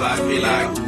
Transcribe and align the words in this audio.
Life 0.00 0.28
be 0.28 0.38
like, 0.38 0.87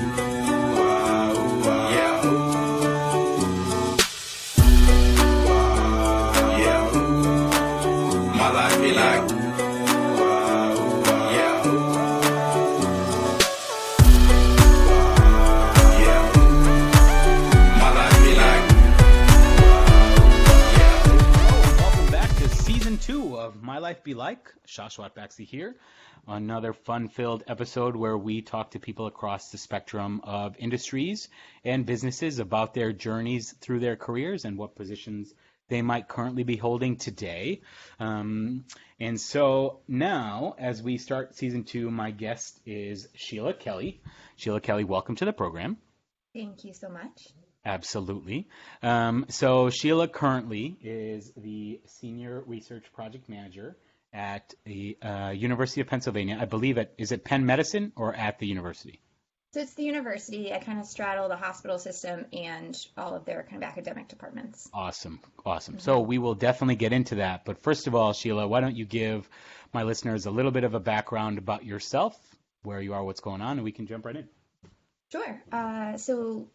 Life 23.90 24.04
Be 24.04 24.14
Like. 24.14 24.54
Shashwat 24.68 25.16
Baxi 25.16 25.44
here. 25.44 25.74
Another 26.28 26.72
fun 26.72 27.08
filled 27.08 27.42
episode 27.48 27.96
where 27.96 28.16
we 28.16 28.40
talk 28.40 28.70
to 28.70 28.78
people 28.78 29.08
across 29.08 29.50
the 29.50 29.58
spectrum 29.58 30.20
of 30.22 30.54
industries 30.60 31.28
and 31.64 31.84
businesses 31.84 32.38
about 32.38 32.72
their 32.72 32.92
journeys 32.92 33.50
through 33.50 33.80
their 33.80 33.96
careers 33.96 34.44
and 34.44 34.56
what 34.56 34.76
positions 34.76 35.34
they 35.66 35.82
might 35.82 36.06
currently 36.06 36.44
be 36.44 36.54
holding 36.54 36.98
today. 36.98 37.62
Um, 37.98 38.64
and 39.00 39.20
so 39.20 39.80
now, 39.88 40.54
as 40.56 40.80
we 40.80 40.96
start 40.96 41.34
season 41.34 41.64
two, 41.64 41.90
my 41.90 42.12
guest 42.12 42.60
is 42.64 43.08
Sheila 43.16 43.54
Kelly. 43.54 44.00
Sheila 44.36 44.60
Kelly, 44.60 44.84
welcome 44.84 45.16
to 45.16 45.24
the 45.24 45.32
program. 45.32 45.78
Thank 46.32 46.62
you 46.62 46.74
so 46.74 46.90
much. 46.90 47.26
Absolutely. 47.64 48.48
Um, 48.82 49.26
so 49.28 49.70
Sheila 49.70 50.08
currently 50.08 50.78
is 50.82 51.32
the 51.36 51.80
senior 51.86 52.42
research 52.46 52.84
project 52.94 53.28
manager 53.28 53.76
at 54.12 54.54
the 54.64 54.96
uh, 55.02 55.30
University 55.30 55.80
of 55.80 55.86
Pennsylvania. 55.86 56.38
I 56.40 56.46
believe 56.46 56.78
it 56.78 56.94
is 56.98 57.12
it 57.12 57.24
Penn 57.24 57.46
Medicine 57.46 57.92
or 57.96 58.14
at 58.14 58.38
the 58.38 58.46
university. 58.46 59.00
So 59.52 59.60
it's 59.60 59.74
the 59.74 59.82
university. 59.82 60.52
I 60.52 60.58
kind 60.58 60.78
of 60.78 60.86
straddle 60.86 61.28
the 61.28 61.36
hospital 61.36 61.76
system 61.78 62.24
and 62.32 62.76
all 62.96 63.16
of 63.16 63.24
their 63.24 63.42
kind 63.42 63.64
of 63.64 63.68
academic 63.68 64.06
departments. 64.06 64.68
Awesome, 64.72 65.18
awesome. 65.44 65.80
So 65.80 66.00
we 66.00 66.18
will 66.18 66.36
definitely 66.36 66.76
get 66.76 66.92
into 66.92 67.16
that. 67.16 67.44
But 67.44 67.58
first 67.58 67.88
of 67.88 67.96
all, 67.96 68.12
Sheila, 68.12 68.46
why 68.46 68.60
don't 68.60 68.76
you 68.76 68.84
give 68.84 69.28
my 69.74 69.82
listeners 69.82 70.26
a 70.26 70.30
little 70.30 70.52
bit 70.52 70.62
of 70.62 70.74
a 70.74 70.80
background 70.80 71.38
about 71.38 71.64
yourself, 71.64 72.16
where 72.62 72.80
you 72.80 72.94
are, 72.94 73.02
what's 73.02 73.20
going 73.20 73.40
on, 73.40 73.58
and 73.58 73.64
we 73.64 73.72
can 73.72 73.88
jump 73.88 74.06
right 74.06 74.14
in. 74.14 74.28
Sure. 75.10 75.42
Uh, 75.50 75.96
so, 75.96 76.48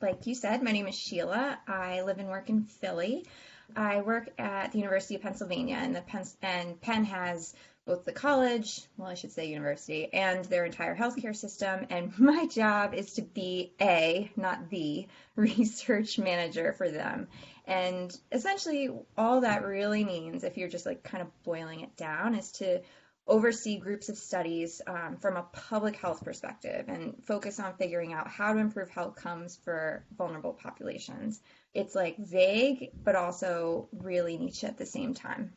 like 0.00 0.26
you 0.26 0.34
said, 0.34 0.62
my 0.62 0.72
name 0.72 0.86
is 0.86 0.94
Sheila. 0.94 1.58
I 1.66 2.02
live 2.02 2.18
and 2.18 2.28
work 2.28 2.48
in 2.50 2.64
Philly. 2.64 3.26
I 3.74 4.02
work 4.02 4.28
at 4.38 4.72
the 4.72 4.78
University 4.78 5.16
of 5.16 5.22
Pennsylvania, 5.22 5.76
and 5.76 5.94
the 5.94 6.02
Penn 6.02 6.24
and 6.42 6.80
Penn 6.80 7.04
has 7.04 7.54
both 7.86 8.04
the 8.04 8.12
college, 8.12 8.82
well, 8.96 9.08
I 9.08 9.14
should 9.14 9.30
say 9.30 9.46
university, 9.46 10.12
and 10.12 10.44
their 10.44 10.64
entire 10.64 10.96
healthcare 10.96 11.34
system. 11.34 11.86
And 11.88 12.16
my 12.18 12.46
job 12.46 12.94
is 12.94 13.14
to 13.14 13.22
be 13.22 13.72
a, 13.80 14.30
not 14.36 14.70
the, 14.70 15.06
research 15.36 16.18
manager 16.18 16.72
for 16.72 16.90
them. 16.90 17.28
And 17.66 18.16
essentially, 18.32 18.90
all 19.16 19.42
that 19.42 19.64
really 19.64 20.04
means, 20.04 20.44
if 20.44 20.56
you're 20.56 20.68
just 20.68 20.86
like 20.86 21.02
kind 21.02 21.22
of 21.22 21.42
boiling 21.44 21.80
it 21.80 21.96
down, 21.96 22.34
is 22.34 22.52
to 22.52 22.80
oversee 23.26 23.78
groups 23.78 24.08
of 24.08 24.16
studies 24.16 24.80
um, 24.86 25.16
from 25.16 25.36
a 25.36 25.42
public 25.52 25.96
health 25.96 26.24
perspective 26.24 26.84
and 26.88 27.14
focus 27.24 27.58
on 27.58 27.74
figuring 27.76 28.12
out 28.12 28.28
how 28.28 28.52
to 28.52 28.58
improve 28.58 28.88
health 28.88 29.06
outcomes 29.06 29.56
for 29.64 30.04
vulnerable 30.16 30.52
populations. 30.52 31.40
It's 31.74 31.94
like 31.94 32.16
vague, 32.18 32.90
but 33.04 33.16
also 33.16 33.88
really 33.92 34.36
niche 34.36 34.64
at 34.64 34.78
the 34.78 34.86
same 34.86 35.14
time. 35.14 35.52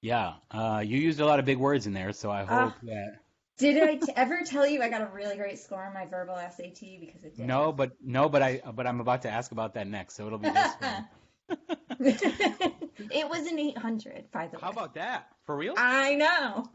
Yeah, 0.00 0.34
uh, 0.50 0.82
you 0.84 0.98
used 0.98 1.20
a 1.20 1.26
lot 1.26 1.38
of 1.38 1.44
big 1.46 1.58
words 1.58 1.86
in 1.86 1.94
there, 1.94 2.12
so 2.12 2.30
I 2.30 2.44
hope 2.44 2.72
Ah. 2.74 2.78
that. 2.82 3.18
Did 3.56 3.82
I 3.82 3.94
t- 3.96 4.12
ever 4.16 4.42
tell 4.42 4.66
you 4.66 4.82
I 4.82 4.88
got 4.88 5.00
a 5.00 5.06
really 5.06 5.36
great 5.36 5.58
score 5.60 5.84
on 5.84 5.94
my 5.94 6.06
verbal 6.06 6.36
SAT 6.36 6.98
because 7.00 7.22
it 7.22 7.36
did? 7.36 7.46
No, 7.46 7.70
but 7.72 7.92
no, 8.02 8.28
but 8.28 8.42
I 8.42 8.60
but 8.74 8.86
I'm 8.86 9.00
about 9.00 9.22
to 9.22 9.30
ask 9.30 9.52
about 9.52 9.74
that 9.74 9.86
next, 9.86 10.14
so 10.14 10.26
it'll 10.26 10.38
be 10.38 10.50
this 10.50 10.74
one. 10.80 11.06
it 12.00 13.28
was 13.28 13.46
an 13.46 13.58
800, 13.58 14.30
by 14.32 14.48
the 14.48 14.56
way. 14.56 14.60
How 14.62 14.70
about 14.70 14.94
that? 14.94 15.28
For 15.44 15.56
real? 15.56 15.74
I 15.76 16.16
know. 16.16 16.68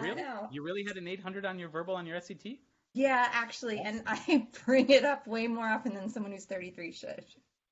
Really? 0.00 0.22
You 0.52 0.62
really 0.62 0.84
had 0.84 0.96
an 0.96 1.08
800 1.08 1.44
on 1.46 1.58
your 1.58 1.68
verbal 1.68 1.94
on 1.96 2.06
your 2.06 2.20
SAT? 2.20 2.58
Yeah, 2.92 3.28
actually, 3.32 3.78
and 3.78 4.02
I 4.06 4.46
bring 4.66 4.90
it 4.90 5.04
up 5.04 5.26
way 5.26 5.46
more 5.46 5.66
often 5.68 5.94
than 5.94 6.08
someone 6.08 6.32
who's 6.32 6.44
33 6.44 6.92
should. 6.92 7.24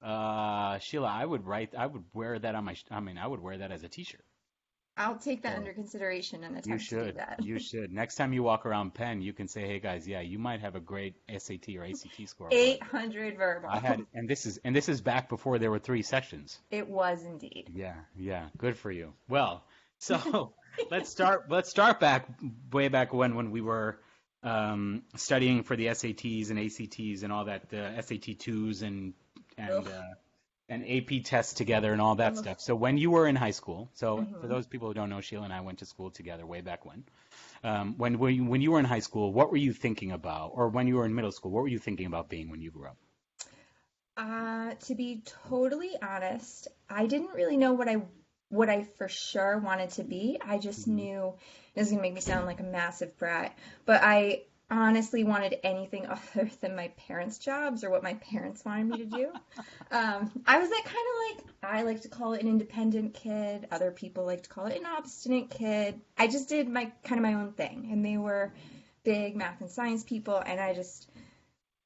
Uh, 0.03 0.78
Sheila, 0.78 1.09
I 1.09 1.25
would 1.25 1.45
write. 1.47 1.75
I 1.77 1.87
would 1.87 2.05
wear 2.15 2.39
that 2.39 2.55
on 2.55 2.65
my. 2.65 2.77
I 2.91 3.01
mean, 3.01 3.19
I 3.19 3.27
would 3.27 3.41
wear 3.41 3.59
that 3.59 3.73
as 3.73 3.83
a 3.83 3.89
T-shirt. 3.89 4.25
I'll 4.97 5.17
take 5.19 5.43
that 5.43 5.55
Oh. 5.55 5.59
under 5.59 5.73
consideration 5.73 6.43
and 6.43 6.57
attempt 6.59 6.69
You 6.69 6.78
to 6.78 6.97
do 7.01 7.05
should. 7.07 7.17
that. 7.19 7.41
You 7.45 7.59
should. 7.61 7.93
Next 7.93 8.17
time 8.17 8.33
you 8.33 8.43
walk 8.43 8.67
around 8.67 8.95
Penn, 8.95 9.23
you 9.23 9.33
can 9.33 9.47
say, 9.49 9.62
"Hey 9.67 9.78
guys, 9.81 10.07
yeah, 10.09 10.21
you 10.21 10.39
might 10.41 10.61
have 10.61 10.75
a 10.77 10.81
great 10.81 11.15
SAT 11.28 11.77
or 11.78 11.84
ACT 11.84 12.27
score." 12.28 12.49
800 12.51 13.37
verbal. 13.37 13.69
I 13.71 13.78
had, 13.78 14.05
and 14.15 14.28
this 14.28 14.45
is 14.47 14.59
and 14.65 14.75
this 14.75 14.89
is 14.89 15.01
back 15.01 15.28
before 15.28 15.59
there 15.59 15.71
were 15.71 15.78
three 15.78 16.03
sections. 16.03 16.59
It 16.71 16.89
was 16.89 17.25
indeed. 17.25 17.71
Yeah, 17.75 17.95
yeah, 18.17 18.49
good 18.57 18.77
for 18.77 18.91
you. 18.91 19.15
Well, 19.28 19.65
so 19.98 20.54
let's 20.91 21.10
start. 21.10 21.50
Let's 21.50 21.70
start 21.70 22.00
back 22.00 22.28
way 22.72 22.88
back 22.88 23.12
when 23.12 23.34
when 23.34 23.50
we 23.50 23.60
were 23.60 24.00
um, 24.42 25.03
studying 25.16 25.62
for 25.62 25.76
the 25.76 25.86
SATs 25.88 26.50
and 26.50 26.59
ACTs 26.59 27.22
and 27.22 27.32
all 27.32 27.44
that, 27.47 27.69
the 27.70 27.97
SAT 28.03 28.38
twos 28.38 28.82
and 28.82 29.14
and 29.56 29.86
uh, 29.86 30.14
and 30.69 30.84
AP 30.88 31.25
tests 31.25 31.54
together 31.54 31.92
and 31.92 32.00
all 32.00 32.16
that 32.16 32.36
Ugh. 32.36 32.44
stuff. 32.44 32.60
So 32.60 32.75
when 32.75 32.98
you 32.98 33.10
were 33.10 33.26
in 33.26 33.36
high 33.36 33.53
school, 33.53 33.88
so 33.94 34.26
for 34.41 34.47
Mhm. 34.47 34.48
those 34.48 34.66
people 34.66 34.88
who 34.88 34.94
don't 34.94 35.10
know, 35.10 35.20
Sheila 35.20 35.44
and 35.44 35.53
I 35.53 35.60
went 35.60 35.78
to 35.78 35.86
school 35.86 36.10
together 36.10 36.47
way 36.47 36.60
back 36.60 36.84
when. 36.84 37.04
Um, 37.65 37.94
when 37.98 38.19
when 38.19 38.34
you, 38.34 38.44
when 38.44 38.60
you 38.62 38.72
were 38.72 38.78
in 38.78 38.84
high 38.84 39.00
school, 39.00 39.32
what 39.32 39.50
were 39.50 39.56
you 39.56 39.72
thinking 39.72 40.12
about, 40.12 40.53
or 40.54 40.69
when 40.69 40.86
you 40.86 40.97
were 40.97 41.06
in 41.06 41.15
middle 41.15 41.32
school, 41.32 41.50
what 41.53 41.62
were 41.62 41.69
you 41.69 41.78
thinking 41.78 42.06
about 42.06 42.28
being 42.28 42.50
when 42.50 42.60
you 42.60 42.70
grew 42.70 42.86
up? 42.86 42.97
Uh, 44.16 44.75
to 44.75 44.94
be 44.94 45.22
totally 45.48 45.92
honest, 46.03 46.69
I 46.91 47.06
didn't 47.06 47.34
really 47.34 47.56
know 47.56 47.72
what 47.72 47.88
I 47.88 48.03
what 48.50 48.69
I 48.69 48.82
for 48.82 49.09
sure 49.09 49.59
wanted 49.59 49.91
to 49.91 50.04
be. 50.04 50.38
I 50.44 50.59
just 50.59 50.88
Mhm. 50.88 50.94
knew 50.94 51.34
this 51.75 51.86
is 51.86 51.92
gonna 51.92 52.03
make 52.03 52.14
me 52.14 52.20
sound 52.20 52.47
like 52.47 52.60
a 52.60 52.64
massive 52.64 53.16
brat, 53.19 53.56
but 53.84 54.03
I 54.03 54.42
honestly 54.70 55.25
wanted 55.25 55.59
anything 55.62 56.06
other 56.09 56.50
than 56.60 56.76
my 56.76 56.88
parents' 56.88 57.38
jobs 57.38 57.84
or 57.84 57.91
what 57.91 58.03
my 58.03 58.14
parents 58.14 58.64
wanted 58.64 58.86
me 58.86 58.97
to 58.98 59.04
do. 59.06 59.28
Um, 59.91 60.31
I 60.47 60.59
was 60.59 60.69
that 60.69 60.82
kind 60.84 60.97
of 60.97 61.38
like 61.38 61.54
I 61.62 61.82
like 61.82 62.03
to 62.03 62.09
call 62.09 62.34
it 62.34 62.42
an 62.42 62.48
independent 62.48 63.14
kid. 63.14 63.66
Other 63.70 63.91
people 63.91 64.25
like 64.26 64.42
to 64.42 64.48
call 64.50 64.66
it 64.66 64.78
an 64.78 64.84
obstinate 64.84 65.48
kid. 65.50 65.98
I 66.19 66.26
just 66.26 66.48
did 66.50 66.69
my 66.69 66.92
kind 67.04 67.19
of 67.19 67.22
my 67.22 67.34
own 67.34 67.53
thing, 67.53 67.88
and 67.91 68.04
they 68.04 68.19
were 68.19 68.53
big 69.03 69.34
math 69.36 69.60
and 69.60 69.70
science 69.70 70.04
people, 70.04 70.36
and 70.36 70.60
I 70.60 70.75
just 70.75 71.09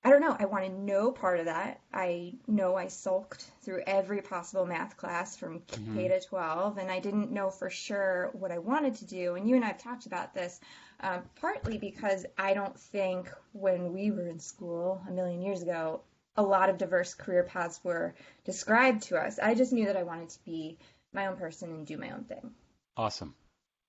I 0.05 0.11
don't 0.11 0.21
know. 0.21 0.37
I 0.37 0.47
wanted 0.47 0.73
no 0.73 1.13
part 1.13 1.39
of 1.39 1.47
that. 1.47 1.81
I 1.93 2.35
know 2.49 2.75
I 2.75 2.89
sulked 2.89 3.43
through 3.63 3.85
every 3.87 4.21
possible 4.21 4.67
math 4.67 4.97
class 4.97 5.37
from 5.37 5.61
K 5.61 5.79
Mhm. 5.79 6.09
to 6.09 6.21
12, 6.27 6.79
and 6.79 6.91
I 6.91 6.99
didn't 6.99 7.31
know 7.31 7.51
for 7.51 7.71
sure 7.71 8.31
what 8.33 8.51
I 8.51 8.59
wanted 8.59 8.97
to 8.97 9.05
do. 9.05 9.37
And 9.37 9.49
you 9.49 9.55
and 9.55 9.65
I 9.65 9.69
have 9.69 9.79
talked 9.79 10.07
about 10.07 10.35
this, 10.35 10.59
um, 11.01 11.23
partly 11.37 11.79
because 11.79 12.27
I 12.37 12.53
don't 12.55 12.77
think 12.77 13.33
when 13.53 13.93
we 13.93 14.11
were 14.11 14.27
in 14.27 14.41
school 14.41 15.01
a 15.07 15.13
million 15.13 15.41
years 15.41 15.63
ago, 15.63 16.03
a 16.37 16.43
lot 16.43 16.69
of 16.69 16.79
diverse 16.79 17.15
career 17.15 17.45
paths 17.45 17.83
were 17.85 18.15
described 18.45 19.05
to 19.05 19.19
us. 19.19 19.39
I 19.39 19.55
just 19.55 19.73
knew 19.73 19.87
that 19.87 19.97
I 19.97 20.03
wanted 20.03 20.31
to 20.31 20.45
be 20.45 20.79
my 21.13 21.27
own 21.27 21.37
person 21.37 21.71
and 21.71 21.87
do 21.87 21.97
my 21.97 22.11
own 22.11 22.25
thing. 22.25 22.55
Awesome. 22.97 23.37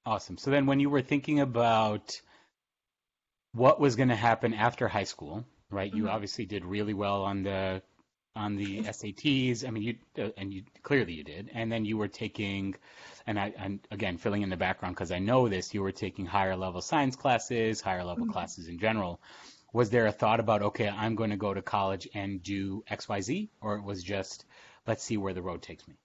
Awesome. 0.06 0.38
So 0.38 0.52
then 0.52 0.68
when 0.68 0.80
you 0.80 0.92
were 0.92 1.02
thinking 1.02 1.40
about 1.40 2.22
what 3.54 3.80
was 3.80 3.96
going 3.96 4.10
to 4.10 4.16
happen 4.16 4.54
after 4.54 4.88
high 4.88 5.06
school, 5.06 5.46
right? 5.74 5.92
You 5.92 6.08
Mhm. 6.08 6.10
obviously 6.10 6.46
did 6.46 6.66
really 6.66 6.94
well 6.94 7.24
on 7.24 7.44
the 7.44 7.82
on 8.36 8.56
the 8.56 8.84
SATs. 8.86 9.64
I 9.66 9.70
mean, 9.72 9.84
you 9.84 9.96
uh, 10.24 10.30
and 10.38 10.54
you 10.54 10.64
clearly 10.84 11.14
you 11.14 11.24
did. 11.24 11.50
And 11.54 11.72
then 11.72 11.86
you 11.86 11.98
were 11.98 12.08
taking 12.08 12.76
and 13.28 13.40
I 13.40 13.54
and 13.58 13.80
again 13.92 14.18
filling 14.18 14.42
in 14.44 14.50
the 14.50 14.58
background 14.58 14.96
because 14.96 15.12
I 15.12 15.20
know 15.20 15.50
this, 15.50 15.74
you 15.74 15.82
were 15.84 15.92
taking 15.92 16.26
higher 16.26 16.56
level 16.56 16.82
science 16.82 17.16
classes, 17.16 17.82
higher 17.82 18.04
level 18.04 18.26
Mhm. 18.26 18.28
classes 18.28 18.68
in 18.68 18.80
general. 18.80 19.22
Was 19.74 19.90
there 19.90 20.06
a 20.08 20.12
thought 20.12 20.40
about, 20.40 20.62
okay, 20.62 20.88
I'm 20.90 21.16
going 21.16 21.32
to 21.32 21.38
go 21.38 21.54
to 21.54 21.62
college 21.62 22.08
and 22.14 22.42
do 22.44 22.84
XYZ 22.88 23.50
or 23.62 23.76
it 23.78 23.84
was 23.84 24.04
just 24.04 24.46
let's 24.88 25.04
see 25.04 25.18
where 25.18 25.34
the 25.34 25.42
road 25.42 25.62
takes 25.62 25.88
me? 25.88 25.96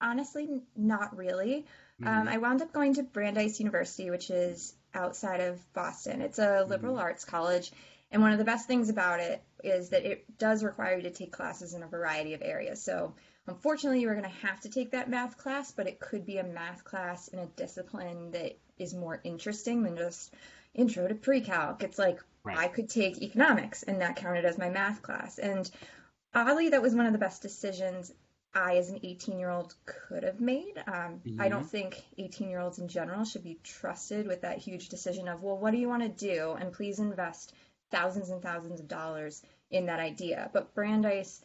Honestly, 0.00 0.62
not 0.76 1.16
really. 1.16 1.66
Um, 2.04 2.28
I 2.28 2.38
wound 2.38 2.62
up 2.62 2.72
going 2.72 2.94
to 2.94 3.02
Brandeis 3.02 3.58
University, 3.60 4.10
which 4.10 4.30
is 4.30 4.74
outside 4.94 5.40
of 5.40 5.60
Boston. 5.72 6.20
It's 6.22 6.38
a 6.38 6.64
liberal 6.64 6.98
arts 6.98 7.24
college, 7.24 7.72
and 8.10 8.22
one 8.22 8.32
of 8.32 8.38
the 8.38 8.44
best 8.44 8.66
things 8.66 8.88
about 8.88 9.20
it 9.20 9.42
is 9.64 9.90
that 9.90 10.04
it 10.04 10.38
does 10.38 10.62
require 10.62 10.96
you 10.96 11.02
to 11.02 11.10
take 11.10 11.32
classes 11.32 11.74
in 11.74 11.82
a 11.82 11.88
variety 11.88 12.34
of 12.34 12.42
areas. 12.42 12.82
So, 12.82 13.14
unfortunately, 13.46 14.00
you 14.00 14.08
are 14.08 14.14
going 14.14 14.24
to 14.24 14.46
have 14.46 14.60
to 14.60 14.68
take 14.68 14.92
that 14.92 15.10
math 15.10 15.36
class, 15.38 15.72
but 15.72 15.88
it 15.88 15.98
could 15.98 16.24
be 16.24 16.38
a 16.38 16.44
math 16.44 16.84
class 16.84 17.28
in 17.28 17.38
a 17.38 17.46
discipline 17.46 18.30
that 18.32 18.58
is 18.78 18.94
more 18.94 19.20
interesting 19.24 19.82
than 19.82 19.96
just 19.96 20.34
intro 20.74 21.08
to 21.08 21.14
pre-calc. 21.14 21.82
It's 21.82 21.98
like 21.98 22.20
Right. 22.46 22.58
I 22.58 22.68
could 22.68 22.88
take 22.88 23.20
economics, 23.22 23.82
and 23.82 24.00
that 24.00 24.14
counted 24.14 24.44
as 24.44 24.56
my 24.56 24.70
math 24.70 25.02
class. 25.02 25.40
And 25.40 25.68
oddly, 26.32 26.68
that 26.68 26.80
was 26.80 26.94
one 26.94 27.06
of 27.06 27.12
the 27.12 27.18
best 27.18 27.42
decisions 27.42 28.12
I, 28.54 28.76
as 28.76 28.88
an 28.88 29.00
18 29.02 29.36
year 29.40 29.50
old, 29.50 29.74
could 29.84 30.22
have 30.22 30.40
made. 30.40 30.80
Um, 30.86 31.20
I 31.40 31.48
don't 31.48 31.68
think 31.68 32.04
18 32.18 32.48
year 32.48 32.60
olds 32.60 32.78
in 32.78 32.86
general 32.86 33.24
should 33.24 33.42
be 33.42 33.58
trusted 33.64 34.28
with 34.28 34.42
that 34.42 34.58
huge 34.58 34.90
decision 34.90 35.26
of, 35.26 35.42
well, 35.42 35.58
what 35.58 35.72
do 35.72 35.78
you 35.78 35.88
want 35.88 36.04
to 36.04 36.08
do? 36.08 36.52
And 36.52 36.72
please 36.72 37.00
invest 37.00 37.52
thousands 37.90 38.30
and 38.30 38.42
thousands 38.42 38.80
of 38.80 38.88
dollars 38.88 39.42
in 39.70 39.86
that 39.86 40.00
idea. 40.00 40.50
But 40.52 40.74
Brandeis 40.74 41.40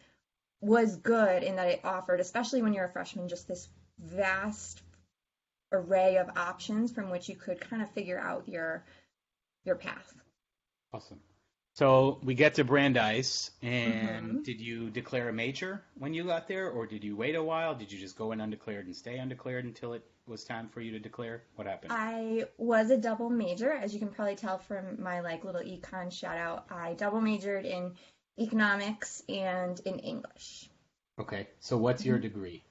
was 0.59 0.95
good 0.97 1.43
in 1.43 1.55
that 1.55 1.67
it 1.67 1.81
offered, 1.83 2.19
especially 2.19 2.61
when 2.61 2.73
you're 2.73 2.85
a 2.85 2.91
freshman, 2.91 3.27
just 3.27 3.47
this 3.47 3.67
vast 3.99 4.81
array 5.71 6.17
of 6.17 6.37
options 6.37 6.91
from 6.91 7.09
which 7.09 7.29
you 7.29 7.35
could 7.35 7.59
kind 7.59 7.81
of 7.81 7.89
figure 7.91 8.19
out 8.19 8.47
your 8.47 8.83
your 9.63 9.75
path. 9.75 10.13
Awesome. 10.93 11.19
So 11.73 12.19
we 12.23 12.33
get 12.33 12.55
to 12.55 12.65
Brandeis, 12.65 13.51
and 13.61 14.27
mm-hmm. 14.27 14.41
did 14.41 14.59
you 14.59 14.89
declare 14.89 15.29
a 15.29 15.33
major 15.33 15.81
when 15.97 16.13
you 16.13 16.25
got 16.25 16.47
there, 16.47 16.69
or 16.69 16.85
did 16.85 17.03
you 17.03 17.15
wait 17.15 17.35
a 17.35 17.43
while? 17.43 17.75
Did 17.75 17.91
you 17.91 17.99
just 17.99 18.17
go 18.17 18.33
in 18.33 18.41
undeclared 18.41 18.87
and 18.87 18.95
stay 18.95 19.17
undeclared 19.17 19.63
until 19.63 19.93
it 19.93 20.03
was 20.31 20.43
time 20.43 20.69
for 20.69 20.81
you 20.81 20.93
to 20.93 20.99
declare? 20.99 21.43
What 21.55 21.67
happened? 21.67 21.91
I 21.93 22.45
was 22.57 22.89
a 22.89 22.97
double 22.97 23.29
major, 23.29 23.71
as 23.71 23.93
you 23.93 23.99
can 23.99 24.09
probably 24.09 24.35
tell 24.35 24.57
from 24.57 25.01
my 25.01 25.19
like 25.19 25.43
little 25.43 25.61
econ 25.61 26.11
shout 26.11 26.37
out. 26.37 26.65
I 26.71 26.93
double 26.93 27.21
majored 27.21 27.65
in 27.65 27.93
economics 28.39 29.21
and 29.29 29.79
in 29.81 29.99
English. 29.99 30.69
Okay. 31.19 31.49
So 31.59 31.77
what's 31.77 32.05
your 32.05 32.17
degree? 32.17 32.63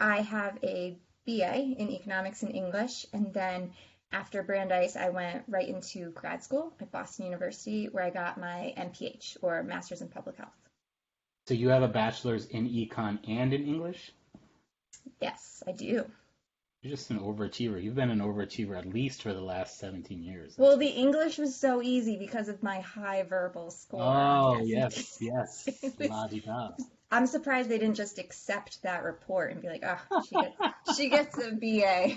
I 0.00 0.22
have 0.22 0.58
a 0.64 0.98
BA 1.26 1.54
in 1.54 1.90
economics 1.90 2.42
and 2.42 2.54
English, 2.54 3.06
and 3.12 3.32
then 3.34 3.72
after 4.10 4.42
Brandeis, 4.42 4.96
I 4.96 5.10
went 5.10 5.44
right 5.46 5.68
into 5.68 6.10
grad 6.10 6.42
school 6.42 6.72
at 6.80 6.90
Boston 6.90 7.26
University, 7.26 7.86
where 7.86 8.02
I 8.02 8.10
got 8.10 8.40
my 8.40 8.74
MPH 8.76 9.36
or 9.42 9.62
Master's 9.62 10.00
in 10.00 10.08
Public 10.08 10.36
Health. 10.36 10.56
So 11.46 11.54
you 11.54 11.68
have 11.68 11.82
a 11.82 11.88
bachelor's 11.88 12.46
in 12.46 12.68
econ 12.68 13.18
and 13.28 13.52
in 13.52 13.66
English? 13.66 14.12
Yes, 15.20 15.62
I 15.66 15.72
do. 15.72 16.10
You're 16.82 16.92
just 16.92 17.10
an 17.10 17.18
overachiever. 17.20 17.82
You've 17.82 17.94
been 17.94 18.08
an 18.10 18.20
overachiever 18.20 18.78
at 18.78 18.86
least 18.86 19.22
for 19.22 19.34
the 19.34 19.40
last 19.40 19.78
17 19.78 20.22
years. 20.22 20.54
Well, 20.56 20.78
the 20.78 20.88
English 20.88 21.36
was 21.36 21.54
so 21.54 21.82
easy 21.82 22.16
because 22.16 22.48
of 22.48 22.62
my 22.62 22.80
high 22.80 23.22
verbal 23.22 23.70
score. 23.70 24.00
Oh, 24.02 24.60
yes, 24.64 25.18
yes. 25.20 25.68
Was- 25.82 26.08
La-di-da. 26.08 26.70
I'm 27.10 27.26
surprised 27.26 27.68
they 27.68 27.78
didn't 27.78 27.96
just 27.96 28.18
accept 28.18 28.82
that 28.84 29.02
report 29.02 29.50
and 29.52 29.60
be 29.60 29.68
like, 29.68 29.84
oh, 29.84 30.22
she 30.22 30.34
gets, 30.36 30.96
she 30.96 31.08
gets 31.10 31.38
a 31.38 31.50
BA. 31.52 32.16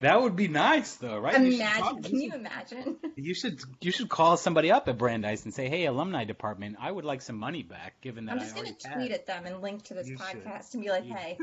That 0.00 0.20
would 0.22 0.34
be 0.34 0.48
nice, 0.48 0.96
though, 0.96 1.18
right? 1.18 1.38
You 1.40 1.54
Imagine, 1.56 1.82
talk- 1.82 2.02
can 2.04 2.20
you 2.20 2.32
imagine? 2.32 2.96
You 3.16 3.34
should 3.34 3.60
you 3.80 3.92
should 3.92 4.08
call 4.08 4.36
somebody 4.36 4.70
up 4.72 4.88
at 4.88 4.98
Brandeis 4.98 5.44
and 5.44 5.54
say, 5.54 5.68
"Hey, 5.68 5.84
alumni 5.86 6.24
department, 6.24 6.76
I 6.80 6.90
would 6.90 7.04
like 7.04 7.20
some 7.22 7.36
money 7.38 7.62
back, 7.62 8.00
given 8.00 8.24
that 8.26 8.32
I'm 8.32 8.38
just 8.40 8.54
going 8.54 8.66
already 8.66 8.78
to 8.80 8.88
had." 8.88 8.94
tweet 8.96 9.12
at 9.12 9.26
them 9.26 9.46
and 9.46 9.60
link 9.62 9.84
to 9.84 9.94
this 9.94 10.08
You 10.08 10.16
should. 10.16 10.42
podcast 10.44 10.74
and 10.74 10.82
be 10.82 10.90
like, 10.90 11.04
You- 11.04 11.14
hey, 11.14 11.38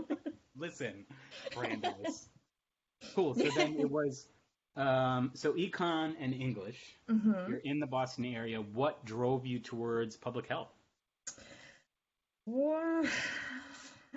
Listen, 0.64 1.04
Brandeis. 1.54 2.26
cool. 3.14 3.34
So 3.34 3.50
then 3.50 3.76
it 3.78 3.90
was 3.90 4.26
um, 4.78 5.30
so 5.34 5.52
econ 5.52 6.14
and 6.18 6.32
English. 6.32 6.78
hmm 7.06 7.32
You're 7.50 7.58
in 7.58 7.80
the 7.80 7.86
Boston 7.86 8.24
area. 8.24 8.62
What 8.62 9.04
drove 9.04 9.44
you 9.44 9.58
towards 9.58 10.16
public 10.16 10.48
health? 10.48 10.70
Well, 12.46 13.04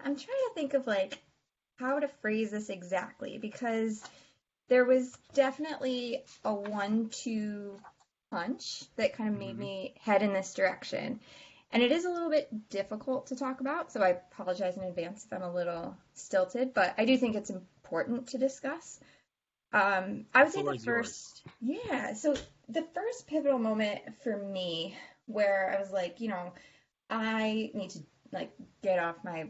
I'm 0.05 0.15
trying 0.15 0.15
to 0.15 0.51
think 0.55 0.73
of 0.73 0.87
like 0.87 1.17
how 1.79 1.99
to 1.99 2.07
phrase 2.21 2.51
this 2.51 2.69
exactly 2.69 3.37
because 3.39 4.01
there 4.69 4.85
was 4.85 5.11
definitely 5.33 6.23
a 6.45 6.53
one-two 6.53 7.77
punch 8.31 8.83
that 8.95 9.17
kind 9.17 9.33
of 9.33 9.37
made 9.37 9.55
Mhm. 9.57 9.59
me 9.59 9.93
head 9.99 10.23
in 10.23 10.31
this 10.31 10.53
direction. 10.53 11.19
And 11.71 11.83
it 11.83 11.91
is 11.91 12.05
a 12.05 12.09
little 12.09 12.29
bit 12.29 12.69
difficult 12.69 13.27
to 13.27 13.35
talk 13.35 13.59
about, 13.59 13.91
so 13.91 14.01
I 14.01 14.09
apologize 14.31 14.77
in 14.77 14.83
advance 14.83 15.25
if 15.25 15.33
I'm 15.33 15.43
a 15.43 15.53
little 15.53 15.97
stilted, 16.13 16.73
but 16.73 16.93
I 16.97 17.05
do 17.05 17.17
think 17.17 17.35
it's 17.35 17.49
important 17.49 18.27
to 18.29 18.37
discuss. 18.37 18.99
Um, 19.73 20.25
I 20.33 20.43
would 20.43 20.53
say 20.53 20.61
the 20.61 20.71
is 20.71 20.85
yours. 20.85 21.07
first, 21.07 21.43
yeah, 21.61 22.13
so 22.13 22.35
the 22.69 22.85
first 22.93 23.27
pivotal 23.27 23.59
moment 23.59 23.99
for 24.23 24.37
me 24.37 24.95
where 25.25 25.75
I 25.75 25.81
was 25.81 25.91
like, 25.91 26.21
you 26.21 26.29
know, 26.29 26.53
I 27.09 27.71
need 27.73 27.91
to 27.91 27.99
like 28.31 28.51
get 28.81 28.99
off 28.99 29.17
my. 29.23 29.49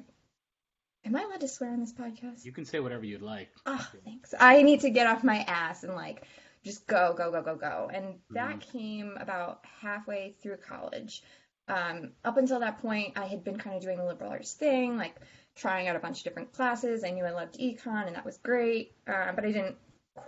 Am 1.05 1.15
I 1.15 1.21
allowed 1.21 1.41
to 1.41 1.47
swear 1.47 1.71
on 1.71 1.79
this 1.79 1.93
podcast? 1.93 2.43
You 2.43 2.51
can 2.51 2.65
say 2.65 2.79
whatever 2.79 3.05
you'd 3.05 3.21
like. 3.21 3.49
Oh, 3.65 3.87
thanks. 4.03 4.33
I 4.37 4.63
need 4.63 4.81
to 4.81 4.89
get 4.89 5.07
off 5.07 5.23
my 5.23 5.37
ass 5.47 5.83
and 5.83 5.95
like 5.95 6.23
just 6.65 6.85
go, 6.87 7.13
go, 7.15 7.31
go, 7.31 7.41
go, 7.41 7.55
go. 7.55 7.89
And 7.93 8.15
that 8.31 8.59
came 8.59 9.15
about 9.17 9.63
halfway 9.81 10.35
through 10.41 10.57
college. 10.57 11.23
Um, 11.67 12.11
up 12.23 12.37
until 12.37 12.61
that 12.61 12.81
point, 12.81 13.17
I 13.17 13.25
had 13.25 13.43
been 13.43 13.57
kind 13.57 13.75
of 13.75 13.81
doing 13.81 13.97
the 13.97 14.05
liberal 14.05 14.31
arts 14.31 14.53
thing, 14.53 14.97
like 14.97 15.15
trying 15.55 15.87
out 15.87 15.95
a 15.95 15.99
bunch 15.99 16.19
of 16.19 16.23
different 16.23 16.53
classes. 16.53 17.03
I 17.03 17.09
knew 17.09 17.25
I 17.25 17.31
loved 17.31 17.59
econ, 17.59 18.07
and 18.07 18.15
that 18.15 18.25
was 18.25 18.37
great, 18.37 18.93
uh, 19.07 19.31
but 19.33 19.43
I 19.43 19.51
didn't 19.51 19.75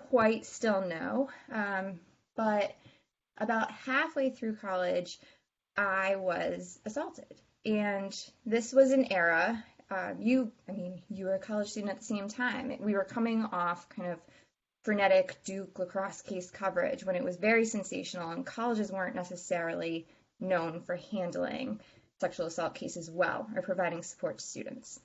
quite 0.10 0.46
still 0.46 0.82
know. 0.82 1.30
Um, 1.52 2.00
but 2.36 2.76
about 3.38 3.72
halfway 3.72 4.32
through 4.32 4.58
college, 4.58 5.18
I 5.78 6.18
was 6.18 6.80
assaulted. 6.86 7.34
And 7.66 8.14
this 8.46 8.74
was 8.74 8.92
an 8.92 9.12
era, 9.12 9.64
uh, 9.92 10.14
you, 10.20 10.52
I 10.68 10.74
mean, 10.74 11.02
you 11.10 11.26
were 11.26 11.36
a 11.36 11.40
college 11.40 11.70
student 11.70 11.92
at 11.92 12.00
the 12.00 12.06
same 12.06 12.28
time. 12.28 12.76
We 12.80 12.94
were 12.94 13.04
coming 13.04 13.44
off 13.44 13.90
kind 13.90 14.12
of 14.12 14.20
frenetic 14.84 15.38
Duke 15.46 15.78
lacrosse 15.80 16.22
case 16.22 16.50
coverage 16.52 17.04
when 17.04 17.16
it 17.16 17.24
was 17.24 17.38
very 17.38 17.66
sensational, 17.66 18.30
and 18.30 18.46
colleges 18.46 18.92
weren't 18.92 19.16
necessarily 19.16 20.08
known 20.40 20.82
for 20.82 20.96
handling 21.12 21.80
sexual 22.20 22.48
assault 22.48 22.76
cases 22.76 23.10
well 23.10 23.48
or 23.56 23.62
providing 23.62 24.04
support 24.04 24.38
to 24.40 24.44
students. 24.46 25.00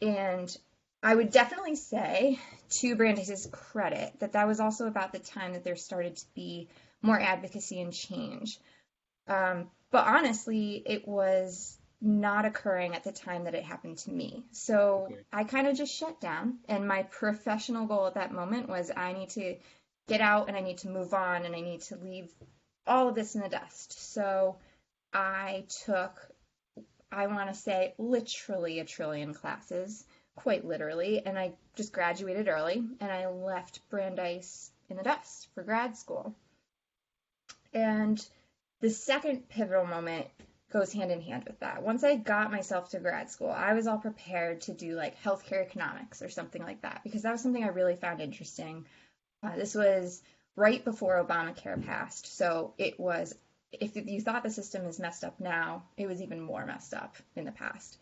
And 0.00 0.54
I 1.02 1.14
would 1.14 1.30
definitely 1.30 1.76
say, 1.76 2.38
to 2.70 2.96
Brandeis's 2.96 3.46
credit, 3.52 4.12
that 4.20 4.32
that 4.32 4.46
was 4.46 4.60
also 4.60 4.86
about 4.86 5.12
the 5.12 5.18
time 5.18 5.52
that 5.52 5.64
there 5.64 5.76
started 5.76 6.16
to 6.16 6.24
be 6.34 6.68
more 7.02 7.20
advocacy 7.20 7.80
and 7.80 7.92
change. 7.92 8.58
Um, 9.28 9.70
but 9.90 10.06
honestly, 10.06 10.82
it 10.84 11.06
was 11.06 11.78
not 12.00 12.44
occurring 12.44 12.94
at 12.94 13.04
the 13.04 13.12
time 13.12 13.44
that 13.44 13.54
it 13.54 13.64
happened 13.64 13.98
to 13.98 14.10
me. 14.10 14.44
So 14.52 15.08
Okay. 15.10 15.20
I 15.32 15.44
kind 15.44 15.66
of 15.66 15.76
just 15.76 15.94
shut 15.94 16.20
down. 16.20 16.58
And 16.68 16.88
my 16.88 17.04
professional 17.04 17.86
goal 17.86 18.06
at 18.06 18.14
that 18.14 18.32
moment 18.32 18.68
was 18.68 18.90
I 18.94 19.12
need 19.12 19.30
to 19.30 19.56
get 20.08 20.20
out 20.20 20.48
and 20.48 20.56
I 20.56 20.60
need 20.60 20.78
to 20.78 20.88
move 20.88 21.14
on 21.14 21.44
and 21.44 21.54
I 21.54 21.60
need 21.60 21.82
to 21.82 21.96
leave 21.96 22.30
all 22.86 23.08
of 23.08 23.14
this 23.14 23.34
in 23.34 23.40
the 23.40 23.48
dust. 23.48 24.12
So 24.12 24.56
I 25.14 25.64
took, 25.84 26.20
I 27.10 27.28
want 27.28 27.48
to 27.48 27.54
say, 27.54 27.94
literally 27.98 28.80
a 28.80 28.84
trillion 28.84 29.32
classes, 29.32 30.04
quite 30.34 30.64
literally, 30.64 31.24
and 31.24 31.38
I 31.38 31.52
just 31.76 31.92
graduated 31.92 32.48
early 32.48 32.82
and 33.00 33.12
I 33.12 33.28
left 33.28 33.88
Brandeis 33.88 34.70
in 34.90 34.96
the 34.96 35.04
dust 35.04 35.48
for 35.54 35.62
grad 35.62 35.96
school. 35.96 36.34
And 37.72 38.24
the 38.80 38.90
second 38.90 39.48
pivotal 39.48 39.86
moment 39.86 40.26
goes 40.70 40.92
hand 40.92 41.12
in 41.12 41.20
hand 41.20 41.44
with 41.46 41.60
that. 41.60 41.82
Once 41.82 42.02
I 42.02 42.16
got 42.16 42.50
myself 42.50 42.90
to 42.90 42.98
grad 42.98 43.30
school, 43.30 43.50
I 43.50 43.74
was 43.74 43.86
all 43.86 43.98
prepared 43.98 44.62
to 44.62 44.72
do 44.72 44.96
like 44.96 45.22
healthcare 45.22 45.64
economics 45.64 46.20
or 46.20 46.28
something 46.28 46.62
like 46.62 46.82
that 46.82 47.02
because 47.04 47.22
that 47.22 47.32
was 47.32 47.40
something 47.40 47.62
I 47.62 47.68
really 47.68 47.96
found 47.96 48.20
interesting. 48.20 48.84
Uh, 49.42 49.54
this 49.56 49.74
was 49.74 50.20
right 50.56 50.84
before 50.84 51.24
Obamacare 51.24 51.84
passed, 51.86 52.36
so 52.36 52.74
it 52.78 52.98
was. 52.98 53.34
If 53.80 53.96
you 53.96 54.20
thought 54.20 54.42
the 54.42 54.50
system 54.50 54.86
is 54.86 55.00
messed 55.00 55.24
up 55.24 55.40
now, 55.40 55.84
it 55.96 56.06
was 56.06 56.22
even 56.22 56.40
more 56.40 56.64
messed 56.66 56.94
up 56.94 57.16
in 57.36 57.44
the 57.44 57.52
past. 57.52 57.98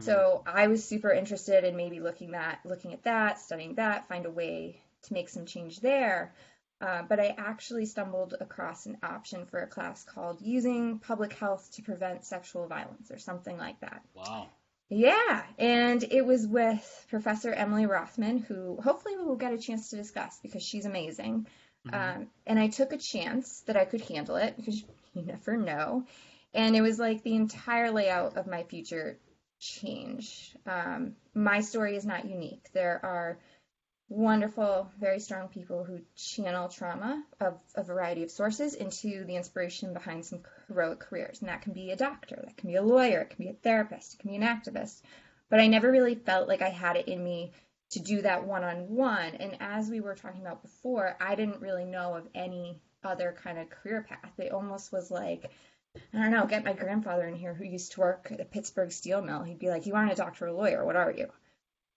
So 0.00 0.42
I 0.46 0.68
was 0.68 0.84
super 0.84 1.10
interested 1.12 1.64
in 1.64 1.76
maybe 1.76 2.00
looking 2.00 2.30
that, 2.30 2.60
looking 2.64 2.94
at 2.94 3.04
that, 3.04 3.38
studying 3.38 3.74
that, 3.74 4.08
find 4.08 4.24
a 4.24 4.30
way 4.30 4.80
to 5.02 5.12
make 5.12 5.28
some 5.28 5.44
change 5.44 5.80
there. 5.80 6.32
Uh, 6.80 7.02
but 7.02 7.20
I 7.20 7.34
actually 7.36 7.86
stumbled 7.86 8.34
across 8.40 8.86
an 8.86 8.96
option 9.02 9.46
for 9.46 9.60
a 9.60 9.66
class 9.66 10.02
called 10.02 10.40
Using 10.40 10.98
Public 10.98 11.34
Health 11.34 11.70
to 11.74 11.82
Prevent 11.82 12.24
Sexual 12.24 12.66
Violence 12.68 13.10
or 13.10 13.18
something 13.18 13.56
like 13.56 13.78
that. 13.80 14.02
Wow. 14.14 14.48
Yeah, 14.88 15.42
and 15.58 16.02
it 16.02 16.26
was 16.26 16.46
with 16.46 17.06
Professor 17.08 17.52
Emily 17.52 17.86
Rothman, 17.86 18.38
who 18.38 18.80
hopefully 18.82 19.16
we 19.16 19.24
will 19.24 19.36
get 19.36 19.52
a 19.52 19.58
chance 19.58 19.90
to 19.90 19.96
discuss 19.96 20.38
because 20.42 20.62
she's 20.62 20.86
amazing. 20.86 21.46
Um, 21.92 22.28
and 22.46 22.58
I 22.58 22.68
took 22.68 22.92
a 22.92 22.98
chance 22.98 23.60
that 23.62 23.76
I 23.76 23.84
could 23.84 24.02
handle 24.02 24.36
it 24.36 24.54
because 24.56 24.84
you 25.14 25.22
never 25.22 25.56
know. 25.56 26.04
And 26.54 26.76
it 26.76 26.82
was 26.82 26.98
like 26.98 27.22
the 27.22 27.34
entire 27.34 27.90
layout 27.90 28.36
of 28.36 28.46
my 28.46 28.64
future 28.64 29.18
changed. 29.58 30.56
Um, 30.66 31.14
my 31.34 31.60
story 31.60 31.96
is 31.96 32.04
not 32.04 32.28
unique. 32.28 32.68
There 32.72 33.00
are 33.02 33.38
wonderful, 34.08 34.90
very 35.00 35.20
strong 35.20 35.48
people 35.48 35.84
who 35.84 36.00
channel 36.14 36.68
trauma 36.68 37.24
of 37.40 37.58
a 37.74 37.82
variety 37.82 38.22
of 38.22 38.30
sources 38.30 38.74
into 38.74 39.24
the 39.24 39.36
inspiration 39.36 39.94
behind 39.94 40.24
some 40.24 40.40
heroic 40.68 41.00
careers. 41.00 41.40
And 41.40 41.48
that 41.48 41.62
can 41.62 41.72
be 41.72 41.90
a 41.90 41.96
doctor, 41.96 42.42
that 42.44 42.56
can 42.56 42.68
be 42.68 42.76
a 42.76 42.82
lawyer, 42.82 43.20
it 43.20 43.30
can 43.30 43.44
be 43.44 43.50
a 43.50 43.54
therapist, 43.54 44.14
it 44.14 44.20
can 44.20 44.30
be 44.30 44.36
an 44.36 44.42
activist. 44.42 45.00
But 45.48 45.60
I 45.60 45.66
never 45.66 45.90
really 45.90 46.14
felt 46.14 46.48
like 46.48 46.62
I 46.62 46.68
had 46.68 46.96
it 46.96 47.08
in 47.08 47.22
me 47.22 47.52
to 47.90 48.00
do 48.00 48.22
that 48.22 48.46
one 48.46 48.64
on 48.64 48.88
one. 48.88 49.34
And 49.34 49.56
as 49.60 49.88
we 49.88 50.00
were 50.00 50.14
talking 50.14 50.40
about 50.40 50.62
before, 50.62 51.16
I 51.20 51.34
didn't 51.34 51.60
really 51.60 51.84
know 51.84 52.14
of 52.14 52.28
any 52.34 52.80
other 53.04 53.34
kind 53.42 53.58
of 53.58 53.70
career 53.70 54.06
path. 54.08 54.32
It 54.38 54.52
almost 54.52 54.92
was 54.92 55.10
like 55.10 55.50
I 56.14 56.18
don't 56.18 56.30
know, 56.30 56.46
get 56.46 56.64
my 56.64 56.72
grandfather 56.72 57.26
in 57.26 57.34
here 57.34 57.52
who 57.52 57.64
used 57.64 57.92
to 57.92 58.00
work 58.00 58.28
at 58.30 58.38
the 58.38 58.46
Pittsburgh 58.46 58.90
steel 58.90 59.20
mill. 59.20 59.42
He'd 59.42 59.58
be 59.58 59.68
like, 59.68 59.84
You 59.86 59.94
aren't 59.94 60.12
a 60.12 60.16
doctor 60.16 60.46
or 60.46 60.52
lawyer, 60.52 60.84
what 60.84 60.96
are 60.96 61.12
you? 61.12 61.28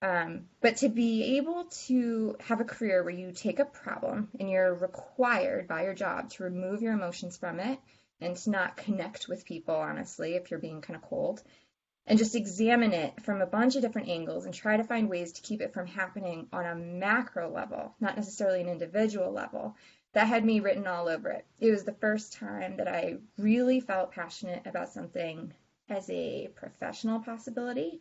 Um, 0.02 0.50
but 0.62 0.78
to 0.78 0.90
be 0.90 1.38
able 1.38 1.66
to 1.88 2.36
have 2.42 2.60
a 2.60 2.66
career 2.66 3.04
where 3.04 3.14
you 3.14 3.32
take 3.32 3.60
a 3.60 3.66
problem 3.66 4.30
and 4.40 4.50
you're 4.50 4.74
required 4.74 5.68
by 5.68 5.84
your 5.84 5.94
job 5.94 6.30
to 6.32 6.44
remove 6.44 6.82
your 6.82 6.94
emotions 6.94 7.38
from 7.38 7.60
it 7.60 7.80
and 8.20 8.36
to 8.36 8.50
not 8.50 8.78
connect 8.78 9.28
with 9.28 9.46
people, 9.46 9.76
honestly, 9.76 10.36
if 10.36 10.52
you're 10.52 10.60
being 10.60 10.82
kind 10.82 10.98
of 10.98 11.10
cold, 11.10 11.42
and 12.08 12.20
just 12.20 12.36
examine 12.36 12.94
it 12.94 13.20
from 13.24 13.42
a 13.42 13.48
bunch 13.48 13.76
of 13.76 13.82
different 13.82 14.10
angles 14.10 14.46
and 14.46 14.54
try 14.54 14.78
to 14.78 14.84
find 14.84 15.10
ways 15.10 15.32
to 15.34 15.42
keep 15.42 15.62
it 15.62 15.74
from 15.74 15.88
happening 15.88 16.48
on 16.54 16.66
a 16.66 16.76
macro 16.76 17.50
level, 17.50 17.96
not 18.00 18.16
necessarily 18.16 18.62
an 18.62 18.70
individual 18.70 19.32
level, 19.32 19.76
that 20.16 20.28
had 20.28 20.46
me 20.46 20.62
written 20.62 20.88
all 20.88 21.10
over 21.10 21.30
it. 21.30 21.46
It 21.60 21.72
was 21.72 21.84
the 21.84 21.92
first 21.92 22.34
time 22.34 22.78
that 22.78 22.88
I 22.88 23.18
really 23.38 23.82
felt 23.82 24.14
passionate 24.14 24.66
about 24.66 24.88
something 24.88 25.54
as 25.90 26.10
a 26.10 26.48
professional 26.56 27.20
possibility. 27.20 28.00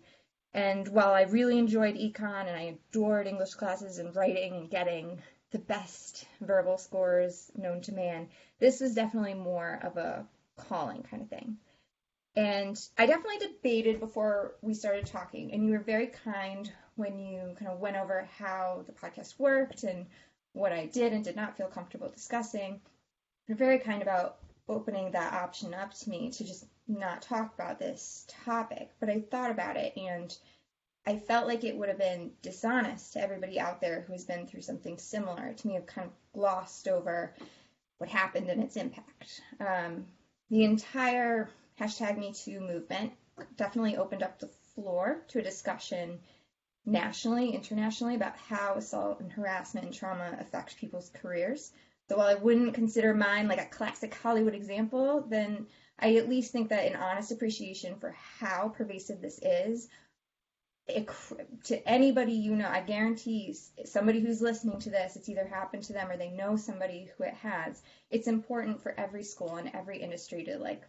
And 0.54 0.86
while 0.86 1.12
I 1.12 1.22
really 1.22 1.58
enjoyed 1.58 1.96
econ 1.96 2.46
and 2.46 2.56
I 2.56 2.78
adored 2.92 3.26
English 3.26 3.54
classes 3.54 3.98
and 3.98 4.14
writing 4.14 4.54
and 4.54 4.70
getting 4.70 5.22
the 5.50 5.58
best 5.58 6.28
verbal 6.40 6.78
scores 6.78 7.50
known 7.56 7.80
to 7.82 7.92
man, 7.92 8.28
this 8.60 8.80
was 8.80 8.94
definitely 8.94 9.34
more 9.34 9.80
of 9.82 9.96
a 9.96 10.24
calling 10.56 11.02
kind 11.02 11.20
of 11.20 11.28
thing. 11.28 11.56
And 12.36 12.80
I 12.96 13.06
definitely 13.06 13.38
debated 13.38 13.98
before 13.98 14.54
we 14.62 14.74
started 14.74 15.06
talking, 15.06 15.52
and 15.52 15.64
you 15.64 15.72
were 15.72 15.78
very 15.80 16.08
kind 16.08 16.72
when 16.94 17.18
you 17.18 17.56
kind 17.58 17.72
of 17.72 17.80
went 17.80 17.96
over 17.96 18.28
how 18.38 18.84
the 18.86 18.92
podcast 18.92 19.36
worked 19.36 19.82
and 19.82 20.06
what 20.54 20.72
I 20.72 20.86
did 20.86 21.12
and 21.12 21.22
did 21.22 21.36
not 21.36 21.56
feel 21.56 21.66
comfortable 21.66 22.08
discussing. 22.08 22.80
You're 23.46 23.58
very 23.58 23.78
kind 23.78 24.00
about 24.00 24.38
opening 24.68 25.10
that 25.10 25.34
option 25.34 25.74
up 25.74 25.92
to 25.92 26.08
me 26.08 26.30
to 26.30 26.44
just 26.44 26.64
not 26.88 27.20
talk 27.20 27.52
about 27.54 27.78
this 27.78 28.24
topic. 28.44 28.90
But 29.00 29.10
I 29.10 29.20
thought 29.20 29.50
about 29.50 29.76
it 29.76 29.94
and 29.96 30.34
I 31.06 31.18
felt 31.18 31.46
like 31.46 31.64
it 31.64 31.76
would 31.76 31.88
have 31.88 31.98
been 31.98 32.30
dishonest 32.40 33.12
to 33.12 33.20
everybody 33.20 33.60
out 33.60 33.80
there 33.80 34.04
who's 34.06 34.24
been 34.24 34.46
through 34.46 34.62
something 34.62 34.96
similar 34.96 35.52
to 35.52 35.66
me 35.68 35.74
have 35.74 35.86
kind 35.86 36.06
of 36.06 36.12
glossed 36.32 36.88
over 36.88 37.34
what 37.98 38.08
happened 38.08 38.48
and 38.48 38.62
its 38.62 38.76
impact. 38.76 39.42
Um, 39.60 40.06
the 40.50 40.64
entire 40.64 41.50
hashtag 41.78 42.18
MeToo 42.18 42.60
movement 42.60 43.12
definitely 43.56 43.96
opened 43.96 44.22
up 44.22 44.38
the 44.38 44.50
floor 44.74 45.22
to 45.28 45.40
a 45.40 45.42
discussion 45.42 46.20
nationally, 46.86 47.50
internationally 47.50 48.14
about 48.14 48.36
how 48.36 48.74
assault 48.74 49.20
and 49.20 49.32
harassment 49.32 49.86
and 49.86 49.94
trauma 49.94 50.36
affect 50.40 50.76
people's 50.76 51.10
careers. 51.10 51.72
So 52.08 52.18
while 52.18 52.28
I 52.28 52.34
wouldn't 52.34 52.74
consider 52.74 53.14
mine 53.14 53.48
like 53.48 53.60
a 53.60 53.66
classic 53.66 54.14
Hollywood 54.14 54.54
example, 54.54 55.24
then 55.28 55.66
I 55.98 56.16
at 56.16 56.28
least 56.28 56.52
think 56.52 56.68
that 56.68 56.86
an 56.86 56.96
honest 56.96 57.32
appreciation 57.32 57.96
for 57.96 58.10
how 58.10 58.68
pervasive 58.68 59.20
this 59.20 59.38
is 59.42 59.88
it, 60.86 61.08
to 61.64 61.88
anybody 61.88 62.32
you 62.32 62.54
know, 62.54 62.68
I 62.68 62.80
guarantee 62.80 63.56
somebody 63.84 64.20
who's 64.20 64.42
listening 64.42 64.80
to 64.80 64.90
this, 64.90 65.16
it's 65.16 65.28
either 65.28 65.46
happened 65.46 65.84
to 65.84 65.92
them 65.92 66.10
or 66.10 66.16
they 66.16 66.30
know 66.30 66.56
somebody 66.56 67.10
who 67.16 67.24
it 67.24 67.34
has. 67.34 67.82
It's 68.10 68.28
important 68.28 68.82
for 68.82 68.94
every 68.98 69.24
school 69.24 69.56
and 69.56 69.70
every 69.74 70.02
industry 70.02 70.44
to 70.44 70.58
like 70.58 70.82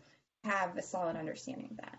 have 0.44 0.78
a 0.78 0.82
solid 0.82 1.16
understanding 1.16 1.70
of 1.72 1.78
that. 1.78 1.98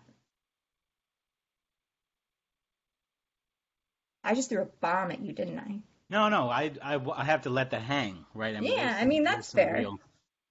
I 4.27 4.35
just 4.35 4.49
threw 4.49 4.61
a 4.61 4.65
bomb 4.81 5.11
at 5.11 5.21
you, 5.21 5.31
didn't 5.31 5.57
I? 5.57 5.79
No, 6.09 6.27
no, 6.27 6.49
I, 6.49 6.71
I, 6.81 6.95
I 6.95 7.23
have 7.23 7.43
to 7.43 7.49
let 7.49 7.71
that 7.71 7.81
hang, 7.81 8.25
right? 8.33 8.55
I 8.55 8.59
mean, 8.59 8.77
yeah, 8.77 8.97
I 8.99 9.05
mean 9.05 9.23
that's 9.23 9.53
fair. 9.53 9.75
Real, 9.75 9.99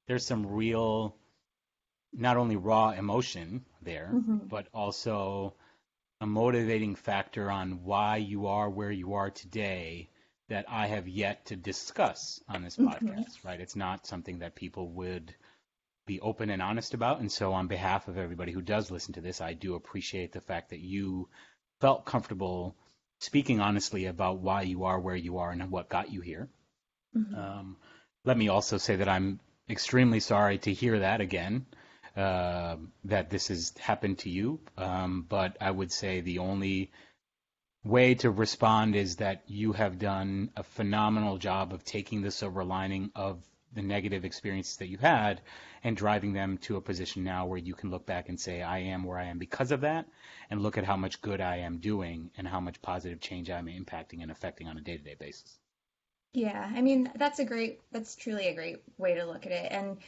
there's 0.07 0.25
some 0.25 0.47
real, 0.47 1.15
not 2.13 2.39
only 2.39 2.57
raw 2.57 2.91
emotion 2.91 3.67
there, 3.83 4.11
mm-hmm. 4.15 4.47
but 4.49 4.67
also 4.73 5.55
a 6.23 6.27
motivating 6.27 6.95
factor 6.95 7.51
on 7.51 7.85
why 7.85 8.17
you 8.17 8.47
are 8.47 8.71
where 8.71 8.91
you 8.91 9.15
are 9.15 9.31
today 9.31 10.09
that 10.49 10.65
I 10.69 10.87
have 10.87 11.07
yet 11.07 11.47
to 11.47 11.57
discuss 11.57 12.41
on 12.49 12.63
this 12.63 12.77
mm-hmm. 12.77 12.89
podcast, 12.89 13.29
mm-hmm. 13.29 13.49
right? 13.49 13.61
It's 13.61 13.77
not 13.77 14.07
something 14.07 14.39
that 14.39 14.55
people 14.55 14.89
would 14.93 15.35
be 16.07 16.21
open 16.21 16.49
and 16.49 16.63
honest 16.63 16.95
about. 16.95 17.21
And 17.21 17.31
so, 17.31 17.53
on 17.53 17.67
behalf 17.67 18.09
of 18.09 18.17
everybody 18.17 18.53
who 18.53 18.63
does 18.63 18.91
listen 18.91 19.13
to 19.15 19.21
this, 19.21 19.43
I 19.43 19.53
do 19.53 19.75
appreciate 19.75 20.33
the 20.33 20.41
fact 20.41 20.71
that 20.71 20.81
you 20.81 21.29
felt 21.81 22.07
comfortable 22.07 22.75
speaking 23.19 23.61
honestly 23.61 24.07
about 24.07 24.39
why 24.39 24.63
you 24.63 24.85
are 24.85 25.01
where 25.01 25.17
you 25.17 25.39
are 25.39 25.51
and 25.51 25.71
what 25.71 25.89
got 25.89 26.13
you 26.13 26.21
here. 26.21 26.49
Mm-hmm. 27.17 27.35
Um, 27.35 27.77
let 28.25 28.37
me 28.37 28.49
also 28.49 28.79
say 28.79 28.97
that 28.97 29.09
I'm 29.09 29.41
extremely 29.69 30.21
sorry 30.21 30.59
to 30.59 30.73
hear 30.73 31.01
that 31.01 31.21
again, 31.21 31.67
uh, 32.17 32.77
that 33.05 33.31
this 33.31 33.49
has 33.49 33.73
happened 33.79 34.19
to 34.19 34.31
you. 34.31 34.61
Um, 34.77 35.25
but 35.29 35.57
I 35.61 35.71
would 35.71 35.93
say 35.93 36.21
the 36.21 36.39
only 36.39 36.91
way 37.85 38.15
to 38.17 38.31
respond 38.31 38.97
is 38.97 39.17
that 39.17 39.45
you 39.47 39.73
have 39.73 39.99
done 39.99 40.51
a 40.57 40.63
phenomenal 40.63 41.39
job 41.39 41.73
of 41.73 41.85
taking 41.85 42.23
the 42.23 42.31
silver 42.31 42.65
lining 42.65 43.11
of 43.15 43.43
the 43.77 43.83
negative 43.83 44.25
experiences 44.25 44.79
that 44.79 44.89
you 44.89 44.99
had 44.99 45.41
and 45.85 45.97
driving 45.97 46.33
them 46.33 46.59
to 46.59 46.77
a 46.77 46.81
position 46.81 47.23
now 47.23 47.47
where 47.47 47.59
you 47.59 47.75
can 47.75 47.91
look 47.91 48.05
back 48.05 48.29
and 48.29 48.41
say, 48.41 48.63
I 48.63 48.79
am 48.79 49.05
where 49.05 49.19
I 49.19 49.27
am 49.27 49.39
because 49.39 49.71
of 49.71 49.83
that, 49.83 50.07
and 50.51 50.63
look 50.63 50.79
at 50.79 50.85
how 50.85 50.97
much 50.97 51.21
good 51.21 51.41
I 51.41 51.59
am 51.59 51.79
doing 51.79 52.31
and 52.37 52.49
how 52.49 52.59
much 52.59 52.83
positive 52.83 53.21
change 53.21 53.51
I'm 53.51 53.67
impacting 53.67 54.23
and 54.23 54.33
affecting 54.33 54.67
on 54.67 54.79
a 54.79 54.81
day 54.81 54.97
to 54.97 55.03
day 55.05 55.15
basis. 55.17 55.59
Yeah, 56.33 56.71
I 56.75 56.83
mean, 56.83 57.11
that's 57.15 57.39
a 57.39 57.45
great, 57.45 57.81
that's 57.93 58.17
truly 58.17 58.49
a 58.49 58.55
great 58.55 58.83
way 58.99 59.15
to 59.15 59.25
look 59.25 59.47
at 59.47 59.53
it. 59.53 59.71
And 59.71 59.99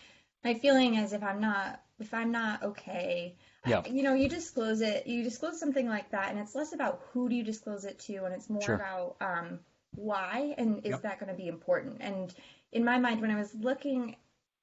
my 0.43 0.55
feeling 0.55 0.97
is 0.97 1.13
if 1.13 1.23
I'm 1.23 1.41
not, 1.41 1.81
if 2.01 2.13
I'm 2.13 2.33
not 2.33 2.63
okay, 2.63 3.37
yeah. 3.67 3.83
you 3.89 4.03
know, 4.03 4.15
you 4.15 4.29
disclose 4.29 4.81
it, 4.81 5.07
you 5.07 5.23
disclose 5.23 5.61
something 5.61 5.89
like 5.89 6.11
that, 6.11 6.31
and 6.31 6.39
it's 6.39 6.55
less 6.55 6.73
about 6.73 7.01
who 7.13 7.29
do 7.29 7.35
you 7.35 7.45
disclose 7.45 7.85
it 7.85 7.99
to, 8.01 8.25
and 8.25 8.35
it's 8.35 8.51
more 8.51 8.63
sure. 8.63 8.75
about 8.75 9.17
um, 9.21 9.61
why 9.95 10.55
and 10.59 10.79
is 10.85 10.93
yep. 10.93 11.03
that 11.03 11.21
going 11.21 11.31
to 11.31 11.37
be 11.37 11.49
important. 11.49 11.99
And 12.01 12.35
in 12.73 12.85
my 12.85 12.99
mind, 12.99 13.21
when 13.21 13.31
I 13.31 13.37
was 13.37 13.55
looking 13.55 14.17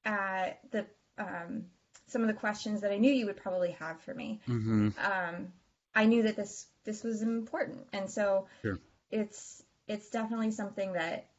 at 0.05 0.59
the 0.71 0.85
um, 1.17 1.65
some 2.07 2.21
of 2.21 2.27
the 2.27 2.33
questions 2.33 2.81
that 2.81 2.91
I 2.91 2.97
knew 2.97 3.11
you 3.11 3.25
would 3.25 3.37
probably 3.37 3.71
have 3.71 3.99
for 4.01 4.13
me. 4.13 4.39
Mm-hmm. 4.47 4.89
Um, 5.03 5.47
I 5.93 6.05
knew 6.05 6.23
that 6.23 6.35
this 6.35 6.67
this 6.83 7.03
was 7.03 7.21
important, 7.21 7.87
and 7.93 8.09
so 8.09 8.47
sure. 8.61 8.79
it's 9.11 9.63
it's 9.87 10.09
definitely 10.09 10.51
something 10.51 10.93
that, 10.93 11.29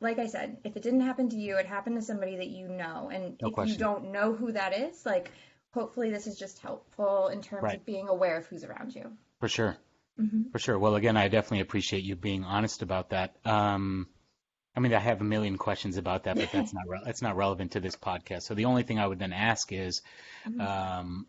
like 0.00 0.18
I 0.18 0.26
said, 0.26 0.58
if 0.64 0.76
it 0.76 0.82
didn't 0.82 1.00
happen 1.00 1.30
to 1.30 1.36
you, 1.36 1.56
it 1.56 1.66
happened 1.66 1.96
to 1.96 2.02
somebody 2.02 2.36
that 2.36 2.48
you 2.48 2.68
know, 2.68 3.10
and 3.12 3.36
no 3.40 3.48
if 3.48 3.54
question. 3.54 3.72
you 3.72 3.78
don't 3.78 4.12
know 4.12 4.34
who 4.34 4.52
that 4.52 4.76
is, 4.76 5.04
like 5.04 5.32
hopefully 5.72 6.10
this 6.10 6.26
is 6.26 6.38
just 6.38 6.60
helpful 6.60 7.28
in 7.28 7.42
terms 7.42 7.64
right. 7.64 7.76
of 7.76 7.86
being 7.86 8.08
aware 8.08 8.36
of 8.36 8.46
who's 8.46 8.62
around 8.62 8.94
you. 8.94 9.10
For 9.40 9.48
sure. 9.48 9.76
Mm-hmm. 10.20 10.50
For 10.52 10.58
sure. 10.58 10.78
Well, 10.78 10.94
again, 10.94 11.16
I 11.16 11.28
definitely 11.28 11.60
appreciate 11.60 12.04
you 12.04 12.14
being 12.14 12.44
honest 12.44 12.82
about 12.82 13.10
that. 13.10 13.34
Um, 13.44 14.08
I 14.76 14.80
mean, 14.80 14.92
I 14.94 14.98
have 14.98 15.20
a 15.20 15.24
million 15.24 15.56
questions 15.56 15.96
about 15.96 16.24
that, 16.24 16.36
but 16.36 16.50
that's 16.52 16.72
not 16.72 16.88
re- 16.88 17.02
that's 17.04 17.22
not 17.22 17.36
relevant 17.36 17.72
to 17.72 17.80
this 17.80 17.96
podcast. 17.96 18.42
So 18.42 18.54
the 18.54 18.64
only 18.66 18.82
thing 18.82 18.98
I 18.98 19.06
would 19.06 19.18
then 19.18 19.32
ask 19.32 19.72
is, 19.72 20.02
mm-hmm. 20.46 20.60
um, 20.60 21.26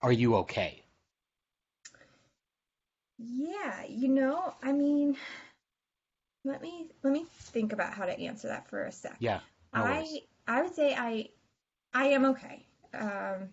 are 0.00 0.12
you 0.12 0.36
okay? 0.36 0.82
Yeah, 3.18 3.84
you 3.88 4.08
know, 4.08 4.54
I 4.62 4.72
mean, 4.72 5.16
let 6.44 6.60
me 6.60 6.86
let 7.02 7.12
me 7.12 7.24
think 7.38 7.72
about 7.72 7.94
how 7.94 8.04
to 8.06 8.18
answer 8.18 8.48
that 8.48 8.68
for 8.68 8.84
a 8.84 8.92
sec. 8.92 9.16
Yeah, 9.20 9.40
no 9.74 9.82
I 9.84 10.22
I 10.46 10.62
would 10.62 10.74
say 10.74 10.94
I 10.94 11.28
I 11.94 12.06
am 12.08 12.24
okay. 12.26 12.66
Um, 12.94 13.50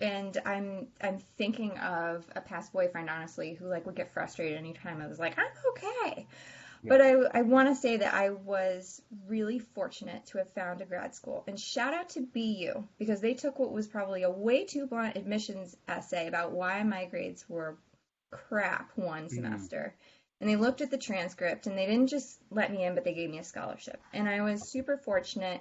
and 0.00 0.36
I'm 0.44 0.88
I'm 1.00 1.18
thinking 1.38 1.78
of 1.78 2.26
a 2.34 2.40
past 2.40 2.72
boyfriend, 2.72 3.08
honestly, 3.08 3.54
who 3.54 3.68
like 3.68 3.86
would 3.86 3.94
get 3.94 4.12
frustrated 4.12 4.58
anytime 4.58 5.00
I 5.00 5.06
was 5.06 5.18
like, 5.18 5.38
I'm 5.38 5.46
okay. 5.72 6.26
But 6.84 7.00
I, 7.00 7.12
I 7.32 7.42
want 7.42 7.68
to 7.68 7.76
say 7.76 7.98
that 7.98 8.12
I 8.12 8.30
was 8.30 9.00
really 9.28 9.60
fortunate 9.60 10.26
to 10.26 10.38
have 10.38 10.50
found 10.50 10.80
a 10.80 10.84
grad 10.84 11.14
school. 11.14 11.44
And 11.46 11.58
shout 11.58 11.94
out 11.94 12.10
to 12.10 12.20
BU 12.20 12.84
because 12.98 13.20
they 13.20 13.34
took 13.34 13.58
what 13.58 13.70
was 13.70 13.86
probably 13.86 14.24
a 14.24 14.30
way 14.30 14.64
too 14.64 14.86
blunt 14.86 15.16
admissions 15.16 15.76
essay 15.86 16.26
about 16.26 16.50
why 16.50 16.82
my 16.82 17.04
grades 17.04 17.48
were 17.48 17.76
crap 18.32 18.90
one 18.96 19.26
mm-hmm. 19.26 19.34
semester. 19.36 19.94
And 20.40 20.50
they 20.50 20.56
looked 20.56 20.80
at 20.80 20.90
the 20.90 20.98
transcript 20.98 21.68
and 21.68 21.78
they 21.78 21.86
didn't 21.86 22.08
just 22.08 22.40
let 22.50 22.72
me 22.72 22.82
in, 22.82 22.96
but 22.96 23.04
they 23.04 23.14
gave 23.14 23.30
me 23.30 23.38
a 23.38 23.44
scholarship. 23.44 24.00
And 24.12 24.28
I 24.28 24.42
was 24.42 24.68
super 24.68 24.96
fortunate 24.96 25.60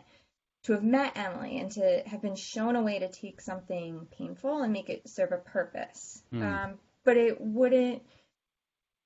to 0.63 0.73
have 0.73 0.83
met 0.83 1.17
Emily 1.17 1.59
and 1.59 1.71
to 1.71 2.03
have 2.05 2.21
been 2.21 2.35
shown 2.35 2.75
a 2.75 2.83
way 2.83 2.99
to 2.99 3.09
take 3.09 3.41
something 3.41 4.07
painful 4.17 4.61
and 4.61 4.71
make 4.71 4.89
it 4.89 5.09
serve 5.09 5.31
a 5.31 5.37
purpose. 5.37 6.21
Mm. 6.33 6.43
Um, 6.43 6.73
but 7.03 7.17
it 7.17 7.41
wouldn't 7.41 8.03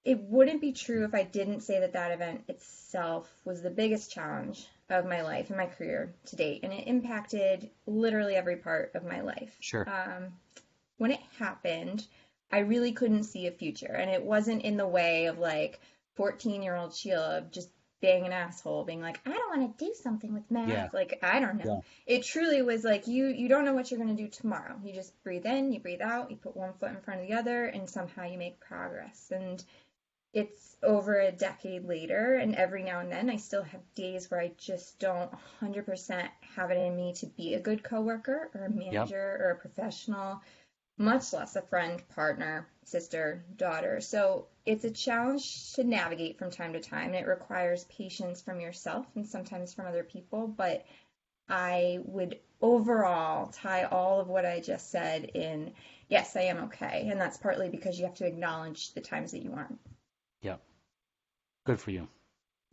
it 0.04 0.20
wouldn't 0.22 0.62
be 0.62 0.72
true 0.72 1.04
if 1.04 1.16
I 1.16 1.24
didn't 1.24 1.62
say 1.62 1.80
that 1.80 1.94
that 1.94 2.12
event 2.12 2.44
itself 2.48 3.28
was 3.44 3.62
the 3.62 3.72
biggest 3.72 4.12
challenge 4.12 4.68
of 4.88 5.06
my 5.06 5.24
life 5.24 5.50
and 5.50 5.58
my 5.58 5.66
career 5.66 6.14
to 6.28 6.36
date, 6.36 6.60
and 6.62 6.72
it 6.72 6.88
impacted 6.88 7.72
literally 7.88 8.36
every 8.36 8.58
part 8.58 8.92
of 8.94 9.04
my 9.04 9.22
life. 9.22 9.58
Sure. 9.60 9.90
Um, 9.90 10.34
when 10.98 11.10
it 11.10 11.20
happened, 11.40 12.06
I 12.52 12.60
really 12.60 12.92
couldn't 12.92 13.24
see 13.24 13.48
a 13.48 13.52
future, 13.52 13.92
and 13.92 14.12
it 14.12 14.22
wasn't 14.22 14.62
in 14.62 14.78
the 14.78 14.88
way 14.88 15.26
of 15.26 15.40
like 15.40 15.80
14 16.18 16.62
year 16.62 16.76
old 16.76 16.94
Sheila 16.94 17.44
just 17.50 17.70
being 18.06 18.26
an 18.26 18.32
asshole, 18.32 18.84
being 18.84 19.02
like, 19.02 19.20
I 19.26 19.32
don't 19.32 19.58
want 19.58 19.78
to 19.78 19.86
do 19.86 19.94
something 19.96 20.32
with 20.32 20.50
math. 20.52 20.70
Yeah. 20.70 20.90
Like, 20.94 21.20
I 21.24 21.40
don't 21.40 21.64
know. 21.64 21.84
It 22.06 22.24
truly 22.24 22.62
was 22.62 22.84
like 22.84 23.08
you 23.08 23.26
you 23.26 23.50
don't 23.50 23.66
know 23.66 23.74
what 23.74 23.90
you're 23.90 24.00
going 24.00 24.16
to 24.16 24.24
do 24.24 24.30
tomorrow. 24.30 24.76
You 24.84 24.94
just 24.94 25.12
breathe 25.24 25.46
in, 25.46 25.72
you 25.72 25.80
breathe 25.80 26.02
out, 26.02 26.30
you 26.30 26.38
put 26.38 26.56
one 26.56 26.74
foot 26.80 26.92
in 26.92 27.02
front 27.02 27.22
of 27.22 27.28
the 27.28 27.34
other, 27.34 27.66
and 27.66 27.90
somehow 27.90 28.26
you 28.26 28.38
make 28.38 28.60
progress. 28.60 29.32
And 29.32 29.64
it's 30.34 30.76
over 30.84 31.20
a 31.20 31.32
decade 31.32 31.86
later, 31.86 32.36
and 32.36 32.56
every 32.56 32.84
now 32.84 33.00
and 33.00 33.12
then 33.12 33.30
I 33.30 33.38
still 33.38 33.64
have 33.64 33.82
days 33.96 34.30
where 34.30 34.42
I 34.42 34.52
just 34.58 35.00
don't 35.00 35.32
100% 35.62 36.28
have 36.58 36.72
it 36.72 36.78
in 36.78 36.96
me 36.96 37.14
to 37.14 37.26
be 37.26 37.56
a 37.56 37.60
good 37.60 37.84
coworker 37.84 38.52
or 38.54 38.66
a 38.66 38.70
manager 38.70 39.38
or 39.40 39.52
a 39.52 39.56
professional, 39.56 40.42
much 40.98 41.34
less 41.34 41.56
a 41.56 41.62
friend, 41.62 42.02
partner, 42.10 42.68
sister, 42.84 43.44
daughter. 43.58 44.00
So 44.02 44.48
it's 44.66 44.86
a 44.86 44.92
challenge 44.92 45.74
to 45.74 45.84
navigate 45.84 46.38
from 46.38 46.52
time 46.52 46.74
to 46.74 46.80
time, 46.80 47.08
and 47.08 47.16
it 47.16 47.28
requires 47.28 47.86
patience 47.86 48.42
from 48.42 48.60
yourself 48.60 49.06
and 49.16 49.28
sometimes 49.28 49.74
from 49.74 49.88
other 49.88 50.04
people. 50.04 50.48
But 50.48 50.86
I 51.50 52.00
would 52.06 52.40
overall 52.62 53.48
tie 53.48 53.84
all 53.84 54.20
of 54.20 54.28
what 54.28 54.46
I 54.46 54.60
just 54.60 54.90
said 54.90 55.26
in 55.26 55.74
yes, 56.10 56.36
I 56.36 56.42
am 56.42 56.66
okay. 56.66 57.08
And 57.10 57.20
that's 57.20 57.38
partly 57.38 57.70
because 57.70 58.00
you 58.00 58.06
have 58.06 58.16
to 58.16 58.26
acknowledge 58.26 58.94
the 58.94 59.02
times 59.02 59.32
that 59.32 59.44
you 59.44 59.54
aren't. 59.54 59.80
Yep. 60.42 60.62
Good 61.66 61.80
for 61.80 61.92
you. 61.92 62.08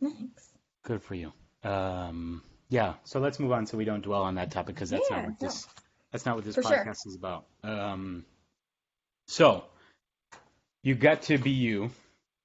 Thanks. 0.01 0.49
Good 0.83 1.01
for 1.01 1.15
you. 1.15 1.33
Um, 1.63 2.43
yeah. 2.69 2.93
So 3.03 3.19
let's 3.19 3.39
move 3.39 3.51
on 3.51 3.65
so 3.65 3.77
we 3.77 3.85
don't 3.85 4.01
dwell 4.01 4.23
on 4.23 4.35
that 4.35 4.51
topic 4.51 4.75
because 4.75 4.89
that's 4.89 5.09
Yeah, 5.09 5.17
not 5.17 5.25
what 5.25 5.41
no. 5.41 5.49
That's 6.13 6.25
not 6.25 6.35
what 6.37 6.45
this 6.45 6.55
For 6.55 6.63
sure. 6.63 6.77
podcast 6.77 7.05
is 7.07 7.15
about. 7.15 7.45
Um, 7.63 8.23
so 9.27 9.65
you 10.83 10.95
got 10.95 11.23
to 11.23 11.37
be 11.37 11.51
you. 11.51 11.91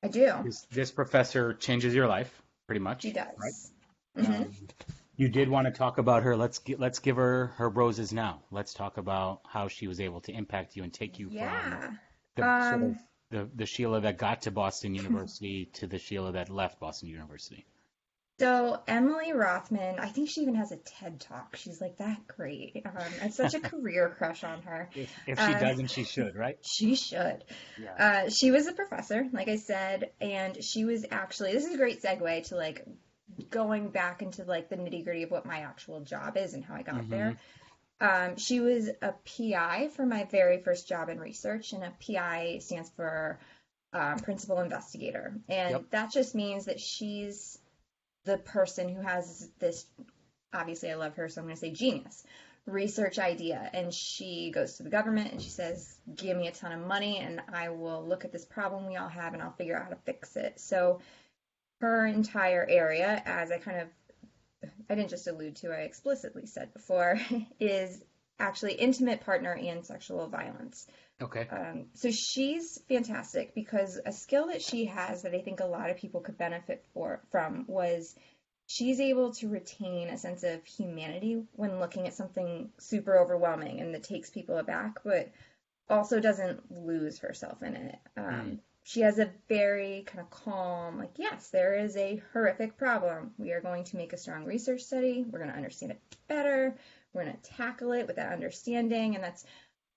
I 0.02 0.08
do. 0.08 0.32
This, 0.44 0.62
this 0.72 0.90
professor 0.90 1.54
changes 1.54 1.94
your 1.94 2.08
life 2.08 2.30
pretty 2.66 2.80
much. 2.80 3.02
She 3.02 3.12
does. 3.12 3.26
Right? 4.16 4.24
hmm 4.26 4.32
Um, 4.32 4.54
you 5.16 5.28
did 5.28 5.48
want 5.48 5.66
to 5.66 5.72
talk 5.72 5.98
about 5.98 6.22
her. 6.22 6.36
Let's 6.36 6.60
gi- 6.60 6.76
let's 6.76 7.00
give 7.00 7.16
her 7.16 7.48
her 7.56 7.68
roses 7.68 8.12
now. 8.12 8.40
Let's 8.52 8.72
talk 8.74 8.96
about 8.98 9.40
how 9.48 9.66
she 9.68 9.86
was 9.88 10.00
able 10.00 10.20
to 10.22 10.32
impact 10.32 10.76
you 10.76 10.84
and 10.84 10.92
take 10.92 11.18
you 11.18 11.26
from 11.28 11.36
yeah. 11.36 11.90
the 12.36 12.42
sort 12.70 12.82
of 12.82 12.88
Um, 12.88 12.98
the, 13.30 13.48
the 13.56 13.66
Sheila 13.66 14.00
that 14.02 14.16
got 14.16 14.42
to 14.42 14.50
Boston 14.52 14.94
University 14.94 15.66
to 15.74 15.86
the 15.86 15.98
Sheila 15.98 16.32
that 16.32 16.48
left 16.50 16.80
Boston 16.80 17.08
University. 17.10 17.66
So 18.38 18.80
Emily 18.86 19.32
Rothman, 19.32 19.98
I 19.98 20.08
think 20.08 20.30
she 20.30 20.42
even 20.42 20.54
has 20.54 20.70
a 20.70 20.76
TED 20.76 21.20
talk. 21.20 21.56
She's 21.56 21.80
like 21.80 21.98
that 21.98 22.26
great. 22.28 22.84
Um, 22.86 23.14
it's 23.22 23.36
such 23.36 23.54
a 23.54 23.60
career 23.70 24.14
crush 24.16 24.44
on 24.44 24.62
her. 24.62 24.88
If, 24.94 25.10
if 25.26 25.38
she 25.40 25.54
Uh, 25.54 25.58
doesn't, 25.58 25.90
she 25.90 26.04
should, 26.04 26.36
right? 26.36 26.56
She 26.64 26.94
should. 26.94 27.42
Yeah. 27.82 27.94
Uh, 28.26 28.30
she 28.30 28.52
was 28.52 28.68
a 28.68 28.72
professor, 28.72 29.26
like 29.32 29.48
I 29.48 29.56
said, 29.56 30.12
and 30.20 30.62
she 30.62 30.84
was 30.84 31.04
actually, 31.10 31.52
this 31.52 31.64
is 31.64 31.74
a 31.74 31.78
great 31.78 32.00
segue 32.00 32.48
to 32.48 32.56
like 32.56 32.84
going 33.50 33.88
back 33.88 34.22
into 34.22 34.44
like 34.44 34.68
the 34.68 34.76
nitty 34.76 35.02
gritty 35.04 35.24
of 35.24 35.30
what 35.32 35.44
my 35.44 35.60
actual 35.60 36.00
job 36.00 36.36
is 36.36 36.54
and 36.54 36.64
how 36.64 36.74
I 36.76 36.82
got 36.82 37.02
Mhm. 37.02 37.10
there. 37.10 37.36
Um, 38.00 38.36
she 38.36 38.60
was 38.60 38.88
a 39.02 39.14
PI 39.24 39.88
for 39.96 40.06
my 40.06 40.24
very 40.30 40.62
first 40.62 40.86
job 40.88 41.08
in 41.08 41.18
research, 41.18 41.72
and 41.72 41.82
a 41.82 41.92
PI 42.06 42.58
stands 42.60 42.90
for 42.90 43.40
um, 43.92 44.18
principal 44.20 44.60
investigator. 44.60 45.34
And 45.48 45.70
Yep. 45.72 45.90
that 45.90 46.12
just 46.12 46.34
means 46.34 46.66
that 46.66 46.78
she's 46.78 47.57
the 48.28 48.38
person 48.38 48.88
who 48.88 49.00
has 49.00 49.48
this, 49.58 49.86
obviously, 50.52 50.90
I 50.90 50.94
love 50.94 51.14
her, 51.16 51.28
so 51.28 51.40
I'm 51.40 51.46
going 51.46 51.56
to 51.56 51.60
say 51.60 51.72
genius 51.72 52.24
research 52.68 53.18
idea. 53.18 53.70
And 53.72 53.92
she 53.92 54.50
goes 54.54 54.74
to 54.74 54.82
the 54.82 54.90
government 54.90 55.32
and 55.32 55.40
she 55.40 55.48
says 55.48 55.96
give 56.14 56.36
me 56.36 56.48
a 56.48 56.52
ton 56.52 56.72
of 56.72 56.86
money 56.86 57.18
and 57.18 57.40
i 57.52 57.70
will 57.70 58.06
look 58.06 58.24
at 58.24 58.32
this 58.32 58.44
problem 58.44 58.86
we 58.86 58.96
all 58.96 59.08
have 59.08 59.32
and 59.32 59.42
i'll 59.42 59.52
figure 59.52 59.76
out 59.76 59.84
how 59.84 59.90
to 59.90 59.96
fix 60.04 60.36
it. 60.36 60.60
So 60.60 61.00
her 61.80 62.06
entire 62.06 62.66
area 62.68 63.22
as 63.24 63.50
i 63.50 63.58
kind 63.58 63.80
of 63.80 63.88
i 64.90 64.94
didn't 64.94 65.10
just 65.10 65.28
allude 65.28 65.56
to 65.56 65.70
i 65.70 65.82
explicitly 65.82 66.46
said 66.46 66.72
before 66.74 67.18
is 67.60 68.02
actually 68.38 68.74
intimate 68.74 69.24
partner 69.24 69.52
and 69.52 69.84
sexual 69.84 70.28
violence 70.28 70.86
Okay. 71.20 71.48
um, 71.50 71.86
so 71.94 72.10
she's 72.10 72.80
fantastic 72.88 73.54
because 73.54 74.00
a 74.04 74.12
skill 74.12 74.48
that 74.48 74.62
she 74.62 74.84
has 74.84 75.22
that 75.22 75.34
I 75.34 75.40
think 75.40 75.60
a 75.60 75.66
lot 75.66 75.90
of 75.90 75.96
people 75.96 76.20
could 76.20 76.38
benefit 76.38 76.84
for 76.94 77.20
from 77.32 77.64
was 77.66 78.14
she's 78.66 79.00
able 79.00 79.32
to 79.32 79.48
retain 79.48 80.08
a 80.10 80.18
sense 80.18 80.44
of 80.44 80.64
humanity 80.64 81.42
when 81.52 81.80
looking 81.80 82.06
at 82.06 82.14
something 82.14 82.70
super 82.78 83.18
overwhelming 83.18 83.80
and 83.80 83.94
that 83.94 84.04
takes 84.04 84.30
people 84.30 84.58
aback, 84.58 85.02
but 85.04 85.30
also 85.88 86.20
doesn't 86.20 86.70
lose 86.70 87.18
herself 87.18 87.62
in 87.62 87.74
it. 87.74 87.98
Um, 88.16 88.24
Mm. 88.24 88.58
She 88.84 89.00
has 89.02 89.18
a 89.18 89.30
very 89.50 90.04
kind 90.06 90.20
of 90.20 90.30
calm, 90.30 90.96
like, 90.96 91.10
yes, 91.16 91.50
there 91.50 91.74
is 91.74 91.94
a 91.98 92.22
horrific 92.32 92.78
problem. 92.78 93.34
We 93.36 93.52
are 93.52 93.60
going 93.60 93.84
to 93.84 93.98
make 93.98 94.14
a 94.14 94.16
strong 94.16 94.46
research 94.46 94.80
study. 94.80 95.26
We're 95.28 95.40
going 95.40 95.50
to 95.50 95.56
understand 95.56 95.92
it 95.92 96.00
better. 96.26 96.74
We're 97.12 97.24
going 97.24 97.36
to 97.36 97.50
tackle 97.50 97.92
it 97.92 98.06
with 98.06 98.16
that 98.16 98.32
understanding. 98.32 99.14
And 99.14 99.22
that's 99.22 99.44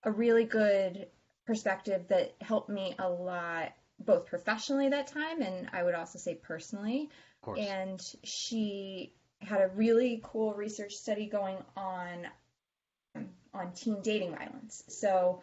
a 0.04 0.10
really 0.10 0.44
good 0.44 1.06
perspective 1.46 2.06
that 2.08 2.34
helped 2.40 2.68
me 2.68 2.94
a 2.98 3.08
lot, 3.08 3.72
both 3.98 4.26
professionally 4.26 4.88
that 4.88 5.08
time 5.08 5.42
and 5.42 5.68
I 5.72 5.82
would 5.82 5.94
also 5.94 6.18
say 6.18 6.34
personally. 6.34 7.10
And 7.58 8.00
she 8.22 9.14
had 9.40 9.60
a 9.60 9.68
really 9.68 10.20
cool 10.22 10.54
research 10.54 10.94
study 10.94 11.26
going 11.26 11.56
on 11.76 12.28
on 13.52 13.72
teen 13.72 14.00
dating 14.02 14.34
violence. 14.34 14.84
So 14.88 15.42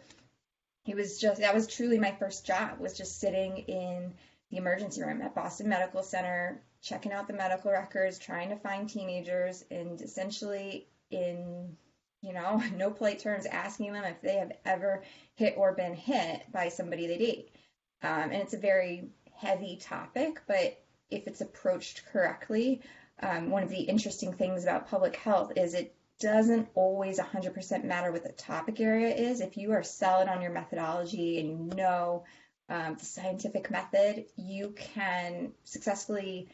it 0.86 0.96
was 0.96 1.18
just 1.18 1.40
that 1.40 1.54
was 1.54 1.66
truly 1.66 1.98
my 1.98 2.12
first 2.12 2.46
job 2.46 2.78
was 2.80 2.96
just 2.96 3.20
sitting 3.20 3.58
in 3.58 4.14
the 4.50 4.56
emergency 4.56 5.02
room 5.02 5.22
at 5.22 5.34
Boston 5.34 5.68
Medical 5.68 6.02
Center, 6.02 6.60
checking 6.82 7.12
out 7.12 7.28
the 7.28 7.34
medical 7.34 7.70
records, 7.70 8.18
trying 8.18 8.48
to 8.48 8.56
find 8.56 8.88
teenagers, 8.88 9.64
and 9.70 10.00
essentially 10.00 10.88
in 11.10 11.76
you 12.22 12.32
know 12.32 12.62
no 12.76 12.90
polite 12.90 13.18
terms 13.20 13.46
asking 13.46 13.92
them 13.92 14.04
if 14.04 14.20
they 14.20 14.36
have 14.36 14.52
ever 14.64 15.02
hit 15.34 15.54
or 15.56 15.74
been 15.74 15.94
hit 15.94 16.42
by 16.52 16.68
somebody 16.68 17.06
they 17.06 17.18
date. 17.18 17.50
Um, 18.02 18.30
and 18.30 18.34
it's 18.34 18.54
a 18.54 18.58
very 18.58 19.10
heavy 19.36 19.76
topic, 19.76 20.40
but 20.46 20.82
if 21.10 21.26
it's 21.26 21.40
approached 21.40 22.04
correctly, 22.12 22.82
um, 23.22 23.50
one 23.50 23.62
of 23.62 23.68
the 23.68 23.80
interesting 23.80 24.32
things 24.32 24.62
about 24.62 24.88
public 24.88 25.16
health 25.16 25.52
is 25.56 25.74
it 25.74 25.94
doesn't 26.18 26.68
always 26.74 27.18
100% 27.18 27.84
matter 27.84 28.12
what 28.12 28.22
the 28.22 28.32
topic 28.32 28.80
area 28.80 29.14
is. 29.14 29.40
If 29.40 29.56
you 29.56 29.72
are 29.72 29.82
solid 29.82 30.28
on 30.28 30.42
your 30.42 30.52
methodology 30.52 31.40
and 31.40 31.48
you 31.50 31.76
know 31.76 32.24
um, 32.68 32.96
the 32.98 33.04
scientific 33.04 33.70
method, 33.70 34.26
you 34.36 34.74
can 34.76 35.52
successfully 35.64 36.48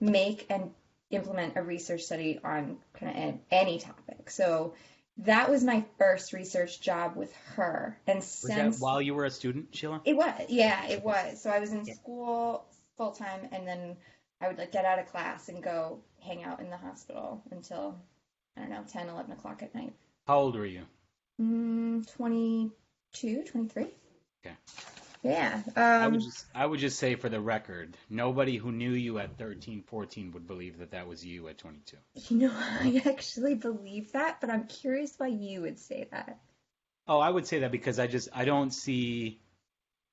make 0.00 0.46
and 0.50 0.70
implement 1.16 1.56
a 1.56 1.62
research 1.62 2.02
study 2.02 2.38
on 2.42 2.78
kind 2.94 3.34
of 3.34 3.40
any 3.50 3.78
topic. 3.78 4.30
So 4.30 4.74
that 5.18 5.50
was 5.50 5.62
my 5.62 5.84
first 5.98 6.32
research 6.32 6.80
job 6.80 7.16
with 7.16 7.32
her. 7.56 7.98
And 8.06 8.18
Was 8.18 8.26
since 8.26 8.78
that 8.78 8.84
while 8.84 9.00
you 9.00 9.14
were 9.14 9.24
a 9.24 9.30
student, 9.30 9.74
Sheila? 9.74 10.00
it 10.04 10.16
was, 10.16 10.46
yeah, 10.48 10.88
it 10.88 11.04
was. 11.04 11.40
So 11.42 11.50
I 11.50 11.60
was 11.60 11.72
in 11.72 11.84
Yeah. 11.84 11.94
school 11.94 12.66
full 12.96 13.12
time, 13.12 13.48
and 13.52 13.66
then 13.66 13.96
I 14.40 14.48
would 14.48 14.58
like 14.58 14.72
get 14.72 14.84
out 14.84 14.98
of 14.98 15.06
class 15.06 15.48
and 15.48 15.62
go 15.62 16.00
hang 16.20 16.42
out 16.42 16.60
in 16.60 16.70
the 16.70 16.76
hospital 16.76 17.42
until 17.50 17.98
I 18.56 18.60
don't 18.62 18.70
know 18.70 18.84
10, 18.88 19.08
11 19.08 19.32
o'clock 19.32 19.62
at 19.62 19.74
night. 19.74 19.92
How 20.26 20.38
old 20.38 20.56
were 20.56 20.66
you? 20.66 20.82
Mm, 21.40 22.06
22, 22.16 23.44
23. 23.44 23.82
Okay. 24.44 24.56
Yeah. 25.24 25.62
I 25.98 26.06
Um, 26.06 26.06
would 26.06 26.20
just 26.20 26.46
I 26.54 26.66
would 26.66 26.78
just 26.78 27.00
say 27.00 27.16
for 27.16 27.28
the 27.28 27.40
record, 27.40 27.96
nobody 28.08 28.58
who 28.58 28.70
knew 28.70 28.92
you 28.92 29.18
at 29.18 29.38
13, 29.38 29.82
14 29.82 30.30
would 30.30 30.46
believe 30.46 30.78
that 30.78 30.92
that 30.92 31.08
was 31.08 31.24
you 31.24 31.48
at 31.48 31.58
22. 31.58 31.98
you 32.28 32.36
know, 32.38 32.52
I 32.52 33.02
actually 33.06 33.54
believe 33.54 34.12
that, 34.12 34.40
but 34.40 34.50
I'm 34.50 34.66
curious 34.66 35.14
why 35.18 35.28
you 35.28 35.62
would 35.62 35.78
say 35.78 36.08
that. 36.10 36.40
Oh, 37.06 37.18
I 37.18 37.30
would 37.30 37.46
say 37.46 37.60
that 37.60 37.72
because 37.72 37.98
I 37.98 38.06
just 38.06 38.28
I 38.32 38.44
don't 38.44 38.70
see. 38.70 39.40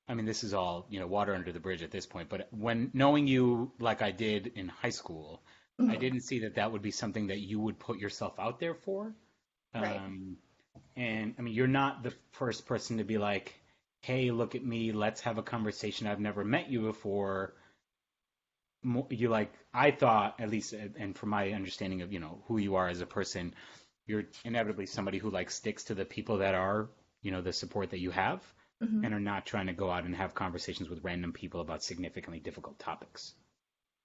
I 0.08 0.14
mean, 0.14 0.26
this 0.26 0.44
is 0.44 0.54
all 0.54 0.86
you 0.90 1.00
know, 1.00 1.06
water 1.08 1.34
under 1.34 1.52
the 1.52 1.60
bridge 1.60 1.82
at 1.82 1.90
this 1.92 2.06
point. 2.06 2.28
But 2.30 2.48
when 2.52 2.90
knowing 2.94 3.26
you 3.28 3.72
like 3.80 4.02
I 4.02 4.10
did 4.12 4.48
in 4.56 4.68
high 4.68 4.90
school, 4.90 5.42
I 5.88 5.96
Mhm. 5.96 5.96
didn't 5.96 6.22
see 6.22 6.40
that 6.40 6.56
that 6.56 6.72
would 6.72 6.82
be 6.82 6.92
something 6.92 7.28
that 7.28 7.40
you 7.40 7.60
would 7.60 7.78
put 7.78 7.98
yourself 7.98 8.38
out 8.40 8.60
there 8.60 8.74
for. 8.74 9.14
Right. 9.74 10.02
Um, 10.04 10.38
and 10.96 11.34
I 11.38 11.42
mean, 11.42 11.54
you're 11.54 11.68
not 11.68 12.02
the 12.04 12.14
first 12.32 12.66
person 12.66 12.98
to 12.98 13.04
be 13.04 13.18
like, 13.18 13.54
"Hey, 14.02 14.30
look 14.30 14.54
at 14.54 14.64
me. 14.64 14.92
Let's 14.92 15.22
have 15.22 15.38
a 15.38 15.42
conversation. 15.42 16.06
I've 16.06 16.20
never 16.20 16.44
met 16.44 16.68
you 16.70 16.82
before." 16.82 17.54
You 19.10 19.28
like 19.28 19.52
I 19.72 19.92
thought 19.92 20.40
at 20.40 20.50
least, 20.50 20.72
and 20.72 21.16
from 21.16 21.28
my 21.30 21.52
understanding 21.52 22.02
of 22.02 22.12
you 22.12 22.18
know 22.18 22.42
who 22.46 22.58
you 22.58 22.74
are 22.74 22.88
as 22.88 23.00
a 23.00 23.06
person, 23.06 23.54
you're 24.06 24.24
inevitably 24.44 24.86
somebody 24.86 25.18
who 25.18 25.30
like 25.30 25.50
sticks 25.50 25.84
to 25.84 25.94
the 25.94 26.04
people 26.04 26.38
that 26.38 26.54
are 26.56 26.90
you 27.20 27.30
know 27.30 27.42
the 27.42 27.52
support 27.52 27.90
that 27.90 28.00
you 28.00 28.10
have, 28.10 28.42
Mhm. 28.82 29.04
and 29.04 29.14
are 29.14 29.20
not 29.20 29.46
trying 29.46 29.68
to 29.68 29.72
go 29.72 29.88
out 29.88 30.04
and 30.04 30.16
have 30.16 30.34
conversations 30.34 30.88
with 30.88 31.04
random 31.04 31.32
people 31.32 31.60
about 31.60 31.84
significantly 31.84 32.40
difficult 32.40 32.78
topics. 32.80 33.34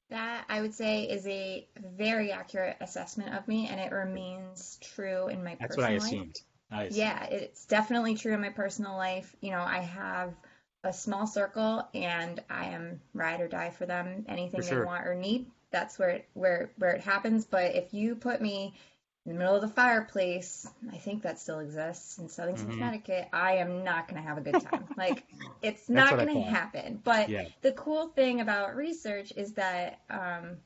That 0.10 0.46
I 0.48 0.62
would 0.62 0.76
say 0.76 1.10
is 1.10 1.26
a 1.28 1.68
very 1.76 2.32
accurate 2.32 2.78
assessment 2.80 3.34
of 3.34 3.48
me, 3.48 3.68
and 3.68 3.80
it 3.80 3.92
remains 3.92 4.78
true 4.78 5.28
in 5.28 5.44
my 5.44 5.56
That's 5.56 5.76
what 5.76 5.86
I 5.86 5.98
personal 5.98 6.24
life. 6.26 6.34
Assumed. 6.72 6.98
Yeah, 6.98 7.24
it's 7.26 7.66
definitely 7.66 8.16
true 8.16 8.34
in 8.34 8.42
my 8.42 8.50
personal 8.50 8.96
life. 8.96 9.36
You 9.42 9.52
know, 9.52 9.62
I 9.62 9.80
have 9.80 10.34
a 10.84 10.94
small 10.94 11.28
circle 11.28 11.88
and 11.94 12.42
I 12.50 12.66
am 12.68 13.02
ride 13.14 13.42
or 13.42 13.48
die 13.48 13.72
for 13.72 13.86
them. 13.86 14.26
Anything 14.28 14.62
For 14.62 14.66
they 14.66 14.82
want 14.86 15.08
or 15.08 15.16
need, 15.16 15.48
that's 15.72 15.98
where 16.00 16.10
it, 16.10 16.28
where 16.34 16.72
where 16.78 16.92
it 16.92 17.02
happens. 17.02 17.46
But 17.46 17.76
if 17.76 17.94
you 17.94 18.16
put 18.16 18.42
me 18.42 18.74
in 19.26 19.34
the 19.34 19.38
middle 19.38 19.56
of 19.56 19.62
the 19.62 19.68
fireplace, 19.68 20.68
I 20.92 20.98
think 20.98 21.24
that 21.24 21.40
still 21.40 21.60
exists 21.60 22.18
in 22.18 22.28
Southington, 22.28 22.68
Mhm. 22.68 22.74
Connecticut. 22.78 23.28
I 23.34 23.54
am 23.58 23.84
not 23.84 24.08
going 24.08 24.22
to 24.22 24.28
have 24.28 24.38
a 24.38 24.42
good 24.42 24.60
time. 24.60 24.88
like 24.98 25.24
it's 25.62 25.90
not 25.90 26.16
going 26.16 26.42
to 26.44 26.50
happen. 26.50 27.02
But 27.04 27.30
Yeah. 27.30 27.46
the 27.62 27.72
cool 27.74 28.08
thing 28.10 28.42
about 28.42 28.76
research 28.76 29.34
is 29.36 29.54
that 29.54 30.00
um, 30.10 30.58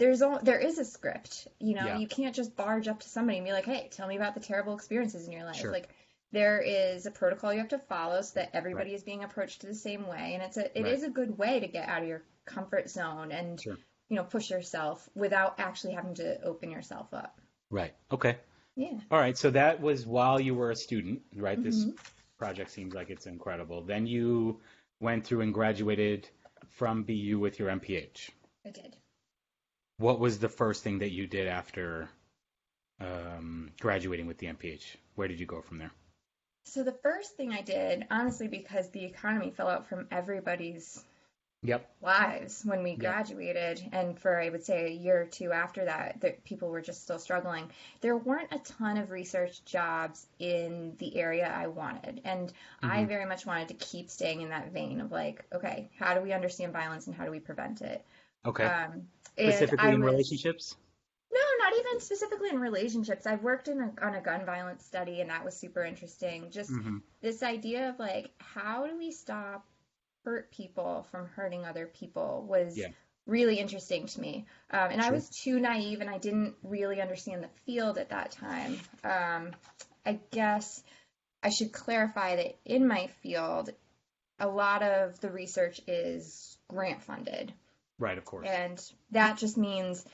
there's 0.00 0.22
all, 0.22 0.40
there 0.42 0.58
is 0.58 0.78
a 0.78 0.84
script. 0.84 1.46
You 1.60 1.74
know, 1.76 1.86
Yeah. 1.86 1.98
you 1.98 2.08
can't 2.08 2.34
just 2.34 2.56
barge 2.56 2.88
up 2.88 2.98
to 3.00 3.08
somebody 3.08 3.38
and 3.38 3.46
be 3.46 3.52
like, 3.52 3.64
"Hey, 3.66 3.88
tell 3.92 4.08
me 4.08 4.16
about 4.16 4.34
the 4.34 4.40
terrible 4.40 4.74
experiences 4.74 5.26
in 5.26 5.32
your 5.32 5.44
life." 5.44 5.56
Sure. 5.56 5.70
Like 5.72 5.88
there 6.32 6.60
is 6.60 7.06
a 7.06 7.10
protocol 7.10 7.52
you 7.52 7.60
have 7.60 7.68
to 7.68 7.78
follow 7.78 8.20
so 8.22 8.40
that 8.40 8.50
everybody 8.54 8.94
is 8.94 9.02
being 9.04 9.22
approached 9.24 9.62
the 9.62 9.74
same 9.74 10.06
way, 10.08 10.34
and 10.34 10.42
it's 10.42 10.56
a 10.56 10.76
it 10.76 10.82
Right. 10.82 10.92
is 10.92 11.04
a 11.04 11.10
good 11.10 11.38
way 11.38 11.60
to 11.60 11.66
get 11.68 11.88
out 11.88 12.02
of 12.02 12.08
your 12.08 12.22
comfort 12.46 12.90
zone 12.90 13.30
and 13.30 13.60
Sure. 13.60 13.76
you 14.08 14.16
know 14.16 14.24
push 14.24 14.50
yourself 14.50 15.08
without 15.14 15.60
actually 15.60 15.94
having 15.94 16.14
to 16.14 16.42
open 16.42 16.70
yourself 16.70 17.12
up. 17.14 17.40
Right. 17.70 17.94
Okay. 18.10 18.38
Yeah. 18.76 18.98
All 19.10 19.18
right. 19.20 19.36
So 19.36 19.50
that 19.50 19.80
was 19.80 20.06
while 20.06 20.40
you 20.40 20.54
were 20.54 20.70
a 20.70 20.76
student, 20.76 21.22
right? 21.36 21.62
This 21.62 21.84
Mhm. 21.84 21.96
project 22.38 22.70
seems 22.70 22.94
like 22.94 23.10
it's 23.10 23.26
incredible. 23.26 23.82
Then 23.82 24.06
you 24.06 24.60
went 25.00 25.26
through 25.26 25.42
and 25.42 25.52
graduated 25.54 26.28
from 26.70 27.02
BU 27.04 27.38
with 27.38 27.58
your 27.58 27.68
MPH. 27.68 28.30
I 28.64 28.70
did. 28.70 28.96
What 30.00 30.18
was 30.18 30.38
the 30.38 30.48
first 30.48 30.82
thing 30.82 31.00
that 31.00 31.10
you 31.10 31.26
did 31.26 31.46
after 31.46 32.08
um, 33.00 33.70
graduating 33.80 34.26
with 34.26 34.38
the 34.38 34.46
MPH? 34.46 34.96
Where 35.14 35.28
did 35.28 35.38
you 35.38 35.44
go 35.44 35.60
from 35.60 35.76
there? 35.76 35.90
So 36.64 36.82
the 36.82 36.96
first 37.02 37.36
thing 37.36 37.52
I 37.52 37.60
did, 37.60 38.06
honestly, 38.10 38.48
because 38.48 38.88
the 38.88 39.04
economy 39.04 39.50
fell 39.50 39.68
out 39.68 39.88
from 39.88 40.06
everybody's 40.10 41.04
Yep. 41.62 41.86
lives 42.00 42.64
when 42.64 42.82
we 42.82 42.96
graduated, 42.96 43.82
and 43.92 44.18
for 44.18 44.40
I 44.40 44.48
would 44.48 44.64
say 44.64 44.86
a 44.86 44.90
year 44.90 45.20
or 45.20 45.26
two 45.26 45.52
after 45.52 45.84
that, 45.84 46.18
that 46.22 46.44
people 46.44 46.70
were 46.70 46.80
just 46.80 47.02
still 47.02 47.18
struggling. 47.18 47.70
There 48.00 48.16
weren't 48.16 48.52
a 48.52 48.58
ton 48.58 48.96
of 48.96 49.10
research 49.10 49.62
jobs 49.66 50.26
in 50.38 50.96
the 50.98 51.18
area 51.18 51.46
I 51.46 51.66
wanted, 51.66 52.22
and 52.24 52.50
I 52.82 53.04
Mhm. 53.04 53.08
very 53.08 53.26
much 53.26 53.44
wanted 53.44 53.68
to 53.68 53.74
keep 53.74 54.08
staying 54.08 54.40
in 54.40 54.48
that 54.48 54.72
vein 54.72 55.02
of 55.02 55.12
like, 55.12 55.44
okay, 55.52 55.90
how 55.98 56.14
do 56.14 56.22
we 56.22 56.32
understand 56.32 56.72
violence 56.72 57.06
and 57.06 57.14
how 57.14 57.26
do 57.26 57.30
we 57.30 57.40
prevent 57.40 57.82
it? 57.82 58.02
Okay. 58.46 58.64
Um, 58.64 59.06
and 59.38 59.52
Specifically 59.52 59.88
in 59.90 60.00
was- 60.02 60.10
relationships? 60.12 60.76
No, 61.32 61.40
not 61.58 61.72
even 61.78 62.00
specifically 62.00 62.50
in 62.50 62.58
relationships. 62.58 63.24
I've 63.26 63.42
worked 63.42 63.68
in 63.68 63.80
a, 63.80 63.92
on 64.04 64.14
a 64.16 64.20
gun 64.20 64.44
violence 64.44 64.84
study, 64.84 65.20
and 65.20 65.30
that 65.30 65.44
was 65.44 65.56
super 65.56 65.84
interesting. 65.84 66.50
Just 66.50 66.70
hmm 66.70 66.98
this 67.22 67.42
idea 67.42 67.90
of 67.90 67.98
like, 67.98 68.30
how 68.38 68.86
do 68.86 68.96
we 68.98 69.12
stop 69.12 69.64
hurt 70.24 70.50
people 70.50 71.06
from 71.10 71.26
hurting 71.28 71.64
other 71.64 71.86
people 71.86 72.44
was 72.48 72.76
Yeah. 72.76 72.88
really 73.26 73.58
interesting 73.58 74.06
to 74.06 74.20
me. 74.20 74.46
Um, 74.70 74.90
and 74.90 75.00
I 75.02 75.10
was 75.12 75.28
too 75.30 75.60
naive, 75.60 76.00
and 76.00 76.10
I 76.10 76.18
didn't 76.18 76.56
really 76.62 77.00
understand 77.00 77.42
the 77.44 77.48
field 77.64 77.96
at 77.98 78.08
that 78.10 78.32
time. 78.32 78.80
Um, 79.04 79.52
I 80.04 80.18
guess 80.30 80.82
I 81.42 81.50
should 81.50 81.72
clarify 81.72 82.36
that 82.36 82.56
in 82.64 82.88
my 82.88 83.06
field, 83.22 83.70
a 84.38 84.48
lot 84.48 84.82
of 84.82 85.20
the 85.20 85.30
research 85.30 85.80
is 85.86 86.58
grant 86.68 87.02
funded. 87.02 87.52
Right, 88.00 88.18
of 88.18 88.24
course. 88.24 88.48
And 88.48 88.82
that 89.10 89.36
just 89.36 89.58
means 89.58 90.04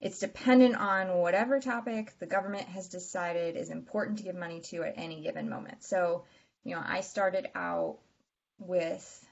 it's 0.00 0.20
dependent 0.20 0.76
on 0.76 1.18
whatever 1.18 1.60
topic 1.60 2.12
the 2.20 2.26
government 2.26 2.68
has 2.68 2.88
decided 2.88 3.56
is 3.56 3.68
important 3.68 4.18
to 4.18 4.24
give 4.24 4.36
money 4.36 4.60
to 4.60 4.84
at 4.84 4.94
any 4.96 5.20
given 5.20 5.50
moment. 5.50 5.82
So, 5.82 6.24
you 6.64 6.74
know, 6.74 6.82
I 6.84 7.00
started 7.00 7.48
out 7.54 7.98
with 8.58 9.26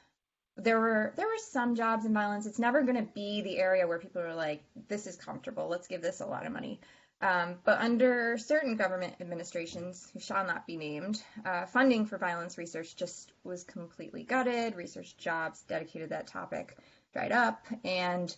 there 0.56 0.80
were 0.80 1.12
there 1.16 1.26
were 1.26 1.38
some 1.38 1.76
jobs 1.76 2.04
in 2.04 2.12
violence. 2.12 2.46
It's 2.46 2.58
never 2.58 2.82
going 2.82 2.96
to 2.96 3.12
be 3.14 3.42
the 3.42 3.58
area 3.58 3.86
where 3.86 4.00
people 4.00 4.22
are 4.22 4.34
like, 4.34 4.64
this 4.88 5.06
is 5.06 5.16
comfortable. 5.16 5.68
Let's 5.68 5.86
give 5.86 6.02
this 6.02 6.20
a 6.20 6.26
lot 6.26 6.46
of 6.46 6.52
money. 6.52 6.80
Um, 7.22 7.56
but 7.64 7.80
under 7.80 8.38
certain 8.38 8.76
government 8.76 9.14
administrations, 9.20 10.08
who 10.12 10.20
shall 10.20 10.46
not 10.46 10.66
be 10.66 10.76
named, 10.76 11.22
uh, 11.44 11.66
funding 11.66 12.06
for 12.06 12.16
violence 12.16 12.56
research 12.58 12.96
just 12.96 13.32
was 13.44 13.62
completely 13.62 14.24
gutted. 14.24 14.74
Research 14.74 15.16
jobs 15.18 15.62
dedicated 15.68 16.10
that 16.10 16.26
topic 16.26 16.76
dried 17.12 17.32
up. 17.32 17.66
And 17.84 18.34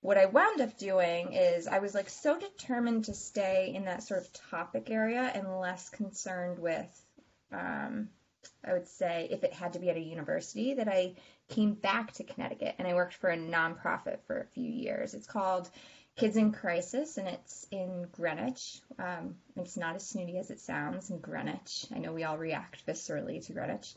what 0.00 0.18
I 0.18 0.26
wound 0.26 0.60
up 0.60 0.78
doing 0.78 1.32
is 1.32 1.66
I 1.66 1.80
was 1.80 1.94
like 1.94 2.08
so 2.08 2.38
determined 2.38 3.06
to 3.06 3.14
stay 3.14 3.72
in 3.74 3.86
that 3.86 4.02
sort 4.02 4.20
of 4.20 4.32
topic 4.50 4.90
area 4.90 5.30
and 5.34 5.58
less 5.58 5.88
concerned 5.88 6.58
with, 6.58 7.06
um, 7.52 8.08
I 8.64 8.72
would 8.72 8.88
say, 8.88 9.28
if 9.30 9.42
it 9.42 9.52
had 9.52 9.72
to 9.72 9.78
be 9.78 9.90
at 9.90 9.96
a 9.96 10.00
university, 10.00 10.74
that 10.74 10.88
I 10.88 11.14
came 11.48 11.74
back 11.74 12.12
to 12.14 12.24
Connecticut 12.24 12.76
and 12.78 12.86
I 12.86 12.94
worked 12.94 13.14
for 13.14 13.30
a 13.30 13.36
nonprofit 13.36 14.18
for 14.26 14.40
a 14.40 14.46
few 14.54 14.70
years. 14.70 15.14
It's 15.14 15.26
called 15.26 15.68
Kids 16.16 16.36
in 16.36 16.52
Crisis 16.52 17.18
and 17.18 17.28
it's 17.28 17.66
in 17.70 18.06
Greenwich. 18.12 18.80
Um, 18.98 19.36
it's 19.56 19.76
not 19.76 19.96
as 19.96 20.06
snooty 20.06 20.38
as 20.38 20.50
it 20.50 20.60
sounds 20.60 21.10
in 21.10 21.18
Greenwich. 21.18 21.86
I 21.94 21.98
know 21.98 22.12
we 22.12 22.24
all 22.24 22.38
react 22.38 22.86
viscerally 22.86 23.44
to 23.46 23.52
Greenwich. 23.52 23.94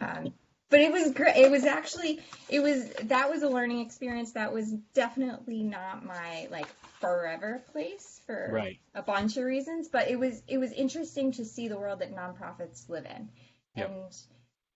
Um, 0.00 0.32
but 0.70 0.80
it 0.80 0.92
was 0.92 1.12
great. 1.12 1.36
It 1.36 1.50
was 1.50 1.64
actually, 1.64 2.20
it 2.48 2.60
was, 2.60 2.90
that 3.04 3.30
was 3.30 3.42
a 3.42 3.48
learning 3.48 3.80
experience. 3.80 4.32
That 4.32 4.52
was 4.52 4.72
definitely 4.94 5.62
not 5.62 6.04
my 6.04 6.48
like 6.50 6.68
forever 7.00 7.62
place 7.72 8.20
for 8.26 8.50
Right. 8.52 8.78
a 8.94 9.02
bunch 9.02 9.36
of 9.36 9.44
reasons, 9.44 9.88
but 9.88 10.10
it 10.10 10.18
was, 10.18 10.42
it 10.46 10.58
was 10.58 10.72
interesting 10.72 11.32
to 11.32 11.44
see 11.44 11.68
the 11.68 11.78
world 11.78 12.00
that 12.00 12.14
nonprofits 12.14 12.88
live 12.88 13.06
in. 13.06 13.28
Yep. 13.76 13.90
And, 13.90 14.16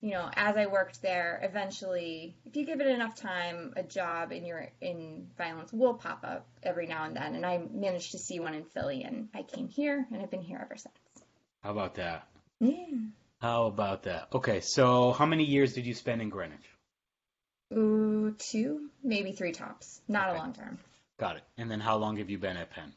you 0.01 0.11
know, 0.11 0.29
as 0.35 0.57
I 0.57 0.67
worked 0.67 1.01
there, 1.01 1.41
eventually, 1.43 2.37
if 2.45 2.57
you 2.57 2.65
give 2.67 2.81
it 2.81 2.89
enough 2.89 3.15
time, 3.15 3.73
a 3.77 3.85
job 3.85 4.33
in 4.33 4.45
your 4.45 4.69
in 4.81 5.29
violence 5.39 5.73
will 5.73 5.95
pop 5.95 6.25
up 6.25 6.49
every 6.63 6.89
now 6.89 7.05
and 7.05 7.15
then. 7.15 7.37
And 7.37 7.47
I 7.47 7.63
managed 7.71 8.11
to 8.13 8.19
see 8.19 8.41
one 8.41 8.55
in 8.55 8.65
Philly, 8.65 9.05
and 9.05 9.29
I 9.33 9.43
came 9.43 9.69
here, 9.69 10.05
and 10.11 10.21
I've 10.21 10.31
been 10.31 10.43
here 10.43 10.61
ever 10.61 10.77
since. 10.77 10.95
How 11.63 11.71
about 11.71 11.95
that? 11.95 12.27
Yeah. 12.59 12.87
How 13.43 13.67
about 13.67 14.05
that? 14.05 14.29
Okay, 14.33 14.61
so 14.61 15.11
how 15.13 15.27
many 15.27 15.43
years 15.45 15.75
did 15.75 15.85
you 15.85 15.93
spend 15.95 16.23
in 16.23 16.29
Greenwich? 16.31 16.63
Ooh, 17.75 18.37
two, 18.39 18.89
maybe 19.03 19.33
three 19.33 19.51
tops. 19.51 20.01
Not 20.07 20.29
Okay. 20.29 20.37
a 20.39 20.41
long 20.41 20.53
term. 20.53 20.79
Got 21.19 21.39
it. 21.39 21.43
And 21.59 21.69
then 21.69 21.81
how 21.81 21.97
long 21.97 22.19
have 22.19 22.31
you 22.31 22.39
been 22.39 22.57
at 22.57 22.71
Penn? 22.71 22.93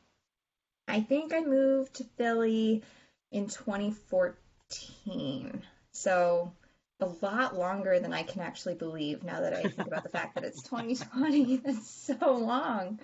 I 0.87 1.01
think 1.01 1.33
I 1.33 1.41
moved 1.41 1.95
to 1.95 2.03
Philly 2.17 2.83
in 3.31 3.47
2014. 3.47 5.63
So 5.93 6.53
a 6.99 7.07
lot 7.23 7.57
longer 7.57 7.99
than 7.99 8.13
I 8.13 8.21
can 8.21 8.41
actually 8.43 8.75
believe 8.75 9.23
now 9.23 9.41
that 9.41 9.53
I 9.55 9.63
think 9.63 9.87
about 9.87 10.03
the 10.03 10.09
fact 10.09 10.35
that 10.35 10.43
it's 10.43 10.61
2020. 10.61 11.57
That's 11.57 11.89
so 12.19 12.33
long. 12.35 12.99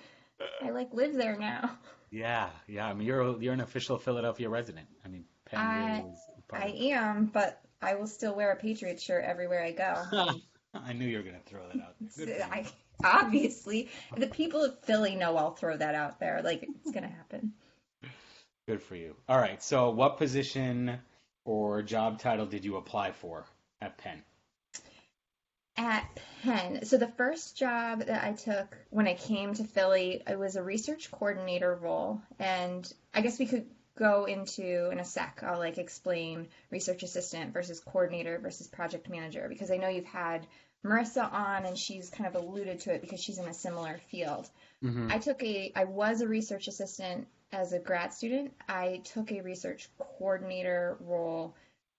I 0.64 0.70
like 0.70 0.94
live 0.94 1.16
there 1.16 1.38
now. 1.38 1.72
Yeah, 2.12 2.52
yeah. 2.68 2.86
I 2.88 2.94
mean, 2.94 3.08
you're 3.08 3.42
you're 3.42 3.54
an 3.54 3.62
official 3.62 3.98
Philadelphia 3.98 4.48
resident. 4.50 4.88
I 5.04 5.08
mean, 5.08 5.26
Penn 5.46 5.60
I- 5.60 6.04
really 6.52 6.88
is 6.88 6.94
a 6.94 6.94
part 6.94 7.04
I 7.04 7.12
am, 7.12 7.26
but 7.26 7.62
I 7.82 7.96
will 7.96 8.08
still 8.08 8.36
wear 8.36 8.52
a 8.52 8.56
Patriots 8.56 9.04
shirt 9.04 9.24
everywhere 9.26 9.64
I 9.64 9.72
go. 9.72 10.40
I 10.74 10.94
knew 10.94 11.06
you 11.06 11.18
were 11.18 11.24
gonna 11.24 11.40
throw 11.46 11.68
that 11.68 11.82
out. 11.82 11.96
there. 12.00 12.26
Good 12.26 12.36
for 12.36 12.40
you. 12.46 12.52
I, 12.52 12.66
obviously, 13.04 13.90
the 14.16 14.28
people 14.28 14.64
of 14.64 14.80
Philly 14.84 15.16
know 15.16 15.36
I'll 15.38 15.56
throw 15.56 15.76
that 15.76 15.96
out 15.96 16.20
there. 16.20 16.42
Like 16.44 16.64
it's 16.64 16.92
gonna 16.92 17.08
happen. 17.08 17.54
Good 18.68 18.82
for 18.82 18.96
you. 18.96 19.16
All 19.28 19.38
right. 19.38 19.62
So, 19.62 19.90
what 19.90 20.18
position 20.18 21.00
or 21.44 21.82
job 21.82 22.20
title 22.20 22.46
did 22.46 22.64
you 22.64 22.78
apply 22.78 23.12
for 23.12 23.46
at 23.82 23.98
Penn? 23.98 24.22
At 25.78 26.06
Penn, 26.44 26.86
so 26.86 26.98
the 26.98 27.08
first 27.08 27.58
job 27.58 28.06
that 28.06 28.24
I 28.24 28.34
took 28.34 28.78
when 28.90 29.08
I 29.08 29.16
came 29.16 29.54
to 29.56 29.64
Philly, 29.64 30.22
it 30.28 30.38
was 30.38 30.56
a 30.56 30.64
research 30.64 31.10
coordinator 31.12 31.74
role, 31.76 32.22
and 32.40 32.92
I 33.14 33.22
guess 33.22 33.40
we 33.40 33.46
could 33.46 33.66
go 34.02 34.26
into 34.26 34.90
in 34.90 35.00
a 35.00 35.06
sec. 35.06 35.44
I'll 35.44 35.60
like 35.60 35.78
explain 35.78 36.48
research 36.72 37.04
assistant 37.04 37.54
versus 37.54 37.80
coordinator 37.80 38.40
versus 38.40 38.68
project 38.68 39.08
manager 39.10 39.46
because 39.48 39.70
I 39.70 39.78
know 39.78 39.90
you've 39.90 40.06
had 40.06 40.48
Marissa 40.84 41.32
on 41.32 41.68
and 41.68 41.78
she's 41.78 42.10
kind 42.10 42.28
of 42.28 42.42
alluded 42.42 42.80
to 42.82 42.94
it 42.94 43.02
because 43.02 43.22
she's 43.22 43.38
in 43.38 43.48
a 43.48 43.54
similar 43.54 44.00
field. 44.10 44.50
Mm-hmm. 44.84 45.10
I 45.12 45.20
took 45.20 45.44
a 45.44 45.72
I 45.76 45.84
was 45.84 46.22
a 46.22 46.28
research 46.28 46.68
assistant 46.68 47.28
as 47.52 47.74
a 47.74 47.80
grad 47.80 48.12
student. 48.12 48.54
I 48.68 49.02
took 49.04 49.32
a 49.32 49.42
research 49.42 49.88
coordinator 50.00 50.98
role 51.02 51.56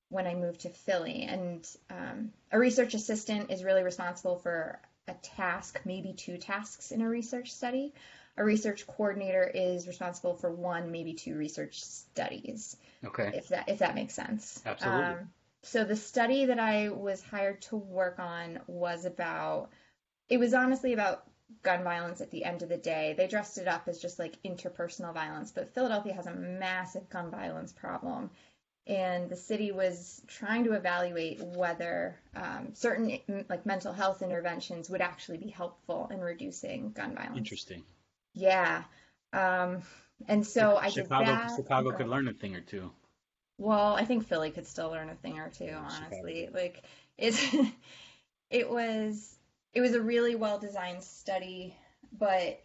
when 0.09 0.27
I 0.27 0.35
moved 0.35 0.63
to 0.63 0.71
Philly, 0.71 1.23
and 1.23 1.67
um, 1.89 2.33
a 2.51 2.59
research 2.59 2.95
assistant 2.95 3.51
is 3.51 3.65
really 3.65 3.83
responsible 3.83 4.37
for 4.37 4.79
a 5.09 5.15
task, 5.23 5.81
maybe 5.85 6.13
two 6.13 6.37
tasks 6.37 6.91
in 6.91 7.01
a 7.01 7.09
research 7.09 7.53
study. 7.53 7.95
A 8.37 8.45
research 8.45 8.87
coordinator 8.87 9.45
is 9.45 9.87
responsible 9.87 10.35
for 10.35 10.51
one, 10.51 10.91
maybe 10.91 11.15
two 11.15 11.37
research 11.37 11.83
studies 11.85 12.77
Okay. 13.05 13.31
if 13.35 13.49
that 13.49 13.69
if 13.69 13.79
that 13.81 13.95
makes 13.95 14.15
sense. 14.15 14.63
Absolutely. 14.65 15.15
Um, 15.15 15.31
so 15.63 15.85
the 15.85 15.97
study 15.97 16.47
that 16.47 16.59
I 16.59 16.89
was 16.89 17.23
hired 17.23 17.63
to 17.63 17.77
work 17.77 18.19
on 18.19 18.61
was 18.67 19.05
about. 19.05 19.71
It 20.29 20.39
was 20.39 20.55
honestly 20.55 20.95
about 20.95 21.25
gun 21.63 21.85
violence 21.85 22.21
at 22.21 22.31
the 22.31 22.45
end 22.45 22.63
of 22.63 22.69
the 22.69 22.79
day. 22.79 23.15
They 23.17 23.27
dressed 23.27 23.59
it 23.59 23.69
up 23.69 23.87
as 23.87 24.01
just 24.01 24.19
like 24.19 24.43
interpersonal 24.43 25.13
violence, 25.13 25.51
but 25.51 25.75
Philadelphia 25.75 26.15
has 26.15 26.27
a 26.27 26.35
massive 26.35 27.09
gun 27.11 27.31
violence 27.31 27.73
problem. 27.73 28.31
And 28.87 29.29
the 29.29 29.37
city 29.37 29.71
was 29.71 30.23
trying 30.27 30.65
to 30.65 30.73
evaluate 30.73 31.41
whether 31.41 32.19
um, 32.35 32.71
certain 32.73 33.19
like 33.49 33.65
mental 33.65 33.93
health 33.93 34.23
interventions 34.23 34.91
would 34.91 35.01
actually 35.01 35.39
be 35.39 35.49
helpful 35.49 36.09
in 36.11 36.21
reducing 36.21 36.91
gun 36.91 37.15
violence. 37.15 37.39
Interesting. 37.39 37.85
Yeah. 38.35 38.85
Um, 39.33 39.83
and 40.29 40.47
so 40.47 40.77
I 40.77 40.87
did 40.87 41.05
Chicago, 41.05 41.27
that. 41.27 41.53
Chicago 41.57 41.93
could 41.93 42.09
learn 42.09 42.29
a 42.29 42.33
thing 42.33 42.55
or 42.55 42.61
two. 42.61 42.91
Well, 43.59 43.95
I 43.95 44.05
think 44.05 44.27
Philly 44.27 44.51
could 44.51 44.67
still 44.67 44.91
learn 44.91 45.09
a 45.09 45.15
thing 45.15 45.39
or 45.39 45.49
two, 45.51 45.65
Yeah, 45.65 45.89
Chicago. 45.89 46.07
honestly. 46.07 46.49
Like 46.53 46.85
it's 47.19 47.41
it 48.51 48.69
was 48.69 49.37
it 49.73 49.81
was 49.81 49.95
a 49.95 50.01
really 50.01 50.35
well 50.35 50.59
designed 50.59 51.03
study, 51.03 51.77
but 52.19 52.61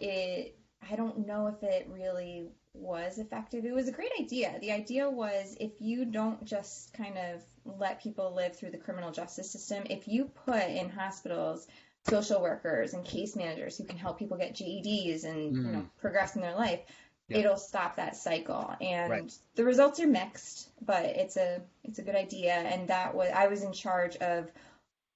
it 0.00 0.56
I 0.90 0.96
don't 0.96 1.26
know 1.26 1.46
if 1.46 1.62
it 1.62 1.88
really 1.90 2.48
was 2.74 3.18
effective. 3.18 3.64
It 3.64 3.74
was 3.74 3.88
a 3.88 3.92
great 3.92 4.12
idea. 4.18 4.56
The 4.60 4.72
idea 4.72 5.08
was 5.08 5.56
if 5.60 5.72
you 5.80 6.04
don't 6.04 6.44
just 6.44 6.92
kind 6.94 7.16
of 7.18 7.42
let 7.78 8.02
people 8.02 8.34
live 8.34 8.56
through 8.56 8.70
the 8.70 8.78
criminal 8.78 9.12
justice 9.12 9.50
system, 9.50 9.84
if 9.90 10.08
you 10.08 10.30
put 10.46 10.62
in 10.62 10.88
hospitals 10.88 11.66
social 12.08 12.40
workers 12.42 12.94
and 12.94 13.04
case 13.04 13.36
managers 13.36 13.76
who 13.78 13.84
can 13.84 13.96
help 13.96 14.18
people 14.18 14.36
get 14.36 14.54
GEDs 14.54 15.24
and 15.24 15.56
you 15.56 15.62
know 15.62 15.78
Mm. 15.80 15.90
progress 16.00 16.34
in 16.36 16.42
their 16.42 16.54
life, 16.54 16.80
Yeah. 17.28 17.38
it'll 17.38 17.56
stop 17.56 17.96
that 17.96 18.16
cycle. 18.16 18.74
And 18.80 19.10
Right. 19.10 19.38
the 19.54 19.64
results 19.64 20.00
are 20.00 20.06
mixed, 20.06 20.68
but 20.84 21.04
it's 21.04 21.36
a 21.36 21.62
it's 21.84 21.98
a 21.98 22.02
good 22.02 22.16
idea. 22.16 22.54
And 22.54 22.88
that 22.88 23.14
was 23.14 23.30
I 23.30 23.46
was 23.46 23.62
in 23.62 23.72
charge 23.72 24.16
of 24.16 24.50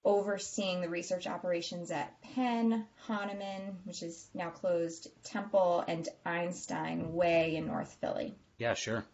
overseeing 0.05 0.81
the 0.81 0.89
research 0.89 1.27
operations 1.27 1.91
at 1.91 2.21
Penn, 2.23 2.87
Hahnemann, 3.09 3.79
which 3.85 4.05
is 4.05 4.31
now 4.35 4.51
closed, 4.51 5.09
Temple, 5.25 5.85
and 5.89 6.09
Einstein 6.25 7.13
Way 7.15 7.57
in 7.57 7.67
North 7.67 7.93
Philly. 8.01 8.37
Yeah, 8.59 8.75
sure. 8.75 9.05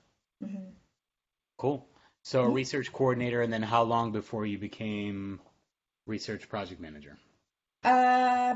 hmm 0.40 0.70
Cool. 1.56 1.88
So 2.24 2.42
a 2.44 2.50
research 2.50 2.92
coordinator, 2.92 3.40
and 3.40 3.52
then 3.52 3.62
how 3.62 3.84
long 3.84 4.12
before 4.12 4.44
you 4.44 4.58
became 4.58 5.40
research 6.06 6.48
project 6.48 6.80
manager? 6.80 7.16
Uh, 7.84 8.54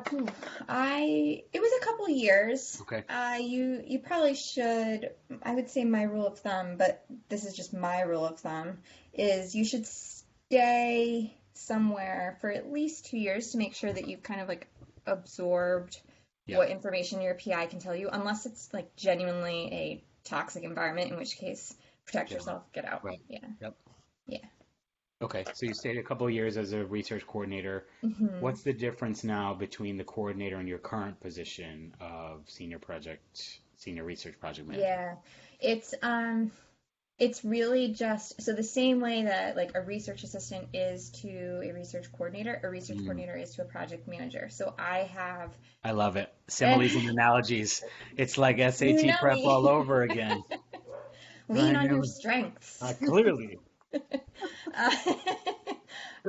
I 0.68 1.42
it 1.52 1.60
was 1.60 1.72
a 1.80 1.84
couple 1.84 2.08
years. 2.08 2.78
Okay. 2.82 3.02
Uh, 3.08 3.38
you 3.40 3.82
you 3.84 3.98
probably 3.98 4.34
should. 4.34 5.10
I 5.42 5.54
would 5.54 5.68
say 5.68 5.84
my 5.84 6.02
rule 6.02 6.26
of 6.26 6.38
thumb, 6.38 6.76
but 6.76 7.04
this 7.28 7.44
is 7.44 7.54
just 7.54 7.74
my 7.74 8.02
rule 8.02 8.24
of 8.24 8.38
thumb, 8.38 8.78
is 9.12 9.54
you 9.54 9.64
should 9.64 9.86
stay 9.86 11.34
somewhere 11.54 12.36
for 12.40 12.50
at 12.50 12.70
least 12.70 13.06
two 13.06 13.18
years 13.18 13.50
to 13.52 13.58
make 13.58 13.74
sure 13.74 13.92
that 13.92 14.06
you've 14.06 14.22
kind 14.22 14.40
of 14.40 14.48
like 14.48 14.68
absorbed 15.06 16.00
Yeah. 16.46 16.58
what 16.58 16.70
information 16.70 17.20
your 17.20 17.34
PI 17.34 17.66
can 17.66 17.80
tell 17.80 17.96
you, 17.96 18.08
unless 18.12 18.46
it's 18.46 18.72
like 18.72 18.94
genuinely 18.94 19.68
a 19.72 20.04
toxic 20.24 20.62
environment, 20.62 21.10
in 21.10 21.16
which 21.16 21.36
case 21.36 21.74
protect 22.04 22.30
Yeah. 22.30 22.36
yourself, 22.36 22.72
get 22.72 22.84
out. 22.84 23.02
Right. 23.04 23.20
Yeah. 23.28 23.40
Okay. 25.22 25.44
So 25.55 25.66
you 25.66 25.74
stayed 25.74 25.96
a 25.96 26.02
couple 26.02 26.26
of 26.26 26.33
years 26.33 26.57
as 26.57 26.72
a 26.72 26.85
research 26.85 27.26
coordinator. 27.26 27.87
Mhm. 28.05 28.40
What's 28.40 28.62
the 28.62 28.72
difference 28.72 29.24
now 29.24 29.55
between 29.55 29.96
the 29.96 30.05
coordinator 30.05 30.57
and 30.57 30.68
your 30.68 30.79
current 30.79 31.18
position 31.20 31.94
of 32.00 32.48
senior 32.48 32.79
project, 32.79 33.61
senior 33.76 34.05
research 34.05 34.38
project 34.38 34.68
manager? 34.68 34.87
Yeah, 34.87 35.14
it's 35.61 35.94
um, 36.02 36.50
it's 37.18 37.44
really 37.44 37.88
just 37.88 38.42
so 38.42 38.52
the 38.52 38.62
same 38.62 39.00
way 39.00 39.24
that 39.24 39.57
like 39.57 39.74
a 39.74 39.81
research 39.81 40.22
assistant 40.22 40.68
is 40.74 41.09
to 41.22 41.62
a 41.64 41.72
research 41.72 42.12
coordinator, 42.12 42.61
a 42.62 42.68
research 42.68 42.98
Mm. 42.98 43.05
coordinator 43.05 43.37
is 43.37 43.55
to 43.55 43.62
a 43.62 43.64
project 43.64 44.07
manager. 44.07 44.50
So 44.50 44.74
I 44.79 45.05
have 45.14 45.50
I 45.83 45.92
love 45.92 46.16
it. 46.16 46.31
Similes 46.48 46.94
and 46.94 47.09
analogies. 47.09 47.83
It's 48.18 48.37
like 48.37 48.59
SAT 48.59 49.12
prep 49.18 49.38
all 49.44 49.66
over 49.66 50.02
again. 50.02 50.42
lean 51.48 51.74
on 51.76 51.87
your 51.87 52.05
strengths. 52.05 52.83
Uh, 52.83 52.92
clearly. 53.07 53.59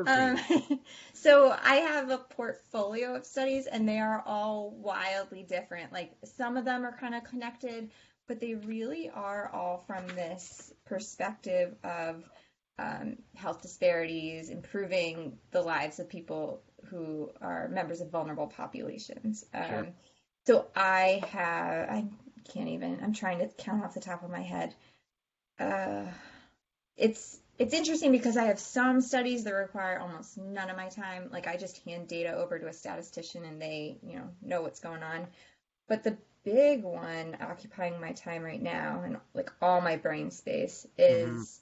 Um, 0.06 0.38
so 1.13 1.56
I 1.63 1.76
have 1.78 2.10
a 2.10 2.17
portfolio 2.17 3.15
of 3.15 3.26
studies, 3.26 3.65
and 3.65 3.88
they 3.88 4.00
are 4.00 4.24
all 4.26 4.72
wildly 4.72 5.43
different. 5.43 5.91
Like 5.91 6.12
some 6.24 6.58
of 6.58 6.65
them 6.65 6.86
are 6.86 6.96
kind 6.96 7.15
of 7.15 7.24
connected, 7.24 7.89
but 8.28 8.39
they 8.39 8.56
really 8.56 9.10
are 9.10 9.50
all 9.54 9.84
from 9.88 10.06
this 10.08 10.74
perspective 10.86 11.76
of 11.84 12.24
um, 12.80 13.17
health 13.36 13.62
disparities, 13.62 14.50
improving 14.50 15.38
the 15.52 15.62
lives 15.62 16.00
of 16.00 16.10
people 16.10 16.62
who 16.86 17.32
are 17.41 17.67
members 17.70 18.02
of 18.02 18.12
vulnerable 18.12 18.48
populations. 18.48 19.43
Um, 19.54 19.63
Sure. 19.67 19.88
So 20.46 20.67
I 20.76 21.22
have, 21.32 21.89
I 21.89 22.06
can't 22.54 22.70
even, 22.70 23.00
I'm 23.04 23.13
trying 23.13 23.39
to 23.39 23.48
count 23.48 23.84
off 23.84 23.93
the 23.93 24.00
top 24.00 24.24
of 24.24 24.30
my 24.30 24.41
head. 24.41 24.74
Uh, 25.60 26.06
it's 26.96 27.38
it's 27.58 27.74
interesting 27.74 28.12
because 28.12 28.38
I 28.38 28.46
have 28.46 28.60
some 28.60 29.02
studies 29.02 29.43
that 29.43 29.54
require 29.54 30.00
almost 30.00 30.38
none 30.38 30.70
of 30.70 30.78
my 30.78 30.89
time. 30.89 31.30
Like 31.32 31.48
I 31.48 31.58
just 31.58 31.84
hand 31.86 32.08
data 32.08 32.34
over 32.34 32.60
to 32.60 32.67
a 32.67 32.74
statistician 32.74 33.46
and 33.46 33.62
they, 33.62 33.98
you 34.04 34.17
know, 34.17 34.30
know 34.41 34.62
what's 34.62 34.80
going 34.80 35.04
on. 35.04 35.28
But 35.88 36.04
the 36.04 36.17
big 36.43 36.84
one 36.84 37.38
occupying 37.41 38.00
my 38.00 38.12
time 38.12 38.43
right 38.43 38.62
now 38.62 39.02
and 39.04 39.17
like 39.34 39.52
all 39.62 39.82
my 39.82 39.96
brain 39.98 40.32
space 40.32 40.86
is 40.98 41.60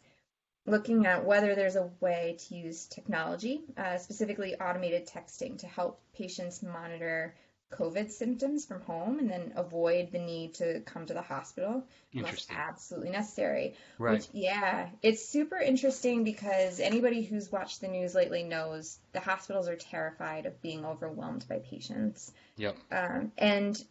looking 0.66 1.06
at 1.06 1.26
whether 1.26 1.56
there's 1.56 1.76
a 1.76 1.90
way 2.00 2.38
to 2.40 2.56
use 2.56 2.88
technology, 2.88 3.62
uh, 3.78 3.98
specifically 3.98 4.56
automated 4.56 5.08
texting, 5.08 5.58
to 5.60 5.68
help 5.68 6.02
patients 6.14 6.64
monitor 6.64 7.36
COVID 7.78 8.12
symptoms 8.12 8.66
from 8.66 8.82
home 8.82 9.20
and 9.20 9.30
then 9.30 9.54
avoid 9.56 10.12
the 10.12 10.20
need 10.20 10.56
to 10.56 10.82
come 10.82 11.06
to 11.06 11.14
the 11.14 11.22
hospital 11.22 11.84
unless 12.14 12.48
absolutely 12.50 13.10
necessary. 13.10 13.76
Right. 13.98 14.14
Which, 14.14 14.28
yeah, 14.34 14.90
it's 15.02 15.28
super 15.28 15.58
interesting 15.58 16.24
because 16.24 16.80
anybody 16.80 17.24
who's 17.24 17.52
watched 17.52 17.82
the 17.82 17.88
news 17.88 18.16
lately 18.16 18.44
knows 18.44 19.00
the 19.14 19.20
hospitals 19.20 19.68
are 19.68 19.76
terrified 19.76 20.46
of 20.46 20.62
being 20.62 20.86
overwhelmed 20.86 21.46
by 21.48 21.60
patients. 21.60 22.32
Yep. 22.58 22.78
Um, 22.92 23.32
and 23.38 23.84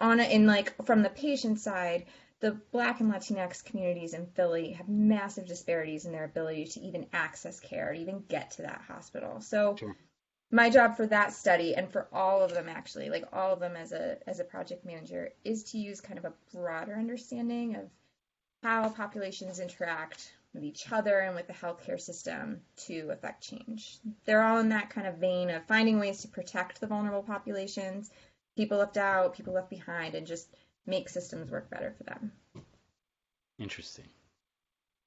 on 0.00 0.20
a, 0.20 0.24
in 0.24 0.46
like 0.46 0.84
from 0.84 1.02
the 1.02 1.10
patient 1.10 1.60
side, 1.60 2.06
the 2.40 2.52
Black 2.72 3.00
and 3.00 3.12
Latinx 3.12 3.64
communities 3.64 4.14
in 4.14 4.26
Philly 4.26 4.72
have 4.72 4.88
massive 4.88 5.46
disparities 5.46 6.06
in 6.06 6.12
their 6.12 6.24
ability 6.24 6.64
to 6.66 6.80
even 6.80 7.06
access 7.12 7.60
care, 7.60 7.92
to 7.92 8.00
even 8.00 8.24
get 8.28 8.50
to 8.52 8.62
that 8.62 8.82
hospital. 8.88 9.40
So 9.40 9.76
Sure. 9.78 9.96
My 10.52 10.68
job 10.68 10.96
for 10.96 11.06
that 11.06 11.32
study 11.32 11.74
and 11.74 11.90
for 11.90 12.06
all 12.12 12.42
of 12.42 12.52
them 12.52 12.68
actually, 12.68 13.08
like 13.08 13.24
all 13.32 13.52
of 13.52 13.60
them 13.60 13.74
as 13.74 13.92
a 13.92 14.18
as 14.28 14.38
a 14.38 14.44
project 14.44 14.84
manager, 14.84 15.30
is 15.44 15.64
to 15.64 15.78
use 15.78 16.00
kind 16.00 16.18
of 16.18 16.26
a 16.26 16.34
broader 16.54 16.94
understanding 16.94 17.74
of 17.74 17.88
how 18.62 18.88
populations 18.90 19.58
interact 19.58 20.32
with 20.54 20.62
each 20.62 20.92
other 20.92 21.18
and 21.18 21.34
with 21.34 21.46
the 21.46 21.52
healthcare 21.54 21.98
system 21.98 22.60
to 22.76 23.08
affect 23.10 23.42
change. 23.42 23.98
They're 24.26 24.42
all 24.42 24.58
in 24.58 24.68
that 24.68 24.90
kind 24.90 25.06
of 25.06 25.16
vein 25.16 25.48
of 25.48 25.64
finding 25.64 25.98
ways 25.98 26.20
to 26.20 26.28
protect 26.28 26.80
the 26.80 26.86
vulnerable 26.86 27.22
populations, 27.22 28.10
people 28.54 28.78
left 28.78 28.98
out, 28.98 29.34
people 29.34 29.54
left 29.54 29.70
behind, 29.70 30.14
and 30.14 30.26
just 30.26 30.48
make 30.86 31.08
systems 31.08 31.50
work 31.50 31.70
better 31.70 31.94
for 31.96 32.04
them. 32.04 32.32
Interesting. 33.58 34.04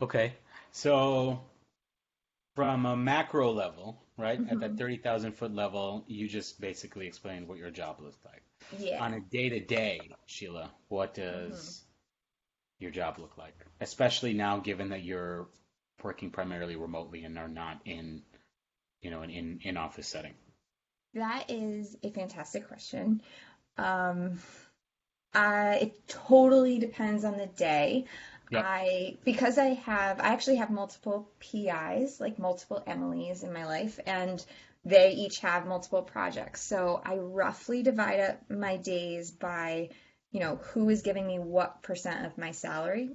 Okay. 0.01 0.33
So 0.71 1.39
from 2.55 2.85
a 2.85 2.95
macro 2.95 3.51
level, 3.51 4.01
right, 4.17 4.39
at 4.49 4.59
that 4.61 4.71
Mhm. 4.71 4.77
30,000 4.77 5.33
foot 5.33 5.53
level, 5.53 6.05
you 6.07 6.27
just 6.27 6.59
basically 6.61 7.07
explained 7.07 7.47
what 7.47 7.57
your 7.57 7.71
job 7.71 7.99
looks 8.01 8.19
like. 8.25 8.43
Yeah. 8.79 9.03
On 9.03 9.13
a 9.13 9.19
day 9.19 9.49
to 9.49 9.59
day, 9.59 10.11
Sheila, 10.25 10.71
what 10.87 11.13
does 11.13 11.83
your 12.79 12.91
job 12.91 13.19
look 13.19 13.37
like? 13.37 13.55
Especially 13.81 14.33
now, 14.33 14.59
given 14.59 14.89
that 14.89 15.03
you're 15.03 15.49
working 16.03 16.31
primarily 16.31 16.75
remotely 16.75 17.23
and 17.25 17.37
are 17.37 17.47
not 17.49 17.81
in, 17.85 18.23
you 19.01 19.11
know, 19.11 19.21
an 19.21 19.29
in 19.29 19.59
in 19.63 19.77
office 19.77 20.07
setting. 20.07 20.35
That 21.13 21.49
is 21.49 21.97
a 22.03 22.11
fantastic 22.11 22.67
question. 22.67 23.21
Um, 23.77 24.39
I, 25.33 25.75
it 25.81 26.07
totally 26.07 26.79
depends 26.79 27.23
on 27.25 27.37
the 27.37 27.47
day. 27.47 28.05
Yep. 28.55 28.65
I 28.65 29.17
because 29.25 29.57
I 29.57 29.65
have 29.85 30.19
I 30.19 30.29
actually 30.29 30.57
have 30.57 30.69
multiple 30.71 31.29
PIs, 31.39 32.19
like 32.19 32.39
multiple 32.39 32.83
Emilys 32.87 33.43
in 33.43 33.53
my 33.53 33.65
life, 33.65 33.99
and 34.05 34.43
they 34.85 35.11
each 35.13 35.39
have 35.39 35.65
multiple 35.67 36.03
projects. 36.03 36.61
So 36.61 37.01
I 37.03 37.17
roughly 37.17 37.83
divide 37.83 38.19
up 38.19 38.49
my 38.49 38.77
days 38.77 39.31
by, 39.31 39.89
you 40.31 40.39
know, 40.39 40.57
who 40.57 40.89
is 40.89 41.01
giving 41.01 41.25
me 41.25 41.39
what 41.39 41.81
percent 41.83 42.25
of 42.25 42.37
my 42.37 42.51
salary. 42.51 43.11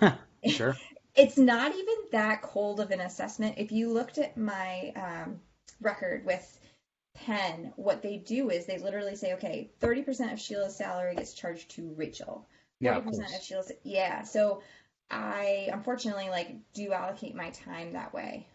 Sure. 0.46 0.76
It's 1.16 1.38
not 1.38 1.72
even 1.72 1.94
that 2.10 2.42
cold 2.42 2.80
of 2.80 2.90
an 2.90 3.00
assessment. 3.00 3.58
If 3.58 3.70
you 3.70 3.92
looked 3.92 4.18
at 4.18 4.36
my 4.36 4.92
um, 4.96 5.40
record 5.80 6.24
with 6.26 6.58
Penn, 7.14 7.72
what 7.76 8.02
they 8.02 8.16
do 8.16 8.50
is 8.50 8.66
they 8.66 8.78
literally 8.78 9.14
say, 9.14 9.34
okay, 9.34 9.70
30% 9.80 10.32
of 10.32 10.40
Sheila's 10.40 10.76
salary 10.76 11.14
gets 11.14 11.32
charged 11.34 11.70
to 11.72 11.94
Rachel. 11.96 12.48
40% 12.82 12.84
Yeah, 12.84 12.98
of 12.98 13.06
of. 13.06 13.42
Sheila's, 13.42 13.72
yeah. 13.84 14.22
So 14.24 14.62
I 15.14 15.68
unfortunately 15.72 16.28
like 16.28 16.48
do 16.72 16.92
allocate 16.92 17.34
my 17.34 17.50
time 17.50 17.92
that 17.92 18.12
way. 18.12 18.48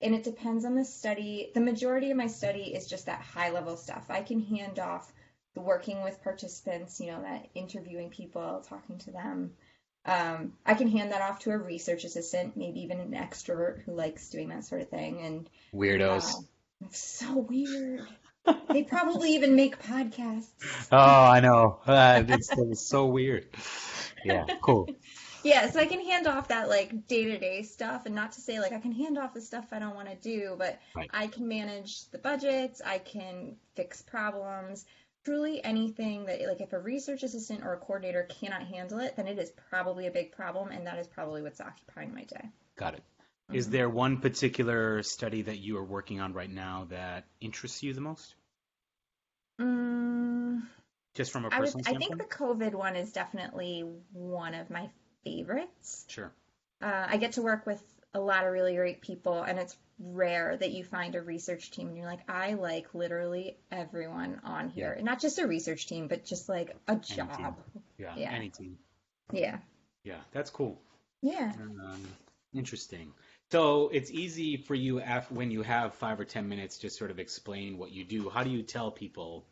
And 0.00 0.14
it 0.14 0.24
depends 0.24 0.64
on 0.64 0.74
the 0.74 0.84
study. 0.84 1.50
The 1.54 1.60
majority 1.60 2.10
of 2.10 2.16
my 2.16 2.26
study 2.26 2.74
is 2.74 2.86
just 2.86 3.06
that 3.06 3.20
high 3.20 3.50
level 3.50 3.76
stuff. 3.76 4.06
I 4.08 4.22
can 4.22 4.40
hand 4.40 4.78
off 4.78 5.10
the 5.54 5.60
working 5.60 6.02
with 6.02 6.22
participants, 6.22 7.00
you 7.00 7.12
know, 7.12 7.22
that 7.22 7.48
interviewing 7.54 8.10
people, 8.10 8.64
talking 8.68 8.98
to 8.98 9.10
them. 9.10 9.52
Um, 10.04 10.52
I 10.64 10.74
can 10.74 10.88
hand 10.88 11.12
that 11.12 11.22
off 11.22 11.40
to 11.40 11.50
a 11.50 11.58
research 11.58 12.04
assistant, 12.04 12.56
maybe 12.56 12.80
even 12.80 13.00
an 13.00 13.12
extrovert 13.12 13.82
who 13.82 13.92
likes 13.92 14.28
doing 14.30 14.50
that 14.50 14.64
sort 14.64 14.82
of 14.82 14.88
thing. 14.88 15.20
And 15.20 15.50
Weirdos. 15.74 16.34
uh, 16.34 16.42
it's 16.82 16.98
so 16.98 17.38
weird. 17.38 18.06
They 18.70 18.84
probably 18.84 19.34
even 19.34 19.56
make 19.56 19.82
podcasts. 19.82 20.46
Oh, 20.92 20.96
I 20.96 21.40
know. 21.40 21.80
Uh, 21.84 22.22
it's, 22.28 22.50
it's 22.52 22.86
so 22.86 23.06
weird. 23.06 23.48
Yeah, 24.24 24.44
cool. 24.62 24.88
Yeah, 25.46 25.70
so 25.70 25.78
I 25.78 25.86
can 25.86 26.04
hand 26.04 26.26
off 26.26 26.48
that 26.48 26.68
like 26.68 27.06
day-to-day 27.06 27.62
stuff, 27.62 28.04
and 28.04 28.14
not 28.16 28.32
to 28.32 28.40
say 28.40 28.58
like 28.58 28.72
I 28.72 28.80
can 28.80 28.90
hand 28.90 29.16
off 29.16 29.32
the 29.32 29.40
stuff 29.40 29.68
I 29.72 29.78
don't 29.78 29.94
want 29.94 30.08
to 30.08 30.16
do, 30.16 30.56
but 30.58 30.80
Right. 30.96 31.08
I 31.12 31.28
can 31.28 31.46
manage 31.46 32.10
the 32.10 32.18
budgets, 32.18 32.82
I 32.84 32.98
can 32.98 33.56
fix 33.76 34.02
problems. 34.02 34.86
Truly 35.24 35.62
anything 35.62 36.26
that 36.26 36.40
like 36.48 36.60
if 36.60 36.72
a 36.72 36.78
research 36.80 37.22
assistant 37.22 37.62
or 37.64 37.74
a 37.74 37.78
coordinator 37.78 38.24
cannot 38.24 38.62
handle 38.62 38.98
it, 38.98 39.14
then 39.14 39.28
it 39.28 39.38
is 39.38 39.52
probably 39.70 40.08
a 40.08 40.10
big 40.10 40.32
problem, 40.32 40.72
and 40.72 40.84
that 40.88 40.98
is 40.98 41.06
probably 41.06 41.42
what's 41.42 41.60
occupying 41.60 42.12
my 42.12 42.24
day. 42.24 42.50
Got 42.76 42.94
it. 42.94 43.04
Is 43.52 43.66
Mhm. 43.66 43.70
there 43.70 43.88
one 43.88 44.20
particular 44.20 45.02
study 45.04 45.42
that 45.42 45.58
you 45.58 45.76
are 45.78 45.84
working 45.84 46.20
on 46.20 46.32
right 46.32 46.50
now 46.50 46.86
that 46.90 47.24
interests 47.40 47.84
you 47.84 47.92
the 47.92 48.00
most? 48.00 48.34
Mm, 49.60 50.62
Just 51.14 51.32
from 51.32 51.44
a 51.44 51.50
I 51.50 51.60
would, 51.60 51.68
personal 51.68 51.84
I 51.86 51.94
think 51.94 52.18
the 52.18 52.24
COVID 52.24 52.74
one 52.74 52.96
is 52.96 53.12
definitely 53.12 53.80
one 54.12 54.54
of 54.54 54.70
my 54.70 54.90
favorites. 55.30 56.04
Sure. 56.08 56.30
Uh, 56.80 57.06
I 57.08 57.16
get 57.16 57.32
to 57.32 57.42
work 57.42 57.66
with 57.66 57.82
a 58.14 58.20
lot 58.20 58.44
of 58.46 58.52
really 58.52 58.74
great 58.76 59.00
people, 59.00 59.42
and 59.42 59.58
it's 59.58 59.76
rare 59.98 60.56
that 60.56 60.70
you 60.72 60.84
find 60.84 61.14
a 61.14 61.22
research 61.22 61.70
team 61.70 61.88
and 61.88 61.96
you're 61.96 62.06
like, 62.06 62.28
I 62.28 62.52
like 62.54 62.94
literally 62.94 63.56
everyone 63.72 64.40
on 64.44 64.68
here. 64.68 64.92
And 64.92 65.04
Not 65.06 65.20
just 65.20 65.38
a 65.38 65.46
research 65.46 65.86
team, 65.86 66.06
but 66.06 66.24
just 66.24 66.48
like 66.50 66.76
a 66.86 66.96
job. 66.96 67.56
Yeah, 67.98 68.14
Yeah. 68.16 68.30
any 68.30 68.50
team. 68.50 68.78
Yeah. 69.32 69.58
Yeah, 70.04 70.20
that's 70.32 70.50
cool. 70.50 70.78
Yeah. 71.22 71.52
Um, 71.58 72.02
interesting. 72.54 73.10
So 73.50 73.88
it's 73.88 74.10
easy 74.10 74.58
for 74.58 74.74
you 74.74 75.00
af- 75.00 75.32
when 75.32 75.50
you 75.50 75.62
have 75.62 75.94
five 75.94 76.20
or 76.20 76.24
ten 76.26 76.46
minutes 76.48 76.78
to 76.78 76.90
sort 76.90 77.10
of 77.10 77.18
explain 77.18 77.78
what 77.78 77.90
you 77.90 78.04
do. 78.04 78.28
How 78.28 78.44
do 78.44 78.50
you 78.50 78.62
tell 78.62 78.90
people 78.90 79.46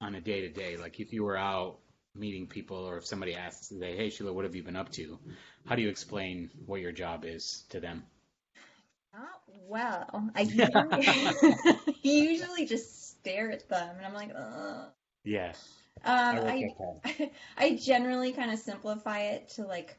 on 0.00 0.14
a 0.14 0.20
day 0.20 0.40
to 0.42 0.48
day? 0.48 0.76
Like 0.78 0.98
if 0.98 1.12
you 1.12 1.24
were 1.24 1.36
out 1.36 1.78
meeting 2.14 2.46
people, 2.46 2.76
or 2.78 2.96
if 2.98 3.06
somebody 3.06 3.34
asks, 3.34 3.68
say, 3.68 3.96
"Hey 3.96 4.10
Sheila, 4.10 4.32
what 4.32 4.44
have 4.44 4.54
you 4.54 4.62
been 4.62 4.76
up 4.76 4.90
to?" 4.92 5.18
How 5.66 5.74
do 5.76 5.82
you 5.82 5.88
explain 5.88 6.50
what 6.66 6.80
your 6.80 6.92
job 6.92 7.24
is 7.24 7.64
to 7.70 7.80
them? 7.80 8.04
Not 9.12 9.42
well. 9.68 10.30
I 10.34 10.42
usually, 10.42 11.06
usually 12.02 12.66
just 12.66 13.10
stare 13.18 13.50
at 13.50 13.68
them, 13.68 13.96
and 13.96 14.06
I'm 14.06 14.14
like, 14.14 14.30
Ugh. 14.34 14.88
Yeah, 15.24 15.52
Um, 16.04 16.38
work 16.38 16.46
I. 16.46 17.30
I 17.58 17.76
generally 17.76 18.32
kind 18.32 18.50
of 18.52 18.58
simplify 18.58 19.20
it 19.20 19.48
to 19.50 19.64
like, 19.64 19.96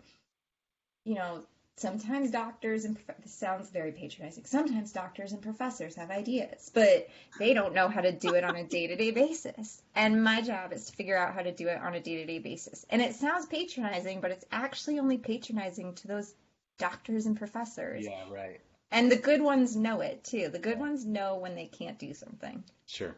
you 1.05 1.15
know, 1.15 1.43
sometimes 1.77 2.31
doctors 2.31 2.85
and 2.85 2.95
prof- 2.95 3.21
this 3.21 3.33
sounds 3.33 3.69
very 3.69 3.91
patronizing. 3.91 4.45
Sometimes 4.45 4.91
doctors 4.91 5.33
and 5.33 5.41
professors 5.41 5.95
have 5.95 6.09
ideas, 6.09 6.71
but 6.73 7.07
they 7.37 7.53
don't 7.53 7.73
know 7.73 7.89
how 7.89 8.01
to 8.01 8.11
do 8.11 8.35
it 8.35 8.43
on 8.43 8.55
a 8.55 8.63
day-to-day 8.63 9.11
basis. 9.11 9.81
And 9.95 10.23
my 10.23 10.41
job 10.41 10.71
is 10.71 10.85
to 10.85 10.93
figure 10.93 11.17
out 11.17 11.33
how 11.33 11.41
to 11.41 11.51
do 11.51 11.67
it 11.67 11.79
on 11.79 11.93
a 11.93 11.99
day-to-day 11.99 12.39
basis. 12.39 12.85
And 12.89 13.01
it 13.01 13.15
sounds 13.15 13.45
patronizing, 13.45 14.21
but 14.21 14.31
it's 14.31 14.45
actually 14.51 14.99
only 14.99 15.17
patronizing 15.17 15.95
to 15.95 16.07
those 16.07 16.33
doctors 16.77 17.25
and 17.25 17.37
professors. 17.37 18.05
Yeah, 18.05 18.23
right. 18.29 18.61
And 18.91 19.11
the 19.11 19.17
good 19.17 19.41
ones 19.41 19.75
know 19.75 20.01
it 20.01 20.23
too. 20.23 20.49
The 20.49 20.59
good 20.59 20.79
ones 20.79 21.05
know 21.05 21.37
when 21.37 21.55
they 21.55 21.65
can't 21.65 21.99
do 21.99 22.13
something. 22.13 22.63
Sure. 22.85 23.15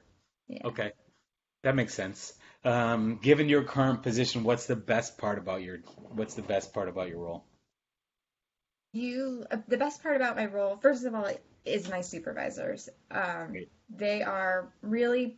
Yeah. 0.47 0.61
Okay, 0.65 0.93
that 1.63 1.75
makes 1.75 1.93
sense. 1.93 2.33
Um, 2.63 3.19
given 3.21 3.49
your 3.49 3.63
current 3.63 4.01
position, 4.01 4.43
what's 4.43 4.65
the 4.65 4.75
best 4.75 5.17
part 5.17 5.37
about 5.37 5.61
your 5.61 5.79
What's 6.09 6.33
the 6.33 6.41
best 6.41 6.73
part 6.73 6.89
about 6.89 7.09
your 7.09 7.19
role? 7.19 7.43
You, 8.97 9.45
uh, 9.51 9.57
the 9.67 9.77
best 9.77 10.01
part 10.01 10.15
about 10.15 10.35
my 10.35 10.47
role, 10.47 10.77
first 10.77 11.05
of 11.05 11.13
all, 11.13 11.29
is 11.65 11.87
my 11.87 12.01
supervisors. 12.01 12.89
Um, 13.11 13.65
they 13.89 14.23
are 14.23 14.73
really 14.81 15.37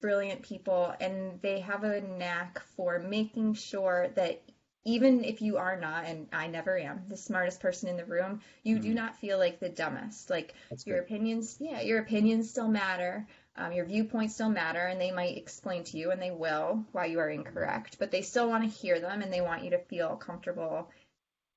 brilliant 0.00 0.42
people, 0.42 0.92
and 1.00 1.40
they 1.40 1.60
have 1.60 1.84
a 1.84 2.00
knack 2.00 2.58
for 2.76 2.98
making 2.98 3.54
sure 3.54 4.08
that 4.16 4.42
even 4.84 5.22
if 5.22 5.40
you 5.40 5.58
are 5.58 5.76
not, 5.78 6.04
and 6.06 6.26
I 6.32 6.48
never 6.48 6.76
am, 6.78 7.04
the 7.08 7.16
smartest 7.16 7.60
person 7.60 7.88
in 7.88 7.96
the 7.96 8.04
room, 8.04 8.40
you 8.64 8.80
do 8.80 8.90
Mhm. 8.90 8.94
not 8.96 9.16
feel 9.16 9.38
like 9.38 9.60
the 9.60 9.68
dumbest. 9.68 10.28
Like 10.28 10.54
That's 10.70 10.84
your 10.86 10.96
good. 10.96 11.04
opinions, 11.04 11.58
yeah, 11.60 11.82
your 11.82 12.00
opinions 12.00 12.50
still 12.50 12.68
matter. 12.68 13.28
Um, 13.56 13.72
your 13.72 13.84
viewpoints 13.84 14.34
still 14.34 14.48
matter, 14.48 14.84
and 14.86 15.00
they 15.00 15.12
might 15.12 15.36
explain 15.36 15.84
to 15.84 15.98
you, 15.98 16.10
and 16.10 16.20
they 16.20 16.30
will, 16.32 16.84
why 16.92 17.06
you 17.06 17.20
are 17.20 17.28
incorrect. 17.30 17.98
But 17.98 18.10
they 18.10 18.22
still 18.22 18.48
want 18.48 18.64
to 18.64 18.68
hear 18.70 18.98
them, 18.98 19.22
and 19.22 19.32
they 19.32 19.42
want 19.42 19.62
you 19.64 19.70
to 19.70 19.78
feel 19.78 20.16
comfortable 20.16 20.90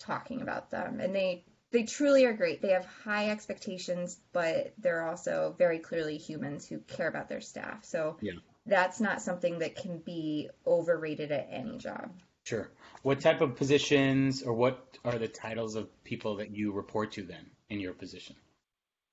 talking 0.06 0.42
about 0.42 0.70
them. 0.72 1.00
And 1.00 1.16
they 1.16 1.44
they 1.72 1.84
truly 1.84 2.26
are 2.26 2.34
great. 2.34 2.62
They 2.62 2.70
have 2.74 2.86
high 3.04 3.32
expectations, 3.32 4.20
but 4.32 4.74
they're 4.78 5.08
also 5.08 5.56
very 5.58 5.80
clearly 5.80 6.18
humans 6.18 6.68
who 6.68 6.78
care 6.80 7.08
about 7.08 7.30
their 7.30 7.42
staff. 7.42 7.84
So 7.84 8.18
Yeah. 8.22 8.34
that's 8.68 9.00
not 9.02 9.22
something 9.24 9.60
that 9.60 9.76
can 9.76 9.98
be 9.98 10.50
overrated 10.68 11.32
at 11.32 11.48
any 11.50 11.80
job. 11.80 12.12
Sure. 12.46 12.70
What 13.02 13.22
type 13.22 13.42
of 13.42 13.56
positions 13.56 14.44
or 14.44 14.54
what 14.54 15.00
are 15.04 15.18
the 15.18 15.28
titles 15.28 15.76
of 15.76 15.90
people 16.04 16.38
that 16.38 16.52
you 16.52 16.72
report 16.74 17.14
to 17.14 17.24
then 17.24 17.50
in 17.70 17.80
your 17.80 17.94
position? 17.94 18.36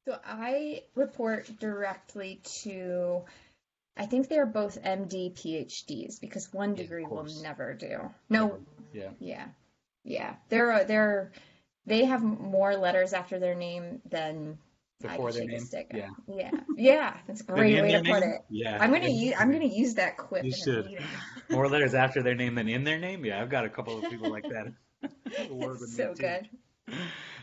So 0.06 0.18
I 0.24 0.82
report 0.94 1.50
directly 1.60 2.40
to, 2.62 3.22
I 3.96 4.06
think 4.06 4.28
they're 4.28 4.46
both 4.46 4.82
MD 4.82 5.32
PhDs 5.32 6.20
because 6.20 6.52
one 6.52 6.74
degree 6.74 7.04
will 7.06 7.26
never 7.42 7.74
do. 7.74 8.10
No, 8.28 8.58
Yeah. 8.92 9.10
yeah, 9.18 9.46
yeah. 10.04 10.34
They're 10.48 10.84
they're 10.84 11.32
they 11.86 12.04
have 12.04 12.22
more 12.22 12.76
letters 12.76 13.12
after 13.12 13.38
their 13.38 13.54
name 13.54 14.00
than 14.08 14.58
Before 15.00 15.32
their 15.32 15.46
name? 15.46 15.60
stick. 15.60 15.90
Yeah. 15.94 16.10
Yeah, 16.28 16.50
yeah. 16.76 17.16
That's 17.26 17.40
a 17.40 17.44
great 17.44 17.80
way 17.80 17.92
to 17.92 17.98
put 17.98 18.04
name? 18.20 18.22
it. 18.22 18.40
Yeah. 18.50 18.78
I'm 18.80 18.92
gonna 18.92 19.08
use 19.08 19.34
I'm 19.38 19.50
gonna 19.52 19.64
use 19.64 19.94
that 19.94 20.16
quip 20.16 20.44
You 20.44 20.52
should. 20.52 20.98
More 21.50 21.68
letters 21.68 21.94
after 21.94 22.22
their 22.22 22.34
name 22.34 22.54
than 22.54 22.68
in 22.68 22.84
their 22.84 22.98
name? 22.98 23.24
Yeah, 23.24 23.40
I've 23.40 23.50
got 23.50 23.64
a 23.64 23.70
couple 23.70 23.98
of 23.98 24.08
people 24.10 24.30
like 24.30 24.44
that. 24.44 24.72
who 25.48 25.54
work 25.54 25.80
with 25.80 25.88
It's 25.88 25.96
so 25.96 26.14
good. 26.14 26.48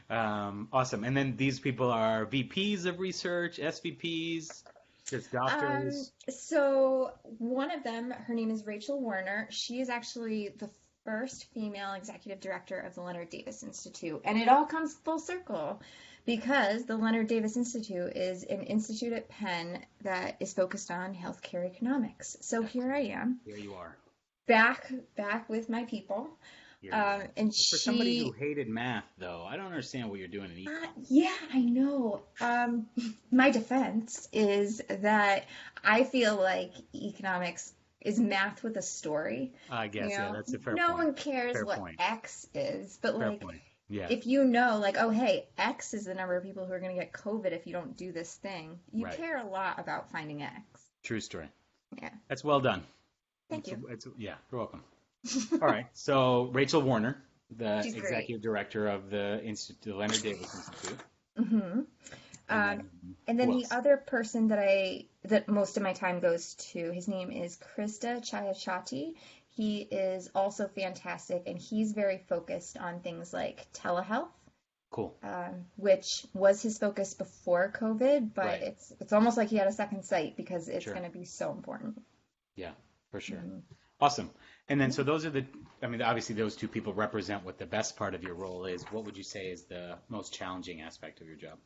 Um, 0.09 0.69
awesome. 0.71 1.03
And 1.03 1.15
then 1.17 1.35
these 1.35 1.59
people 1.59 1.91
are 1.91 2.25
VPs 2.25 2.85
of 2.85 2.99
research, 2.99 3.57
SVPs, 3.57 4.63
just 5.09 5.33
Um, 5.35 5.47
doctors. 5.47 6.11
so 6.29 7.11
one 7.39 7.71
of 7.71 7.83
them, 7.83 8.11
her 8.11 8.33
name 8.33 8.51
is 8.51 8.65
Rachel 8.65 9.01
Werner. 9.01 9.47
She 9.49 9.81
is 9.81 9.89
actually 9.89 10.49
the 10.59 10.69
first 11.07 11.45
female 11.53 11.93
executive 11.93 12.41
director 12.41 12.77
of 12.77 12.93
the 12.93 13.01
Leonard 13.01 13.29
Davis 13.29 13.63
Institute, 13.63 14.19
and 14.25 14.37
it 14.37 14.49
all 14.49 14.65
comes 14.65 14.93
full 14.93 15.19
circle 15.19 15.81
because 16.25 16.83
the 16.83 16.97
Leonard 16.97 17.27
Davis 17.27 17.55
Institute 17.55 18.11
is 18.17 18.43
an 18.43 18.63
institute 18.63 19.13
at 19.13 19.29
Penn 19.29 19.85
that 20.03 20.35
is 20.41 20.53
focused 20.53 20.91
on 20.91 21.15
healthcare 21.15 21.65
economics. 21.65 22.35
So 22.41 22.61
here 22.61 22.93
I 22.93 23.03
am, 23.03 23.39
Here 23.45 23.55
you 23.55 23.75
are. 23.75 23.95
back 24.47 24.91
back 25.15 25.47
with 25.47 25.69
my 25.69 25.85
people, 25.85 26.29
um, 26.91 27.23
and 27.35 27.55
For 27.55 27.77
somebody 27.77 28.19
who 28.19 28.31
hated 28.31 28.67
math, 28.67 29.05
though, 29.17 29.45
I 29.47 29.57
don't 29.57 29.65
understand 29.65 30.09
what 30.09 30.19
you're 30.19 30.27
doing 30.27 30.51
in 30.51 30.57
econ. 30.57 30.83
Uh, 30.83 30.87
yeah, 31.07 31.35
I 31.53 31.61
know. 31.61 32.21
Um, 32.39 32.87
my 33.31 33.49
defense 33.49 34.27
is 34.31 34.81
that 34.89 35.45
I 35.83 36.03
feel 36.03 36.35
like 36.35 36.71
economics 36.93 37.73
is 38.07 38.19
math 38.19 38.63
with 38.63 38.77
a 38.77 38.81
story. 38.81 39.53
I 39.69 39.87
guess, 39.87 40.05
You 40.05 40.09
yeah, 40.11 40.31
that's 40.33 40.53
a 40.53 40.59
fair 40.59 40.73
no 40.73 40.87
point. 40.93 40.97
one 40.97 41.13
cares 41.13 41.53
Fair 41.53 41.65
what 41.65 41.79
point. 41.79 41.95
X 41.99 42.47
is, 42.53 42.97
but 43.01 43.17
Fair 43.17 43.29
like 43.29 43.41
point. 43.41 43.61
Yeah. 43.89 44.07
if 44.09 44.25
you 44.27 44.43
know, 44.43 44.79
like, 44.79 44.97
oh, 44.97 45.09
hey, 45.09 45.47
X 45.57 45.93
is 45.93 46.05
the 46.05 46.13
number 46.13 46.35
of 46.35 46.43
people 46.43 46.65
who 46.65 46.73
are 46.73 46.79
going 46.79 46.95
to 46.95 47.01
get 47.01 47.13
COVID 47.13 47.51
if 47.53 47.65
you 47.67 47.73
don't 47.73 47.95
do 47.95 48.11
this 48.11 48.33
thing, 48.35 48.79
you 48.91 49.05
Right. 49.05 49.15
care 49.17 49.37
a 49.37 49.45
lot 49.47 49.79
about 49.79 50.11
finding 50.11 50.41
X. 50.41 50.53
True 51.03 51.19
story. 51.21 51.47
Yeah. 52.01 52.09
That's 52.27 52.43
well 52.43 52.59
done. 52.59 52.83
Thank 53.49 53.67
It's- 53.67 53.79
you. 53.81 53.87
it's- 53.89 54.07
yeah, 54.17 54.35
you're 54.51 54.59
welcome. 54.59 54.83
All 55.53 55.67
right. 55.67 55.87
So 55.93 56.49
Rachel 56.53 56.81
Werner, 56.81 57.17
the 57.55 57.81
She's 57.81 57.93
great. 57.93 58.03
executive 58.05 58.41
director 58.41 58.87
of 58.87 59.09
the 59.09 59.41
Institute, 59.43 59.81
the 59.83 59.95
Leonard 59.95 60.21
Davis 60.21 60.53
Institute. 60.53 60.99
Mm-hmm. 61.39 61.55
And 61.59 61.81
Um, 62.49 62.77
then 62.77 63.15
And 63.27 63.39
then 63.39 63.49
the 63.51 63.63
else? 63.63 63.71
other 63.71 63.97
person 63.97 64.49
that 64.49 64.59
I 64.59 65.05
that 65.27 65.47
most 65.47 65.77
of 65.77 65.83
my 65.83 65.93
time 65.93 66.19
goes 66.19 66.53
to, 66.71 66.91
his 66.91 67.07
name 67.07 67.31
is 67.31 67.57
Krisda 67.57 68.21
Chaiyachati. 68.21 69.15
He 69.49 69.79
is 69.81 70.29
also 70.35 70.67
fantastic, 70.67 71.43
and 71.47 71.57
he's 71.57 71.91
very 71.93 72.19
focused 72.29 72.77
on 72.77 72.99
things 73.01 73.33
like 73.33 73.65
telehealth, 73.73 74.29
Cool. 74.91 75.17
um, 75.23 75.65
which 75.75 76.25
was 76.33 76.61
his 76.61 76.77
focus 76.77 77.13
before 77.15 77.71
COVID, 77.75 78.33
but 78.33 78.45
Right. 78.45 78.61
it's 78.61 78.93
it's 78.99 79.13
almost 79.13 79.35
like 79.37 79.49
he 79.49 79.57
had 79.57 79.67
a 79.67 79.71
second 79.71 80.03
sight 80.03 80.37
because 80.37 80.69
it's 80.69 80.83
Sure. 80.85 80.93
going 80.93 81.11
to 81.11 81.17
be 81.17 81.25
so 81.25 81.51
important. 81.51 82.01
Yeah, 82.55 82.73
for 83.11 83.19
sure. 83.19 83.37
Mhm. 83.37 83.61
Awesome. 83.99 84.29
And 84.69 84.79
then, 84.79 84.91
so 84.91 85.01
those 85.03 85.25
are 85.25 85.31
the, 85.31 85.45
I 85.81 85.87
mean, 85.87 86.03
obviously 86.03 86.35
those 86.35 86.55
two 86.55 86.67
people 86.67 86.93
represent 86.93 87.43
what 87.43 87.57
the 87.57 87.65
best 87.65 87.95
part 87.97 88.13
of 88.13 88.21
your 88.21 88.35
role 88.35 88.65
is. 88.65 88.83
What 88.91 89.05
would 89.05 89.17
you 89.17 89.23
say 89.23 89.49
is 89.49 89.63
the 89.65 89.97
most 90.07 90.33
challenging 90.33 90.81
aspect 90.81 91.19
of 91.21 91.27
your 91.27 91.35
job? 91.35 91.57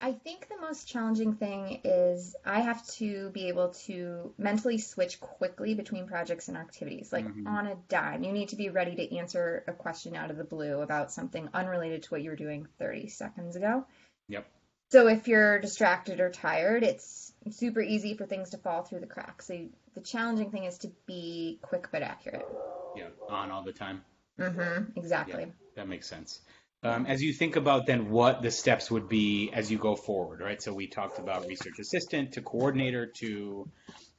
I 0.00 0.12
think 0.12 0.48
the 0.48 0.60
most 0.60 0.86
challenging 0.86 1.34
thing 1.34 1.80
is 1.82 2.36
I 2.44 2.60
have 2.60 2.86
to 2.98 3.30
be 3.30 3.48
able 3.48 3.70
to 3.86 4.32
mentally 4.38 4.78
switch 4.78 5.18
quickly 5.18 5.74
between 5.74 6.06
projects 6.06 6.46
and 6.48 6.56
activities, 6.56 7.12
like 7.12 7.24
Mhm. 7.24 7.46
on 7.46 7.66
a 7.66 7.74
dime. 7.88 8.22
You 8.22 8.32
need 8.32 8.50
to 8.50 8.56
be 8.56 8.68
ready 8.70 8.94
to 8.94 9.16
answer 9.16 9.64
a 9.66 9.72
question 9.72 10.14
out 10.14 10.30
of 10.30 10.36
the 10.36 10.44
blue 10.44 10.82
about 10.82 11.10
something 11.10 11.48
unrelated 11.52 12.04
to 12.04 12.10
what 12.10 12.22
you 12.22 12.30
were 12.30 12.36
doing 12.36 12.66
30 12.78 13.08
seconds 13.08 13.56
ago. 13.56 13.84
Yep. 14.28 14.46
So 14.90 15.08
if 15.08 15.26
you're 15.26 15.58
distracted 15.58 16.20
or 16.20 16.30
tired, 16.30 16.84
it's 16.84 17.32
super 17.50 17.80
easy 17.80 18.14
for 18.14 18.24
things 18.24 18.50
to 18.50 18.58
fall 18.58 18.84
through 18.84 19.00
the 19.00 19.06
cracks. 19.06 19.46
So 19.46 19.68
the 19.94 20.00
challenging 20.00 20.52
thing 20.52 20.64
is 20.64 20.78
to 20.78 20.92
be 21.06 21.58
quick 21.60 21.90
but 21.90 22.02
accurate. 22.02 22.46
Yeah, 22.94 23.10
on 23.28 23.50
all 23.50 23.62
the 23.62 23.72
time. 23.72 24.04
Mm-hmm, 24.38 24.96
exactly. 24.96 25.44
Yeah, 25.44 25.52
that 25.74 25.88
makes 25.88 26.06
sense. 26.06 26.40
Um, 26.82 27.06
as 27.06 27.20
you 27.22 27.32
think 27.32 27.56
about 27.56 27.86
then 27.86 28.08
what 28.10 28.40
the 28.40 28.52
steps 28.52 28.90
would 28.90 29.08
be 29.08 29.50
as 29.52 29.70
you 29.70 29.78
go 29.78 29.96
forward, 29.96 30.40
right? 30.40 30.62
So 30.62 30.72
we 30.72 30.86
talked 30.86 31.18
about 31.18 31.46
research 31.46 31.78
assistant 31.80 32.32
to 32.34 32.40
coordinator 32.40 33.06
to 33.18 33.68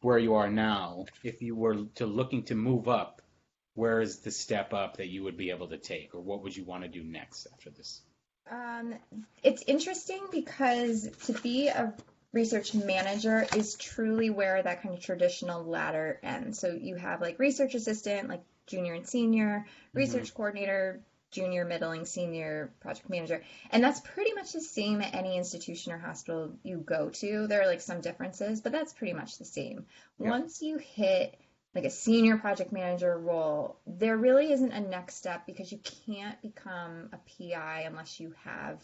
where 0.02 0.18
you 0.18 0.36
are 0.36 0.50
now. 0.50 1.06
If 1.24 1.42
you 1.42 1.56
were 1.56 1.86
to 1.96 2.06
looking 2.06 2.44
to 2.46 2.56
move 2.56 2.90
up, 2.90 3.22
where 3.76 4.02
is 4.02 4.20
the 4.20 4.32
step 4.32 4.74
up 4.74 4.98
that 4.98 5.08
you 5.08 5.24
would 5.24 5.38
be 5.38 5.52
able 5.52 5.70
to 5.70 5.78
take, 5.78 6.14
or 6.14 6.20
what 6.20 6.44
would 6.44 6.56
you 6.56 6.66
want 6.66 6.84
to 6.84 6.90
do 6.90 7.02
next 7.02 7.48
after 7.54 7.70
this? 7.70 8.02
Um, 8.52 8.96
it's 9.42 9.64
interesting 9.66 10.22
because 10.32 11.10
to 11.28 11.34
be 11.34 11.70
a 11.70 11.94
research 12.34 12.74
manager 12.74 13.48
is 13.56 13.76
truly 13.76 14.30
where 14.30 14.62
that 14.62 14.82
kind 14.82 14.96
of 14.96 15.02
traditional 15.02 15.64
ladder 15.64 16.20
ends. 16.24 16.60
So 16.60 16.72
you 16.74 16.96
have 16.96 17.22
like 17.22 17.40
research 17.40 17.74
assistant, 17.74 18.28
like 18.28 18.44
junior 18.68 18.96
and 18.96 19.08
senior, 19.08 19.66
research 19.94 20.34
coordinator, 20.34 21.02
junior, 21.32 21.66
middling, 21.66 22.06
senior, 22.06 22.72
project 22.80 23.10
manager. 23.10 23.44
And 23.72 23.84
that's 23.84 24.00
pretty 24.00 24.34
much 24.34 24.54
the 24.54 24.62
same 24.62 25.02
at 25.02 25.14
any 25.14 25.38
institution 25.38 25.92
or 25.92 25.98
hospital 25.98 26.54
you 26.64 26.78
go 26.78 27.10
to. 27.10 27.48
There 27.48 27.62
are 27.62 27.68
like 27.68 27.82
some 27.82 28.02
differences, 28.02 28.62
but 28.62 28.72
that's 28.72 28.94
pretty 28.94 29.14
much 29.14 29.38
the 29.38 29.46
same. 29.46 29.86
Yeah. 30.20 30.30
Once 30.30 30.62
you 30.62 30.78
hit 30.78 31.40
like 31.76 31.86
a 31.86 31.90
senior 31.90 32.38
project 32.38 32.72
manager 32.72 33.18
role, 33.18 33.80
there 33.86 34.18
really 34.18 34.52
isn't 34.52 34.72
a 34.72 34.80
next 34.82 35.16
step 35.16 35.46
because 35.46 35.72
you 35.72 35.80
can't 36.06 36.42
become 36.42 37.10
a 37.14 37.18
PI 37.18 37.82
unless 37.86 38.20
you 38.20 38.34
have 38.44 38.82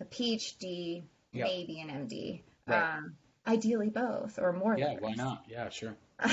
a 0.00 0.04
PhD, 0.04 1.02
Yeah. 1.32 1.44
maybe 1.44 1.80
an 1.80 1.88
MD. 1.88 2.42
Right. 2.66 2.96
Um, 2.96 3.16
ideally 3.46 3.90
both 3.90 4.38
or 4.38 4.52
more. 4.52 4.76
Yeah, 4.78 4.94
why 4.98 5.12
not? 5.12 5.44
Yeah, 5.48 5.68
sure. 5.68 5.94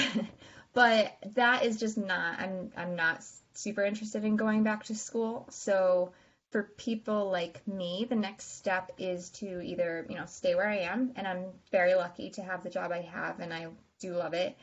but 0.73 1.17
that 1.35 1.65
is 1.65 1.79
just 1.79 1.97
not 1.97 2.39
I'm 2.39 2.71
I'm 2.77 2.95
not 2.95 3.23
super 3.53 3.83
interested 3.83 4.23
in 4.23 4.35
going 4.35 4.63
back 4.63 4.85
to 4.85 4.95
school. 4.95 5.47
So 5.51 6.13
for 6.51 6.63
people 6.63 7.29
like 7.29 7.67
me, 7.67 8.07
the 8.09 8.15
next 8.15 8.57
step 8.57 8.91
is 8.97 9.29
to 9.29 9.61
either, 9.61 10.05
you 10.09 10.15
know, 10.15 10.25
stay 10.25 10.55
where 10.55 10.69
I 10.69 10.79
am 10.79 11.11
and 11.15 11.27
I'm 11.27 11.45
very 11.71 11.93
lucky 11.93 12.31
to 12.31 12.41
have 12.41 12.63
the 12.63 12.69
job 12.69 12.91
I 12.91 13.01
have 13.01 13.39
and 13.39 13.53
I 13.53 13.67
do 13.99 14.13
love 14.15 14.33
it, 14.33 14.57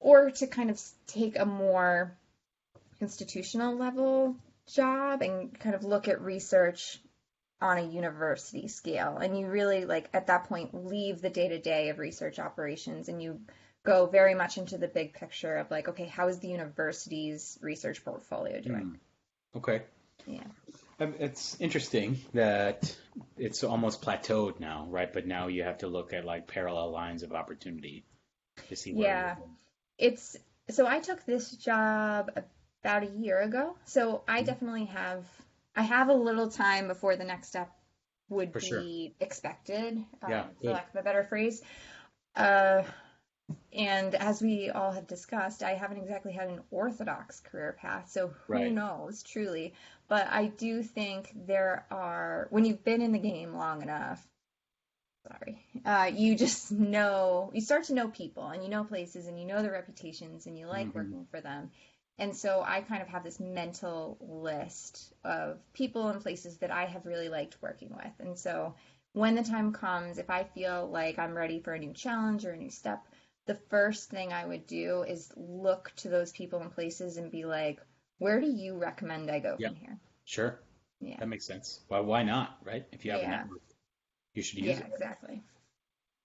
or 0.00 0.30
to 0.30 0.46
kind 0.46 0.70
of 0.70 0.80
take 1.06 1.38
a 1.38 1.46
more 1.46 2.16
institutional 3.00 3.76
level 3.76 4.36
job 4.74 5.22
and 5.22 5.58
kind 5.58 5.74
of 5.74 5.84
look 5.84 6.08
at 6.08 6.20
research 6.20 6.98
on 7.60 7.78
a 7.78 7.82
university 7.82 8.68
scale. 8.68 9.16
And 9.16 9.38
you 9.38 9.46
really 9.46 9.84
like 9.84 10.10
at 10.12 10.26
that 10.26 10.44
point 10.44 10.74
leave 10.86 11.22
the 11.22 11.30
day 11.30 11.48
to 11.48 11.58
day 11.58 11.88
of 11.88 11.98
research 11.98 12.38
operations 12.38 13.08
and 13.08 13.22
you 13.22 13.40
go 13.86 14.06
very 14.06 14.34
much 14.34 14.58
into 14.58 14.78
the 14.78 14.88
big 14.88 15.14
picture 15.14 15.56
of 15.56 15.70
like, 15.70 15.88
okay, 15.88 16.06
how 16.06 16.28
is 16.28 16.38
the 16.40 16.48
university's 16.48 17.58
research 17.62 18.04
portfolio 18.04 18.60
doing? 18.60 18.98
Okay. 19.56 19.82
Yeah. 20.26 20.42
Um, 21.00 21.14
It's 21.18 21.60
interesting 21.60 22.18
that 22.34 22.94
it's 23.38 23.64
almost 23.64 24.02
plateaued 24.02 24.60
now, 24.60 24.86
right? 24.90 25.12
But 25.12 25.26
now 25.26 25.48
you 25.48 25.62
have 25.62 25.78
to 25.78 25.88
look 25.88 26.12
at 26.12 26.24
like 26.24 26.46
parallel 26.46 26.90
lines 26.90 27.22
of 27.22 27.32
opportunity 27.32 28.04
to 28.68 28.76
see 28.76 28.92
where 28.92 29.06
Yeah. 29.06 29.36
It's 29.98 30.36
so 30.68 30.86
I 30.86 30.98
took 30.98 31.24
this 31.24 31.50
job 31.52 32.30
about 32.82 33.02
a 33.02 33.06
year 33.06 33.40
ago. 33.40 33.76
So 33.84 34.22
I 34.28 34.42
Mhm. 34.42 34.46
definitely 34.46 34.86
have 34.86 35.24
I 35.74 35.82
have 35.82 36.08
a 36.08 36.14
little 36.14 36.48
time 36.50 36.88
before 36.88 37.16
the 37.16 37.24
next 37.24 37.48
step 37.48 37.70
would 38.28 38.52
For 38.52 38.60
sure. 38.60 38.80
be 38.80 39.14
expected, 39.20 39.98
um, 40.22 40.30
Yeah, 40.30 40.44
for 40.62 40.70
lack 40.70 40.88
of 40.90 40.96
a 40.96 41.02
better 41.02 41.24
phrase. 41.24 41.62
Uh, 42.34 42.82
and 43.72 44.14
as 44.14 44.40
we 44.42 44.70
all 44.70 44.92
have 44.92 45.06
discussed, 45.06 45.62
I 45.62 45.74
haven't 45.74 45.98
exactly 45.98 46.32
had 46.32 46.48
an 46.48 46.62
orthodox 46.70 47.40
career 47.40 47.76
path, 47.78 48.08
so 48.10 48.28
who 48.28 48.70
Right. 48.70 48.72
knows, 48.72 49.22
truly. 49.22 49.74
But 50.08 50.28
I 50.30 50.46
do 50.46 50.82
think 50.82 51.32
there 51.46 51.84
are, 51.90 52.46
when 52.50 52.64
you've 52.64 52.84
been 52.84 53.02
in 53.02 53.12
the 53.12 53.18
game 53.18 53.54
long 53.54 53.82
enough, 53.82 54.26
sorry, 55.28 55.58
uh, 55.84 56.10
you 56.14 56.36
just 56.36 56.72
know, 56.72 57.50
you 57.54 57.60
start 57.60 57.84
to 57.84 57.94
know 57.94 58.08
people 58.08 58.46
and 58.48 58.62
you 58.62 58.68
know 58.70 58.84
places 58.84 59.26
and 59.26 59.38
you 59.38 59.46
know 59.46 59.62
their 59.62 59.72
reputations 59.72 60.46
and 60.46 60.58
you 60.58 60.66
like 60.66 60.94
Mhm. 60.94 60.94
working 60.94 61.26
for 61.30 61.40
them. 61.40 61.70
And 62.18 62.34
so 62.34 62.62
I 62.66 62.80
kind 62.80 63.02
of 63.02 63.08
have 63.08 63.24
this 63.24 63.40
mental 63.40 64.16
list 64.20 65.12
of 65.24 65.58
people 65.74 66.08
and 66.08 66.22
places 66.22 66.56
that 66.58 66.70
I 66.70 66.86
have 66.86 67.04
really 67.06 67.28
liked 67.28 67.60
working 67.60 67.90
with. 67.90 68.12
And 68.20 68.38
so 68.38 68.74
when 69.12 69.34
the 69.34 69.42
time 69.42 69.72
comes, 69.72 70.18
if 70.18 70.30
I 70.30 70.44
feel 70.44 70.88
like 70.88 71.18
I'm 71.18 71.34
ready 71.36 71.60
for 71.60 71.74
a 71.74 71.78
new 71.78 71.92
challenge 71.92 72.46
or 72.46 72.52
a 72.52 72.56
new 72.56 72.70
step, 72.70 73.06
the 73.46 73.54
first 73.54 74.10
thing 74.10 74.32
I 74.32 74.44
would 74.44 74.66
do 74.66 75.02
is 75.02 75.32
look 75.36 75.92
to 75.96 76.08
those 76.08 76.32
people 76.32 76.60
and 76.60 76.72
places 76.72 77.16
and 77.16 77.30
be 77.30 77.44
like, 77.44 77.80
where 78.18 78.40
do 78.40 78.48
you 78.48 78.76
recommend 78.76 79.30
I 79.30 79.38
go 79.40 79.56
Yeah. 79.58 79.68
from 79.68 79.76
here? 79.76 79.98
Sure, 80.24 80.60
Yeah. 81.00 81.16
that 81.18 81.28
makes 81.28 81.46
sense. 81.46 81.80
Why, 81.88 82.00
why 82.00 82.22
not, 82.22 82.58
right? 82.64 82.84
If 82.92 83.04
you 83.04 83.12
have 83.12 83.20
a 83.22 83.28
network, 83.28 83.62
you 84.34 84.42
should 84.42 84.58
use 84.58 84.66
Yeah, 84.66 84.78
it. 84.78 84.86
Yeah, 84.88 84.94
exactly. 84.94 85.42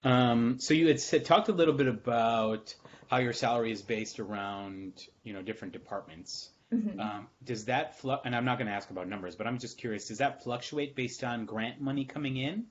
Um, 0.03 0.59
so 0.59 0.73
you 0.73 0.87
had 0.87 0.99
said, 0.99 1.25
talked 1.25 1.49
a 1.49 1.53
little 1.53 1.75
bit 1.75 1.87
about 1.87 2.73
how 3.09 3.17
your 3.17 3.33
salary 3.33 3.71
is 3.71 3.81
based 3.83 4.19
around, 4.19 5.05
you 5.23 5.33
know, 5.33 5.41
different 5.43 5.73
departments. 5.73 6.49
Mhm. 6.71 6.99
Um, 6.99 7.27
does 7.43 7.65
that 7.65 7.99
flu- 7.99 8.17
and 8.23 8.35
I'm 8.35 8.45
not 8.45 8.57
going 8.57 8.67
to 8.67 8.73
ask 8.73 8.89
about 8.89 9.07
numbers, 9.07 9.35
but 9.35 9.45
I'm 9.45 9.59
just 9.59 9.77
curious, 9.77 10.07
does 10.07 10.19
that 10.19 10.43
fluctuate 10.43 10.95
based 10.95 11.23
on 11.23 11.45
grant 11.45 11.81
money 11.81 12.05
coming 12.05 12.37
in? 12.37 12.65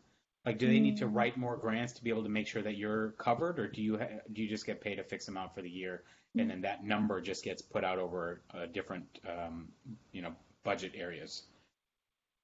Like, 0.45 0.59
do 0.59 0.66
they 0.66 0.80
need 0.80 0.97
to 0.99 1.07
Mm. 1.07 1.14
write 1.14 1.36
more 1.36 1.57
grants 1.57 1.93
to 1.95 2.05
be 2.05 2.09
able 2.11 2.22
to 2.22 2.30
make 2.30 2.47
sure 2.47 2.62
that 2.62 2.76
you're 2.76 3.11
covered, 3.12 3.59
or 3.59 3.68
do 3.68 3.82
you 3.82 3.99
ha- 3.99 4.20
do 4.32 4.43
you 4.43 4.49
just 4.49 4.64
get 4.64 4.80
paid 4.80 4.99
a 4.99 5.05
fixed 5.05 5.28
amount 5.28 5.55
for 5.55 5.61
the 5.61 5.68
year, 5.68 6.03
and 6.38 6.49
then 6.51 6.62
that 6.62 6.82
number 6.82 7.20
just 7.20 7.45
gets 7.45 7.61
put 7.61 7.84
out 7.84 7.99
over 7.99 8.41
uh, 8.55 8.66
different, 8.66 9.20
um, 9.28 9.68
you 10.12 10.22
know, 10.22 10.34
budget 10.64 10.93
areas? 10.95 11.43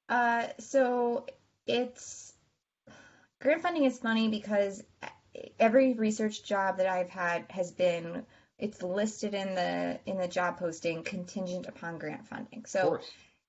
Uh, 0.09 0.47
so 0.59 1.27
it's 1.67 2.35
grant 3.41 3.63
funding 3.63 3.85
is 3.85 3.99
funny 3.99 4.29
because 4.29 4.83
every 5.59 5.95
research 5.95 6.45
job 6.45 6.77
that 6.77 6.87
I've 6.87 7.11
had 7.11 7.51
has 7.51 7.73
been 7.73 8.27
it's 8.59 8.83
listed 8.83 9.35
in 9.35 9.55
the 9.55 9.99
in 10.07 10.19
the 10.19 10.29
job 10.29 10.59
posting 10.59 11.03
contingent 11.03 11.67
upon 11.67 11.99
grant 11.99 12.27
funding. 12.27 12.67
So. 12.67 13.01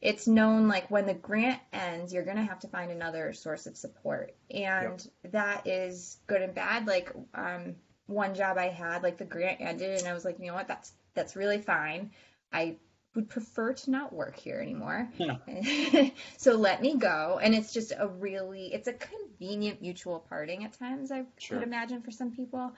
It's 0.01 0.27
known 0.27 0.67
like 0.67 0.91
when 0.91 1.07
the 1.07 1.13
grant 1.13 1.59
ends, 1.73 2.13
you're 2.13 2.23
going 2.25 2.37
to 2.37 2.43
have 2.43 2.59
to 2.59 2.67
find 2.67 2.91
another 2.91 3.33
source 3.33 3.65
of 3.65 3.75
support. 3.75 4.35
And 4.51 5.05
that 5.31 5.65
is 5.67 6.17
good 6.27 6.41
and 6.41 6.53
bad. 6.53 6.85
Like 6.85 7.11
um, 7.33 7.75
one 8.05 8.35
job 8.35 8.57
I 8.57 8.67
had, 8.69 9.03
like 9.03 9.17
the 9.17 9.25
grant 9.25 9.59
ended, 9.59 9.99
and 9.99 10.07
I 10.07 10.13
was 10.13 10.23
like, 10.23 10.39
you 10.39 10.47
know 10.47 10.53
what, 10.53 10.67
that's 10.67 10.91
that's 11.15 11.35
really 11.35 11.59
fine. 11.59 12.11
I 12.53 12.75
would 13.15 13.29
prefer 13.29 13.73
to 13.73 13.91
not 13.91 14.13
work 14.13 14.37
here 14.37 14.61
anymore. 14.61 15.09
Yeah. 15.17 16.09
so 16.37 16.55
let 16.55 16.81
me 16.81 16.95
go. 16.95 17.39
And 17.41 17.55
it's 17.55 17.73
just 17.73 17.91
a 17.97 18.07
really, 18.07 18.71
it's 18.71 18.87
a 18.87 18.93
convenient 18.93 19.81
mutual 19.81 20.19
parting 20.29 20.63
at 20.63 20.73
times, 20.73 21.11
I 21.11 21.25
Sure. 21.39 21.57
would 21.57 21.67
imagine 21.67 22.03
for 22.03 22.11
some 22.11 22.31
people. 22.31 22.71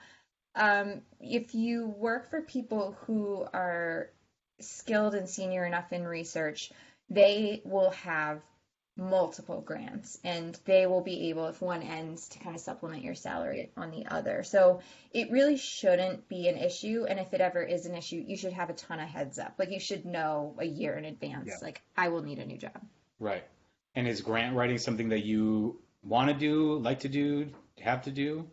Um, 0.54 1.02
if 1.20 1.54
you 1.54 1.86
work 1.86 2.30
for 2.30 2.40
people 2.40 2.96
who 3.02 3.46
are 3.52 4.10
skilled 4.60 5.14
and 5.14 5.28
senior 5.28 5.66
enough 5.66 5.92
in 5.92 6.06
research, 6.06 6.72
they 7.10 7.60
will 7.64 7.90
have 7.90 8.40
multiple 8.96 9.60
grants 9.60 10.18
and 10.24 10.58
they 10.64 10.86
will 10.86 11.00
be 11.00 11.30
able, 11.30 11.46
if 11.46 11.60
one 11.62 11.82
ends, 11.82 12.28
to 12.28 12.38
kind 12.38 12.54
of 12.54 12.60
supplement 12.60 13.02
your 13.02 13.14
salary 13.14 13.70
on 13.76 13.90
the 13.90 14.06
other. 14.06 14.42
So 14.42 14.80
it 15.12 15.30
really 15.30 15.56
shouldn't 15.56 16.28
be 16.28 16.48
an 16.48 16.56
issue. 16.56 17.06
And 17.08 17.18
if 17.18 17.32
it 17.32 17.40
ever 17.40 17.62
is 17.62 17.86
an 17.86 17.94
issue, 17.94 18.22
you 18.26 18.36
should 18.36 18.52
have 18.52 18.68
a 18.70 18.74
ton 18.74 19.00
of 19.00 19.08
heads 19.08 19.38
up. 19.38 19.54
Like 19.58 19.70
you 19.70 19.80
should 19.80 20.04
know 20.04 20.54
a 20.58 20.64
year 20.64 20.96
in 20.96 21.04
advance, 21.04 21.48
Yeah. 21.48 21.56
like 21.62 21.80
I 21.96 22.08
will 22.08 22.22
need 22.22 22.38
a 22.38 22.46
new 22.46 22.58
job. 22.58 22.80
Right. 23.18 23.44
And 23.94 24.06
is 24.06 24.20
grant 24.20 24.54
writing 24.54 24.78
something 24.78 25.08
that 25.08 25.24
you 25.24 25.80
want 26.02 26.28
to 26.28 26.34
do, 26.34 26.78
like 26.78 27.00
to 27.00 27.08
do, 27.08 27.48
have 27.80 28.02
to 28.02 28.10
do? 28.10 28.48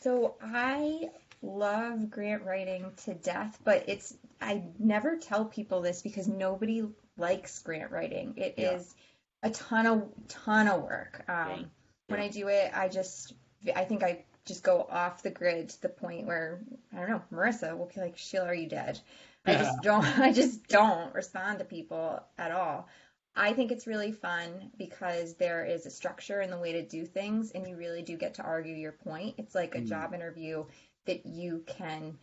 So 0.00 0.36
I 0.42 1.10
love 1.42 2.10
grant 2.10 2.44
writing 2.44 2.92
to 3.04 3.14
death, 3.14 3.58
but 3.64 3.84
it's 3.88 4.14
I 4.40 4.64
never 4.78 5.16
tell 5.16 5.44
people 5.44 5.80
this 5.80 6.02
because 6.02 6.28
nobody 6.28 6.84
likes 7.16 7.58
grant 7.60 7.90
writing. 7.90 8.34
It 8.36 8.54
is 8.58 8.94
Yeah. 9.42 9.48
a 9.48 9.52
ton 9.52 9.86
of 9.86 10.12
ton 10.28 10.68
of 10.68 10.82
work. 10.82 11.24
Um, 11.28 11.46
Right. 11.48 11.66
When 12.08 12.20
I 12.20 12.28
do 12.28 12.46
it, 12.48 12.70
I 12.72 12.88
just 12.88 13.34
I 13.74 13.84
think 13.84 14.04
I 14.04 14.24
just 14.44 14.62
go 14.62 14.86
off 14.88 15.22
the 15.24 15.30
grid 15.30 15.70
to 15.70 15.82
the 15.82 15.88
point 15.88 16.26
where 16.26 16.60
I 16.92 17.00
don't 17.00 17.08
know. 17.08 17.22
Marissa 17.32 17.76
will 17.76 17.86
be 17.92 18.00
like, 18.00 18.16
"Sheila, 18.16 18.46
are 18.46 18.54
you 18.54 18.68
dead?" 18.68 19.00
I 19.44 19.56
just 19.56 19.82
don't. 19.82 20.04
I 20.20 20.32
just 20.32 20.68
don't 20.68 21.12
respond 21.14 21.58
to 21.58 21.64
people 21.64 22.22
at 22.38 22.52
all. 22.52 22.88
I 23.34 23.52
think 23.52 23.70
it's 23.72 23.86
really 23.86 24.12
fun 24.12 24.70
because 24.78 25.34
there 25.34 25.64
is 25.64 25.84
a 25.84 25.90
structure 25.90 26.40
in 26.40 26.50
the 26.50 26.58
way 26.58 26.72
to 26.72 26.82
do 26.82 27.04
things, 27.04 27.50
and 27.50 27.66
you 27.68 27.76
really 27.76 28.02
do 28.02 28.16
get 28.16 28.34
to 28.34 28.42
argue 28.42 28.74
your 28.74 28.92
point. 28.92 29.34
It's 29.38 29.54
like 29.54 29.74
a 29.74 29.80
Mm. 29.80 29.88
job 29.88 30.14
interview 30.14 30.64
that 31.06 31.26
you 31.26 31.64
can 31.66 32.18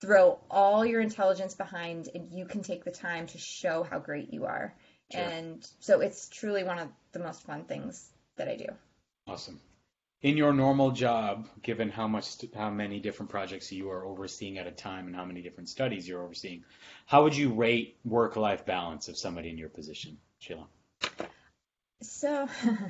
throw 0.00 0.38
all 0.50 0.84
your 0.86 1.00
intelligence 1.00 1.54
behind, 1.54 2.08
and 2.14 2.32
you 2.32 2.44
can 2.44 2.62
take 2.62 2.84
the 2.84 2.90
time 2.90 3.26
to 3.28 3.38
show 3.38 3.82
how 3.82 3.98
great 3.98 4.32
you 4.32 4.44
are. 4.44 4.74
Sure. 5.10 5.20
And 5.20 5.66
so 5.80 6.00
it's 6.00 6.28
truly 6.28 6.64
one 6.64 6.78
of 6.78 6.88
the 7.12 7.18
most 7.18 7.42
fun 7.42 7.64
things 7.64 8.10
that 8.36 8.48
I 8.48 8.56
do. 8.56 8.66
Awesome. 9.26 9.60
In 10.20 10.36
your 10.36 10.52
normal 10.52 10.90
job, 10.90 11.48
given 11.62 11.90
how 11.90 12.08
much, 12.08 12.26
how 12.54 12.70
many 12.70 12.98
different 12.98 13.30
projects 13.30 13.70
you 13.70 13.90
are 13.90 14.04
overseeing 14.04 14.58
at 14.58 14.66
a 14.66 14.72
time 14.72 15.06
and 15.06 15.14
how 15.14 15.24
many 15.24 15.42
different 15.42 15.68
studies 15.68 16.08
you're 16.08 16.24
overseeing, 16.24 16.64
how 17.06 17.22
would 17.22 17.36
you 17.36 17.52
rate 17.52 17.96
work-life 18.04 18.66
balance 18.66 19.08
of 19.08 19.16
somebody 19.16 19.48
in 19.48 19.58
your 19.58 19.68
position, 19.68 20.18
Sheila? 20.40 20.66
So, 22.02 22.48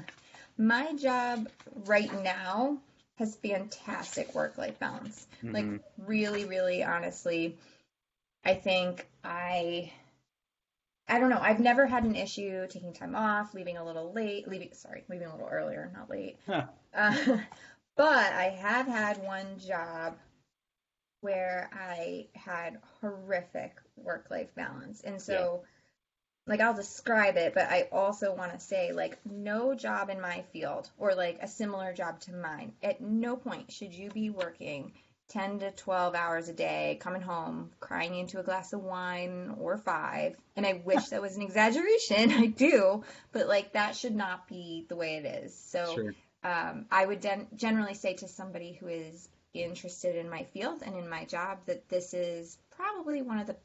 my 0.59 0.94
job 0.94 1.48
right 1.74 2.11
now 2.22 2.78
has 3.18 3.36
fantastic 3.36 4.34
work-life 4.34 4.78
balance. 4.78 5.26
Like 5.42 5.64
Mhm. 5.64 5.80
really, 5.98 6.44
really 6.44 6.82
honestly, 6.84 7.56
I 8.44 8.54
think 8.54 9.06
I 9.24 9.92
I 11.08 11.18
don't 11.18 11.30
know. 11.30 11.40
I've 11.40 11.60
never 11.60 11.86
had 11.86 12.04
an 12.04 12.14
issue 12.14 12.66
taking 12.68 12.92
time 12.92 13.14
off, 13.16 13.54
leaving 13.54 13.78
a 13.78 13.84
little 13.84 14.12
late, 14.12 14.46
leaving 14.46 14.72
sorry, 14.74 15.04
leaving 15.08 15.26
a 15.26 15.32
little 15.32 15.48
earlier, 15.48 15.90
not 15.94 16.10
late. 16.10 16.38
Huh. 16.46 16.66
Uh, 16.94 17.16
but 17.96 18.32
I 18.32 18.50
have 18.60 18.86
had 18.86 19.18
one 19.18 19.58
job 19.58 20.16
where 21.20 21.68
I 21.72 22.26
had 22.34 22.78
horrific 23.00 23.74
work-life 23.96 24.54
balance. 24.54 25.00
And 25.02 25.20
so 25.20 25.64
like 26.49 26.61
I'll 26.61 26.74
describe 26.74 27.36
it, 27.36 27.55
but 27.55 27.68
I 27.70 27.88
also 27.92 28.34
want 28.34 28.53
to 28.53 28.59
say 28.59 28.92
like 28.92 29.18
no 29.24 29.74
job 29.74 30.09
in 30.09 30.20
my 30.20 30.42
field 30.53 30.90
or 30.99 31.14
like 31.14 31.38
a 31.42 31.49
similar 31.49 31.92
job 31.92 32.20
to 32.20 32.32
mine, 32.34 32.72
at 32.82 33.01
no 33.01 33.36
point 33.36 33.70
should 33.70 33.94
you 33.94 34.11
be 34.11 34.30
working 34.30 34.92
10 35.28 35.59
to 35.59 35.70
12 35.72 36.14
hours 36.14 36.49
a 36.49 36.55
day, 36.55 36.96
coming 37.01 37.20
home, 37.20 37.70
crying 37.80 38.14
into 38.14 38.40
a 38.40 38.42
glass 38.42 38.72
of 38.72 38.82
wine 38.82 39.55
or 39.61 39.76
five. 39.76 40.36
And 40.57 40.64
I 40.64 40.80
wish 40.84 41.09
that 41.09 41.20
was 41.20 41.36
an 41.36 41.42
exaggeration. 41.42 42.32
I 42.32 42.46
do, 42.46 43.05
but 43.32 43.46
like 43.46 43.72
that 43.74 43.94
should 43.94 44.16
not 44.16 44.49
be 44.49 44.86
the 44.88 44.96
way 44.96 45.16
it 45.16 45.26
is. 45.44 45.55
So 45.55 45.94
Sure. 45.94 46.14
um, 46.44 46.86
I 46.90 47.05
would 47.05 47.20
den- 47.20 47.49
generally 47.57 47.92
say 47.94 48.14
to 48.14 48.28
somebody 48.28 48.72
who 48.72 48.88
is 48.88 49.28
interested 49.53 50.16
in 50.16 50.30
my 50.30 50.44
field 50.44 50.82
and 50.84 50.96
in 50.96 51.09
my 51.09 51.26
job 51.26 51.59
that 51.66 51.88
this 51.90 52.14
is 52.14 52.57
probably 52.70 53.20
one 53.20 53.38
of 53.38 53.46
the 53.46 53.57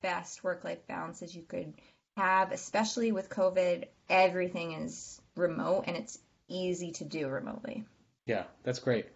best 0.00 0.42
work-life 0.42 0.86
balances 0.86 1.34
you 1.34 1.42
could 1.42 1.74
have, 2.16 2.52
especially 2.52 3.12
with 3.12 3.28
COVID. 3.28 3.84
Everything 4.08 4.72
is 4.72 5.20
remote 5.36 5.84
and 5.86 5.96
it's 5.96 6.18
easy 6.48 6.92
to 6.92 7.04
do 7.04 7.28
remotely. 7.28 7.84
Yeah, 8.26 8.44
that's 8.62 8.78
great. 8.78 9.06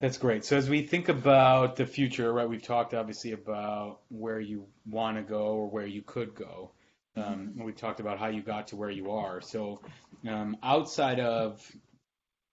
That's 0.00 0.18
great. 0.18 0.44
So 0.44 0.56
as 0.56 0.68
we 0.68 0.82
think 0.82 1.08
about 1.08 1.76
the 1.76 1.86
future, 1.86 2.32
right, 2.32 2.48
we've 2.48 2.62
talked 2.62 2.92
obviously 2.92 3.32
about 3.32 4.00
where 4.08 4.40
you 4.40 4.66
want 4.84 5.16
to 5.16 5.22
go 5.22 5.46
or 5.46 5.70
where 5.70 5.86
you 5.86 6.02
could 6.02 6.34
go. 6.34 6.72
Um, 7.16 7.54
and 7.56 7.64
we've 7.64 7.76
talked 7.76 8.00
about 8.00 8.18
how 8.18 8.26
you 8.26 8.42
got 8.42 8.68
to 8.68 8.76
where 8.76 8.90
you 8.90 9.12
are. 9.12 9.40
So 9.40 9.80
um, 10.28 10.58
outside 10.62 11.18
of 11.18 11.64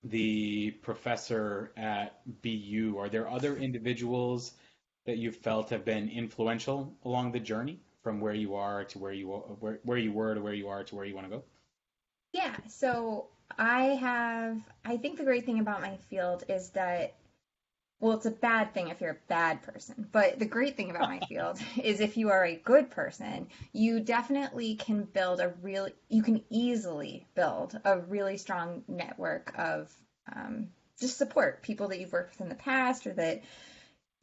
the 0.06 0.72
professor 0.72 1.74
at 1.76 2.22
BU, 2.42 2.96
are 2.98 3.10
there 3.10 3.28
other 3.28 3.58
individuals 3.58 4.54
that 5.06 5.18
you 5.18 5.32
felt 5.34 5.70
have 5.72 5.84
been 5.84 6.08
influential 6.08 6.94
along 7.04 7.34
the 7.34 7.40
journey 7.40 7.82
from 8.04 8.20
where 8.20 8.34
you 8.34 8.56
are 8.56 8.84
to 8.84 8.99
where 8.99 9.14
you 9.14 9.28
where, 9.28 9.80
where 9.84 9.97
you 9.97 10.12
were 10.12 10.36
to 10.36 10.41
where 10.41 10.54
you 10.54 10.68
are 10.68 10.84
to 10.84 10.95
where 10.95 11.06
you 11.06 11.16
want 11.16 11.30
to 11.30 11.38
go? 11.38 11.43
Yeah, 12.34 12.56
so 12.68 13.28
I 13.58 13.84
have, 13.84 14.58
I 14.84 14.97
think 14.97 15.18
the 15.18 15.24
great 15.24 15.45
thing 15.45 15.60
about 15.60 15.82
my 15.82 15.97
field 16.10 16.43
is 16.49 16.72
that, 16.72 17.14
well, 17.99 18.14
it's 18.14 18.26
a 18.26 18.32
bad 18.32 18.74
thing 18.74 18.89
if 18.89 18.99
you're 18.99 19.12
a 19.12 19.28
bad 19.28 19.62
person, 19.62 20.08
but 20.12 20.39
the 20.39 20.45
great 20.45 20.76
thing 20.76 20.89
about 20.89 21.10
my 21.10 21.20
field 21.30 21.60
is 21.82 21.99
if 21.99 22.18
you 22.18 22.32
are 22.32 22.43
a 22.43 22.56
good 22.56 22.89
person, 22.89 23.47
you 23.72 23.99
definitely 23.99 24.76
can 24.76 25.04
build 25.04 25.39
a 25.39 25.54
real, 25.62 25.88
you 26.10 26.24
can 26.24 26.43
easily 26.49 27.28
build 27.36 27.80
a 27.86 27.99
really 27.99 28.38
strong 28.38 28.84
network 28.88 29.54
of 29.58 29.93
um, 30.36 30.70
just 30.99 31.18
support, 31.18 31.62
people 31.62 31.88
that 31.89 31.99
you've 31.99 32.12
worked 32.12 32.32
with 32.32 32.41
in 32.41 32.49
the 32.49 32.56
past 32.56 33.06
or 33.06 33.14
that 33.14 33.43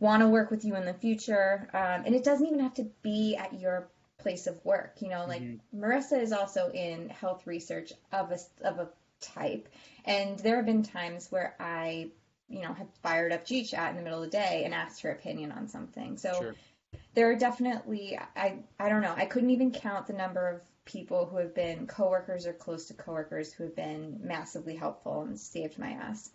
want 0.01 0.23
to 0.23 0.29
work 0.29 0.51
with 0.51 0.65
you 0.65 0.77
in 0.77 0.85
the 0.85 0.95
future. 0.95 1.69
Um, 1.75 2.05
and 2.07 2.15
it 2.15 2.25
doesn't 2.25 2.47
even 2.47 2.61
have 2.61 2.75
to 2.75 2.91
be 3.03 3.37
at 3.37 3.53
your 3.55 3.91
place 4.19 4.47
of 4.47 4.65
work. 4.65 4.97
You 5.01 5.09
know, 5.11 5.27
like 5.27 5.43
Mhm. 5.43 5.61
Marissa 5.75 6.21
is 6.21 6.33
also 6.33 6.71
in 6.71 7.09
health 7.11 7.47
research 7.47 7.93
of 8.13 8.33
a 8.33 8.39
of 8.63 8.79
a 8.81 8.91
type, 9.21 9.69
and 10.05 10.39
there 10.41 10.57
have 10.57 10.67
been 10.67 10.83
times 10.83 11.31
where 11.31 11.55
I, 11.61 12.11
you 12.49 12.63
know, 12.63 12.73
have 12.73 12.89
fired 13.03 13.33
up 13.33 13.45
GChat 13.47 13.91
in 13.91 13.97
the 13.97 14.03
middle 14.03 14.23
of 14.23 14.31
the 14.31 14.37
day 14.37 14.65
and 14.65 14.75
asked 14.75 15.03
her 15.03 15.11
opinion 15.13 15.53
on 15.53 15.69
something. 15.69 16.17
So 16.17 16.33
Sure. 16.39 16.57
there 17.15 17.31
are 17.31 17.37
definitely 17.37 18.19
I 18.37 18.59
I 18.79 18.89
don't 18.89 19.03
know 19.03 19.15
I 19.17 19.27
couldn't 19.27 19.51
even 19.51 19.73
count 19.73 20.07
the 20.07 20.13
number 20.13 20.49
of 20.49 20.61
people 20.85 21.27
who 21.27 21.37
have 21.37 21.55
been 21.55 21.87
coworkers 21.87 22.47
or 22.47 22.53
close 22.53 22.87
to 22.87 22.95
coworkers 22.95 23.53
who 23.53 23.65
have 23.65 23.77
been 23.77 24.19
massively 24.23 24.75
helpful 24.75 25.23
and 25.23 25.39
saved 25.39 25.79
my 25.79 25.91
ass. 25.91 26.31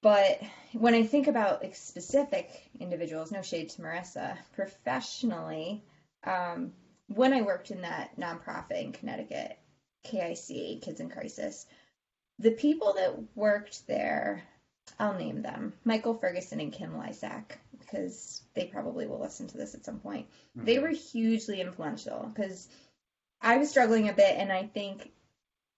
But 0.00 0.40
when 0.72 0.94
I 0.94 1.04
think 1.04 1.26
about 1.26 1.62
like, 1.62 1.74
specific 1.74 2.70
individuals, 2.78 3.32
no 3.32 3.42
shade 3.42 3.70
to 3.70 3.82
Marissa, 3.82 4.36
professionally, 4.54 5.82
um, 6.24 6.72
when 7.08 7.32
I 7.32 7.42
worked 7.42 7.70
in 7.70 7.82
that 7.82 8.16
nonprofit 8.18 8.82
in 8.82 8.92
Connecticut, 8.92 9.58
KIC, 10.06 10.82
Kids 10.82 11.00
in 11.00 11.08
Crisis, 11.08 11.66
the 12.38 12.52
people 12.52 12.94
that 12.94 13.16
worked 13.34 13.86
there, 13.86 14.44
I'll 14.98 15.14
name 15.14 15.42
them 15.42 15.74
Michael 15.84 16.14
Ferguson 16.14 16.60
and 16.60 16.72
Kim 16.72 16.92
Lysak, 16.92 17.52
because 17.78 18.42
they 18.54 18.66
probably 18.66 19.06
will 19.06 19.20
listen 19.20 19.48
to 19.48 19.56
this 19.56 19.74
at 19.74 19.84
some 19.84 19.98
point. 19.98 20.26
They 20.54 20.78
were 20.78 20.88
hugely 20.88 21.60
influential 21.60 22.30
because 22.32 22.68
I 23.40 23.56
was 23.56 23.70
struggling 23.70 24.08
a 24.08 24.12
bit, 24.12 24.36
and 24.36 24.52
I 24.52 24.64
think 24.64 25.10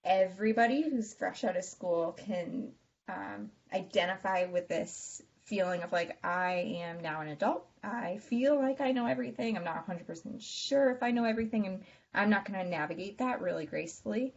everybody 0.03 0.81
who's 0.81 1.13
fresh 1.13 1.43
out 1.43 1.57
of 1.57 1.63
school 1.63 2.13
can 2.25 2.71
um, 3.11 3.51
identify 3.73 4.45
with 4.45 4.67
this 4.67 5.21
feeling 5.43 5.83
of 5.83 5.91
like, 5.91 6.17
I 6.23 6.77
am 6.81 7.01
now 7.01 7.21
an 7.21 7.27
adult. 7.27 7.67
I 7.83 8.17
feel 8.17 8.57
like 8.57 8.79
I 8.79 8.91
know 8.91 9.05
everything. 9.05 9.57
I'm 9.57 9.63
not 9.63 9.87
100% 9.87 10.41
sure 10.41 10.91
if 10.91 11.03
I 11.03 11.11
know 11.11 11.25
everything, 11.25 11.67
and 11.67 11.83
I'm 12.13 12.29
not 12.29 12.45
going 12.45 12.63
to 12.63 12.69
navigate 12.69 13.17
that 13.17 13.41
really 13.41 13.65
gracefully. 13.65 14.33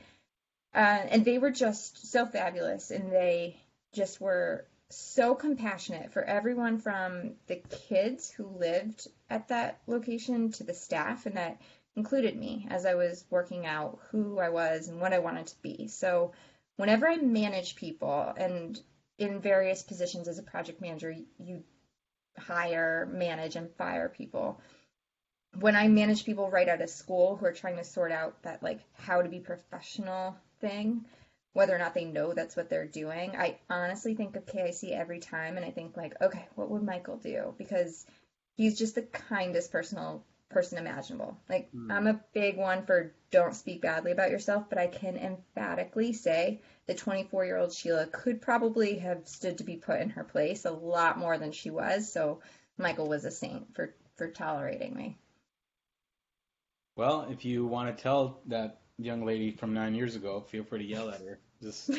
Uh, 0.75 0.79
and 1.09 1.25
they 1.25 1.39
were 1.39 1.51
just 1.51 2.11
so 2.11 2.27
fabulous, 2.27 2.91
and 2.91 3.13
they 3.13 3.61
just 3.93 4.21
were 4.21 4.67
so 4.91 5.35
compassionate 5.35 6.13
for 6.13 6.23
everyone 6.25 6.79
from 6.79 7.35
the 7.47 7.63
kids 7.89 8.31
who 8.31 8.47
lived 8.59 9.07
at 9.31 9.49
that 9.49 9.81
location 9.87 10.51
to 10.53 10.65
the 10.65 10.75
staff, 10.75 11.27
and 11.27 11.37
that 11.37 11.61
included 11.97 12.37
me 12.37 12.67
as 12.71 12.87
I 12.87 12.95
was 12.95 13.25
working 13.31 13.67
out 13.67 14.01
who 14.11 14.39
I 14.41 14.49
was 14.49 14.89
and 14.89 15.01
what 15.01 15.13
I 15.13 15.21
wanted 15.21 15.47
to 15.47 15.63
be. 15.63 15.87
So, 15.89 16.33
whenever 16.77 17.09
I 17.09 17.17
manage 17.17 17.77
people 17.77 18.33
and 18.37 18.81
in 19.19 19.41
various 19.41 19.83
positions 19.83 20.29
as 20.29 20.39
a 20.39 20.43
project 20.43 20.81
manager, 20.81 21.15
you 21.39 21.63
hire, 22.39 23.09
manage, 23.13 23.57
and 23.57 23.71
fire 23.77 24.09
people. 24.09 24.61
When 25.61 25.77
I 25.77 25.87
manage 25.87 26.25
people 26.25 26.51
right 26.51 26.69
out 26.69 26.83
of 26.83 26.91
school 26.91 27.37
who 27.37 27.47
are 27.47 27.53
trying 27.53 27.77
to 27.77 27.85
sort 27.85 28.11
out 28.11 28.43
that 28.43 28.63
like 28.63 28.81
how 28.95 29.23
to 29.23 29.29
be 29.29 29.39
professional 29.39 30.37
thing, 30.61 31.05
whether 31.53 31.75
or 31.75 31.79
not 31.79 31.95
they 31.95 32.05
know 32.05 32.33
that's 32.33 32.57
what 32.57 32.69
they're 32.69 32.87
doing, 32.87 33.37
I 33.37 33.59
honestly 33.71 34.17
think 34.17 34.35
of 34.35 34.47
KIC 34.47 34.91
every 34.91 35.21
time 35.21 35.57
and 35.57 35.65
I 35.65 35.71
think 35.71 35.97
like, 35.97 36.21
okay, 36.21 36.49
what 36.57 36.71
would 36.71 36.83
Michael 36.83 37.19
do? 37.19 37.55
Because 37.57 38.05
he's 38.57 38.77
just 38.77 38.97
the 38.97 39.03
kindest 39.03 39.71
personal 39.71 40.25
person 40.51 40.79
imaginable. 40.79 41.37
Like 41.49 41.71
Mm. 41.73 41.93
I'm 41.93 42.07
a 42.07 42.21
big 42.33 42.57
one 42.57 42.87
for 42.87 43.15
don't 43.31 43.55
speak 43.55 43.83
badly 43.83 44.13
about 44.13 44.31
yourself, 44.31 44.69
but 44.69 44.79
I 44.79 44.87
can 44.87 45.17
emphatically 45.17 46.13
say 46.13 46.61
the 46.87 46.95
24 46.95 47.45
year 47.45 47.57
old 47.57 47.73
Sheila 47.73 48.07
could 48.07 48.41
probably 48.41 48.99
have 48.99 49.27
stood 49.27 49.59
to 49.59 49.65
be 49.65 49.77
put 49.77 50.01
in 50.01 50.11
her 50.11 50.25
place 50.25 50.65
a 50.65 50.71
lot 50.71 51.19
more 51.19 51.37
than 51.39 51.53
she 51.53 51.71
was. 51.71 52.13
So 52.13 52.41
Michael 52.79 53.09
was 53.09 53.25
a 53.25 53.31
saint 53.31 53.75
for 53.75 53.95
for 54.17 54.29
tolerating 54.29 54.95
me. 54.95 55.19
Well, 56.97 57.27
if 57.31 57.45
you 57.45 57.67
want 57.67 57.97
to 57.97 58.03
tell 58.03 58.41
that 58.47 58.81
young 58.99 59.25
lady 59.25 59.51
from 59.51 59.75
nine 59.75 59.95
years 59.95 60.15
ago, 60.15 60.41
feel 60.41 60.63
free 60.65 60.79
to 60.81 60.85
yell 60.85 61.11
at 61.11 61.21
her. 61.23 61.41
Just 61.61 61.91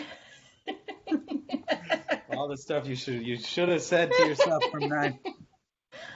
all 2.29 2.47
the 2.47 2.57
stuff 2.57 2.87
you 2.87 2.95
should 2.95 3.25
you 3.25 3.37
should 3.37 3.69
have 3.69 3.81
said 3.81 4.11
to 4.11 4.27
yourself 4.27 4.63
from 4.71 4.87
nine. 4.87 5.19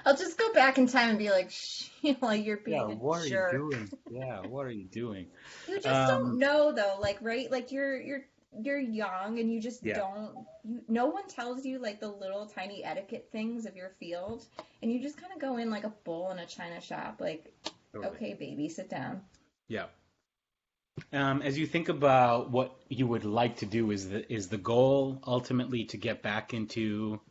I'll 0.09 0.17
just 0.17 0.37
go 0.37 0.53
back 0.53 0.77
in 0.77 0.87
time 0.87 1.09
and 1.11 1.19
be 1.19 1.29
like, 1.29 1.51
Sheila, 1.51 2.35
you're 2.35 2.57
being 2.57 2.79
Yeah, 2.79 2.85
a 2.91 2.97
what 2.99 3.19
are 3.21 3.27
you 3.27 3.43
doing? 3.49 3.91
Yeah, 4.09 4.41
what 4.41 4.65
are 4.65 4.71
you 4.71 4.85
doing? 4.85 5.27
You 5.67 5.79
just 5.79 6.05
Um, 6.05 6.07
don't 6.07 6.39
know 6.39 6.71
though, 6.73 6.97
like 6.99 7.17
right? 7.21 7.49
Like 7.51 7.71
you're 7.71 7.99
you're 8.01 8.25
you're 8.61 8.79
young 8.79 9.39
and 9.39 9.51
you 9.51 9.61
just 9.61 9.91
Yeah. 9.91 9.93
don't 9.93 10.45
you 10.63 10.81
no 10.87 11.07
one 11.07 11.27
tells 11.27 11.65
you 11.65 11.79
like 11.79 11.99
the 11.99 12.09
little 12.09 12.45
tiny 12.47 12.83
etiquette 12.83 13.29
things 13.31 13.65
of 13.65 13.75
your 13.75 13.91
field 13.99 14.45
and 14.81 14.91
you 14.91 15.01
just 15.01 15.17
kind 15.17 15.31
of 15.33 15.39
go 15.39 15.57
in 15.57 15.69
like 15.69 15.83
a 15.85 15.93
bull 16.03 16.31
in 16.31 16.39
a 16.39 16.45
china 16.45 16.81
shop 16.81 17.17
like 17.21 17.53
okay 18.03 18.33
baby 18.33 18.69
sit 18.69 18.89
down. 18.89 19.21
Yeah. 19.67 19.87
Um, 21.13 21.41
as 21.41 21.57
you 21.57 21.65
think 21.67 21.89
about 21.89 22.51
what 22.51 22.75
you 22.89 23.07
would 23.07 23.25
like 23.25 23.57
to 23.57 23.65
do, 23.65 23.91
is 23.91 24.09
the 24.09 24.31
is 24.31 24.49
the 24.49 24.57
goal 24.57 25.21
ultimately 25.25 25.85
to 25.85 25.97
get 25.97 26.21
back 26.23 26.53
into 26.53 27.21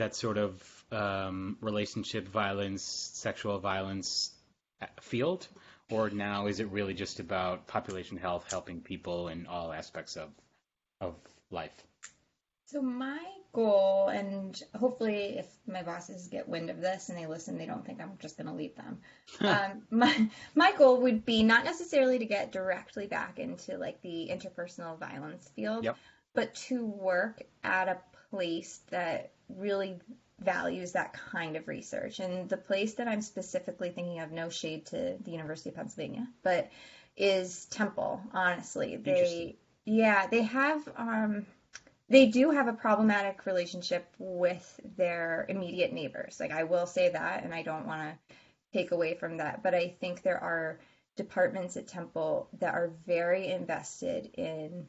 that 0.00 0.14
sort 0.14 0.38
of 0.38 0.84
um, 0.90 1.58
relationship 1.60 2.26
violence, 2.26 2.82
sexual 2.82 3.58
violence 3.58 4.32
uh, 4.80 4.86
field, 5.00 5.46
or 5.90 6.08
now 6.08 6.46
is 6.46 6.58
it 6.58 6.70
really 6.70 6.94
just 6.94 7.20
about 7.20 7.66
population 7.66 8.16
health, 8.16 8.46
helping 8.50 8.80
people 8.80 9.28
in 9.28 9.46
all 9.46 9.72
aspects 9.72 10.16
of 10.16 10.30
of 11.00 11.14
life? 11.50 11.72
So 12.66 12.80
my 12.80 13.20
goal, 13.52 14.08
and 14.08 14.58
hopefully, 14.78 15.38
if 15.38 15.46
my 15.66 15.82
bosses 15.82 16.28
get 16.28 16.48
wind 16.48 16.70
of 16.70 16.80
this 16.80 17.10
and 17.10 17.18
they 17.18 17.26
listen, 17.26 17.58
they 17.58 17.66
don't 17.66 17.84
think 17.84 18.00
I'm 18.00 18.16
just 18.20 18.38
going 18.38 18.46
to 18.46 18.54
leave 18.54 18.76
them. 18.76 19.00
um, 19.40 19.82
my 19.90 20.30
my 20.54 20.72
goal 20.78 21.02
would 21.02 21.26
be 21.26 21.42
not 21.42 21.64
necessarily 21.64 22.18
to 22.20 22.26
get 22.26 22.52
directly 22.52 23.06
back 23.06 23.38
into 23.38 23.76
like 23.76 24.00
the 24.00 24.30
interpersonal 24.32 24.98
violence 24.98 25.46
field, 25.54 25.84
Yep. 25.84 25.96
but 26.34 26.54
to 26.68 26.86
work 26.86 27.42
at 27.62 27.88
a 27.88 27.98
place 28.30 28.80
that 28.90 29.32
really 29.56 30.00
values 30.38 30.92
that 30.92 31.12
kind 31.12 31.56
of 31.56 31.68
research. 31.68 32.18
And 32.18 32.48
the 32.48 32.56
place 32.56 32.94
that 32.94 33.08
I'm 33.08 33.22
specifically 33.22 33.90
thinking 33.90 34.20
of, 34.20 34.32
no 34.32 34.48
shade 34.48 34.86
to 34.86 35.16
the 35.20 35.30
University 35.30 35.70
of 35.70 35.76
Pennsylvania, 35.76 36.26
but 36.42 36.70
is 37.16 37.66
Temple. 37.66 38.22
Honestly, 38.32 38.96
they 38.96 39.56
yeah 39.84 40.26
they 40.26 40.42
have 40.42 40.88
um 40.96 41.46
they 42.08 42.26
do 42.26 42.50
have 42.50 42.66
a 42.66 42.72
problematic 42.72 43.46
relationship 43.46 44.06
with 44.18 44.80
their 44.96 45.46
immediate 45.48 45.92
neighbors. 45.92 46.38
Like 46.40 46.50
I 46.50 46.64
will 46.64 46.86
say 46.86 47.10
that, 47.10 47.44
and 47.44 47.54
I 47.54 47.62
don't 47.62 47.86
want 47.86 48.02
to 48.02 48.34
take 48.72 48.90
away 48.90 49.14
from 49.14 49.36
that, 49.36 49.62
but 49.62 49.74
I 49.74 49.94
think 50.00 50.22
there 50.22 50.42
are 50.42 50.80
departments 51.16 51.76
at 51.76 51.86
Temple 51.86 52.48
that 52.58 52.74
are 52.74 52.90
very 53.06 53.48
invested 53.48 54.30
in 54.34 54.86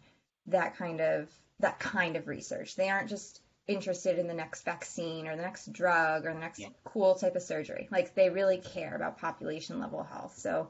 that 0.48 0.78
kind 0.78 1.02
of 1.02 1.30
that 1.60 1.80
kind 1.80 2.16
of 2.16 2.28
research. 2.28 2.76
They 2.76 2.90
aren't 2.90 3.10
just 3.10 3.42
interested 3.68 4.20
in 4.20 4.28
the 4.28 4.34
next 4.34 4.64
vaccine 4.64 5.28
or 5.28 5.36
the 5.36 5.42
next 5.42 5.72
drug 5.72 6.26
or 6.26 6.34
the 6.34 6.40
next 6.40 6.60
Yeah. 6.60 6.70
cool 6.84 7.16
type 7.16 7.36
of 7.36 7.42
surgery. 7.42 7.88
Like 7.92 8.16
they 8.16 8.30
really 8.30 8.58
care 8.58 8.96
about 8.96 9.18
population 9.20 9.80
level 9.80 10.04
health. 10.04 10.38
So 10.38 10.70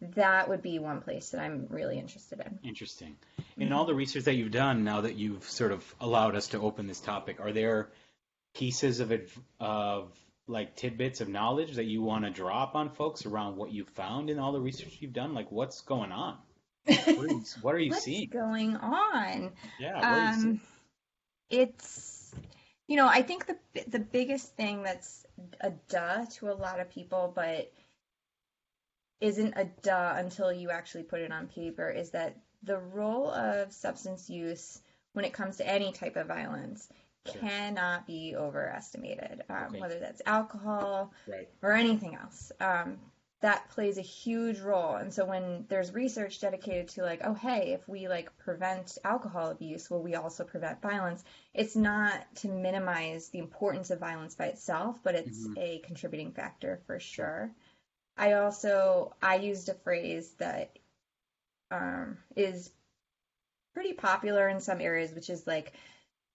that 0.00 0.48
would 0.48 0.62
be 0.62 0.78
one 0.80 1.00
place 1.00 1.30
that 1.30 1.40
I'm 1.40 1.66
really 1.70 1.98
interested 1.98 2.40
in. 2.40 2.58
Interesting. 2.68 3.16
In 3.56 3.72
all 3.72 3.84
the 3.84 3.94
research 3.94 4.24
that 4.24 4.34
you've 4.34 4.50
done, 4.50 4.82
now 4.82 5.02
that 5.02 5.14
you've 5.14 5.44
sort 5.48 5.70
of 5.70 5.94
allowed 6.00 6.34
us 6.34 6.48
to 6.48 6.58
open 6.58 6.86
this 6.88 7.00
topic, 7.00 7.40
are 7.40 7.52
there 7.52 7.90
pieces 8.54 8.98
of 9.00 9.12
of 9.60 10.12
like 10.48 10.74
tidbits 10.74 11.20
of 11.20 11.28
knowledge 11.28 11.76
that 11.76 11.84
you 11.84 12.02
want 12.02 12.24
to 12.24 12.30
drop 12.30 12.74
on 12.74 12.90
folks 12.90 13.26
around 13.26 13.56
what 13.56 13.70
you 13.70 13.84
found 13.84 14.28
in 14.28 14.40
all 14.40 14.50
the 14.52 14.60
research 14.60 14.96
you've 15.00 15.12
done? 15.12 15.34
Like, 15.34 15.52
what's 15.52 15.82
going 15.82 16.10
on? 16.10 16.36
What 16.84 17.06
are 17.06 17.26
you, 17.28 17.44
what 17.62 17.74
are 17.76 17.78
you 17.78 17.90
What's 17.92 18.02
seeing? 18.02 18.28
going 18.28 18.74
on? 18.76 19.52
Yeah, 19.78 19.94
what 19.94 20.04
are 20.04 20.26
you 20.26 20.32
seeing? 20.32 20.50
Um, 20.50 20.60
it's, 21.48 22.21
you 22.88 22.96
know, 22.96 23.06
I 23.08 23.22
think 23.22 23.46
the 23.46 23.56
the 23.88 23.98
biggest 23.98 24.54
thing 24.56 24.82
that's 24.82 25.24
a 25.60 25.70
duh 25.88 26.24
to 26.36 26.50
a 26.50 26.54
lot 26.54 26.80
of 26.80 26.90
people, 26.90 27.32
but 27.34 27.72
isn't 29.20 29.54
a 29.56 29.64
duh 29.82 30.14
until 30.16 30.52
you 30.52 30.70
actually 30.70 31.04
put 31.04 31.20
it 31.20 31.32
on 31.32 31.46
paper, 31.46 31.88
is 31.88 32.10
that 32.10 32.36
the 32.64 32.78
role 32.78 33.30
of 33.30 33.72
substance 33.72 34.28
use 34.28 34.80
when 35.12 35.24
it 35.24 35.32
comes 35.32 35.58
to 35.58 35.66
any 35.68 35.92
type 35.92 36.16
of 36.16 36.26
violence 36.26 36.88
cannot 37.24 38.06
be 38.06 38.34
overestimated. 38.36 39.42
Um, 39.48 39.66
Okay. 39.68 39.80
Whether 39.80 39.98
that's 40.00 40.22
alcohol, 40.26 41.12
Right. 41.26 41.48
or 41.62 41.72
anything 41.72 42.16
else. 42.16 42.50
Um, 42.60 42.98
that 43.42 43.68
plays 43.70 43.98
a 43.98 44.02
huge 44.02 44.60
role. 44.60 44.96
And 44.96 45.12
so 45.12 45.26
when 45.26 45.66
there's 45.68 45.92
research 45.92 46.40
dedicated 46.40 46.88
to 46.90 47.02
like, 47.02 47.20
oh 47.24 47.34
hey, 47.34 47.72
if 47.74 47.88
we 47.88 48.08
like 48.08 48.36
prevent 48.38 48.98
alcohol 49.04 49.50
abuse, 49.50 49.90
will 49.90 50.02
we 50.02 50.14
also 50.16 50.44
prevent 50.44 50.82
violence? 50.82 51.24
It's 51.54 51.76
not 51.76 52.24
to 52.36 52.48
minimize 52.48 53.28
the 53.30 53.40
importance 53.40 53.90
of 53.90 54.00
violence 54.00 54.34
by 54.36 54.46
itself, 54.46 55.00
but 55.04 55.16
it's 55.16 55.48
Mhm. 55.48 55.56
a 55.56 55.80
contributing 55.80 56.32
factor 56.32 56.80
for 56.86 57.00
sure. 57.00 57.52
I 58.16 58.34
also 58.34 59.14
I 59.22 59.36
used 59.36 59.68
a 59.70 59.74
phrase 59.74 60.34
that 60.38 60.78
um, 61.70 62.18
is 62.36 62.70
pretty 63.74 63.92
popular 63.94 64.48
in 64.48 64.60
some 64.60 64.80
areas, 64.80 65.12
which 65.14 65.30
is 65.30 65.46
like 65.46 65.72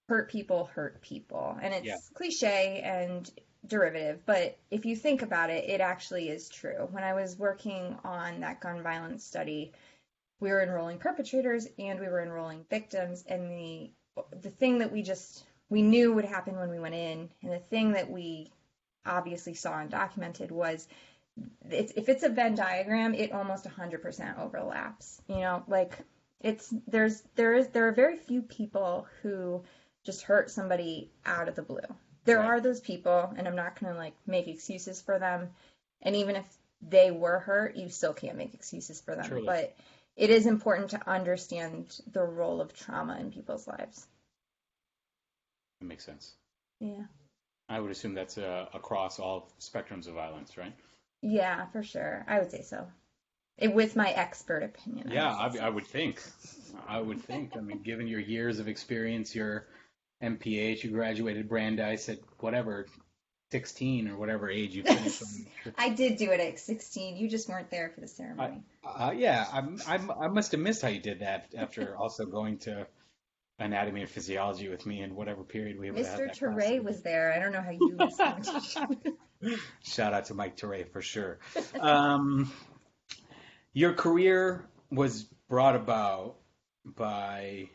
hurt 0.08 0.30
people 0.30 0.66
hurt 0.74 1.00
people. 1.02 1.56
And 1.60 1.74
it's 1.74 1.86
Yeah. 1.86 1.98
cliche 2.14 2.80
and 2.82 3.30
derivative, 3.66 4.20
but 4.26 4.58
if 4.70 4.84
you 4.84 4.96
think 4.96 5.22
about 5.22 5.50
it, 5.50 5.68
it 5.68 5.80
actually 5.80 6.28
is 6.28 6.48
true. 6.48 6.88
When 6.90 7.04
I 7.04 7.14
was 7.14 7.38
working 7.38 7.98
on 8.04 8.40
that 8.40 8.60
gun 8.60 8.82
violence 8.82 9.24
study, 9.24 9.72
we 10.40 10.50
were 10.50 10.62
enrolling 10.62 10.98
perpetrators 10.98 11.66
and 11.78 11.98
we 11.98 12.08
were 12.08 12.22
enrolling 12.22 12.64
victims, 12.70 13.24
and 13.28 13.50
the 13.50 13.90
the 14.40 14.50
thing 14.50 14.78
that 14.78 14.92
we 14.92 15.02
just 15.02 15.44
we 15.68 15.82
knew 15.82 16.12
would 16.12 16.24
happen 16.24 16.56
when 16.56 16.70
we 16.70 16.78
went 16.78 16.94
in, 16.94 17.28
and 17.42 17.52
the 17.52 17.58
thing 17.58 17.92
that 17.92 18.10
we 18.10 18.50
obviously 19.04 19.54
saw 19.54 19.78
and 19.78 19.90
documented 19.90 20.50
was 20.50 20.88
it's, 21.70 21.92
if 21.92 22.08
it's 22.08 22.24
a 22.24 22.28
Venn 22.28 22.54
diagram, 22.54 23.14
it 23.14 23.32
almost 23.32 23.64
100% 23.64 24.38
overlaps. 24.38 25.22
You 25.28 25.36
know, 25.36 25.64
like 25.68 25.98
it's 26.40 26.72
there's 26.86 27.22
there 27.34 27.54
is 27.54 27.68
there 27.68 27.88
are 27.88 27.92
very 27.92 28.16
few 28.16 28.42
people 28.42 29.06
who 29.22 29.62
just 30.04 30.22
hurt 30.22 30.50
somebody 30.50 31.10
out 31.26 31.48
of 31.48 31.54
the 31.54 31.62
blue. 31.62 31.80
There 32.28 32.40
Right. 32.40 32.46
are 32.46 32.60
those 32.60 32.80
people, 32.80 33.32
and 33.36 33.48
I'm 33.48 33.56
not 33.56 33.80
gonna 33.80 33.96
like 33.96 34.12
make 34.26 34.48
excuses 34.48 35.00
for 35.00 35.18
them. 35.18 35.50
And 36.02 36.14
even 36.14 36.36
if 36.36 36.58
they 36.82 37.10
were 37.10 37.38
hurt, 37.38 37.74
you 37.74 37.88
still 37.88 38.12
can't 38.12 38.36
make 38.36 38.52
excuses 38.52 39.00
for 39.00 39.14
them. 39.14 39.26
Surely. 39.26 39.46
But 39.46 39.74
it 40.14 40.28
is 40.28 40.46
important 40.46 40.90
to 40.90 41.08
understand 41.08 41.98
the 42.12 42.22
role 42.22 42.60
of 42.60 42.74
trauma 42.74 43.18
in 43.18 43.32
people's 43.32 43.66
lives. 43.66 44.06
That 45.80 45.86
makes 45.86 46.04
sense. 46.04 46.34
Yeah. 46.80 47.06
I 47.70 47.80
would 47.80 47.90
assume 47.90 48.12
that's 48.12 48.36
uh, 48.36 48.66
across 48.74 49.18
all 49.18 49.50
spectrums 49.58 50.06
of 50.06 50.12
violence, 50.14 50.58
right? 50.58 50.74
Yeah, 51.22 51.66
for 51.68 51.82
sure. 51.82 52.26
I 52.28 52.40
would 52.40 52.50
say 52.50 52.60
so. 52.60 52.86
It, 53.56 53.74
with 53.74 53.96
my 53.96 54.10
expert 54.10 54.62
opinion. 54.62 55.10
Yeah, 55.10 55.34
I, 55.34 55.56
I 55.58 55.68
would 55.70 55.86
think. 55.86 56.22
I 56.86 57.00
would 57.00 57.22
think. 57.22 57.56
I 57.56 57.60
mean, 57.60 57.82
given 57.82 58.06
your 58.06 58.20
years 58.20 58.58
of 58.58 58.68
experience, 58.68 59.34
your 59.34 59.66
MPH, 60.22 60.82
you 60.82 60.90
graduated 60.90 61.48
Brandeis 61.48 62.08
at 62.08 62.18
whatever, 62.40 62.86
16 63.50 64.08
or 64.08 64.16
whatever 64.16 64.50
age 64.50 64.74
you 64.74 64.82
finished. 64.82 65.22
I 65.78 65.90
did 65.90 66.16
do 66.16 66.30
it 66.30 66.40
at 66.40 66.58
16. 66.58 67.16
You 67.16 67.28
just 67.28 67.48
weren't 67.48 67.70
there 67.70 67.90
for 67.94 68.00
the 68.00 68.08
ceremony. 68.08 68.62
Uh, 68.84 69.12
yeah, 69.16 69.46
I'm, 69.52 69.80
I'm, 69.86 70.10
I 70.10 70.28
must 70.28 70.52
have 70.52 70.60
missed 70.60 70.82
how 70.82 70.88
you 70.88 71.00
did 71.00 71.20
that 71.20 71.54
after 71.56 71.96
also 71.98 72.26
going 72.26 72.58
to 72.58 72.86
anatomy 73.58 74.02
and 74.02 74.10
physiology 74.10 74.68
with 74.68 74.86
me 74.86 75.02
in 75.02 75.14
whatever 75.14 75.42
period 75.42 75.78
we 75.78 75.88
have 75.88 75.96
Mr. 75.96 76.32
Teray 76.36 76.82
was 76.82 77.02
there. 77.02 77.32
I 77.32 77.38
don't 77.38 77.52
know 77.52 77.62
how 77.62 77.70
you 77.70 77.96
missed. 77.96 78.78
Shout 79.82 80.14
out 80.14 80.26
to 80.26 80.34
Mike 80.34 80.56
Teray 80.56 80.88
for 80.88 81.00
sure. 81.00 81.38
Um, 81.80 82.52
your 83.72 83.94
career 83.94 84.68
was 84.90 85.24
brought 85.48 85.76
about 85.76 86.36
by 86.84 87.68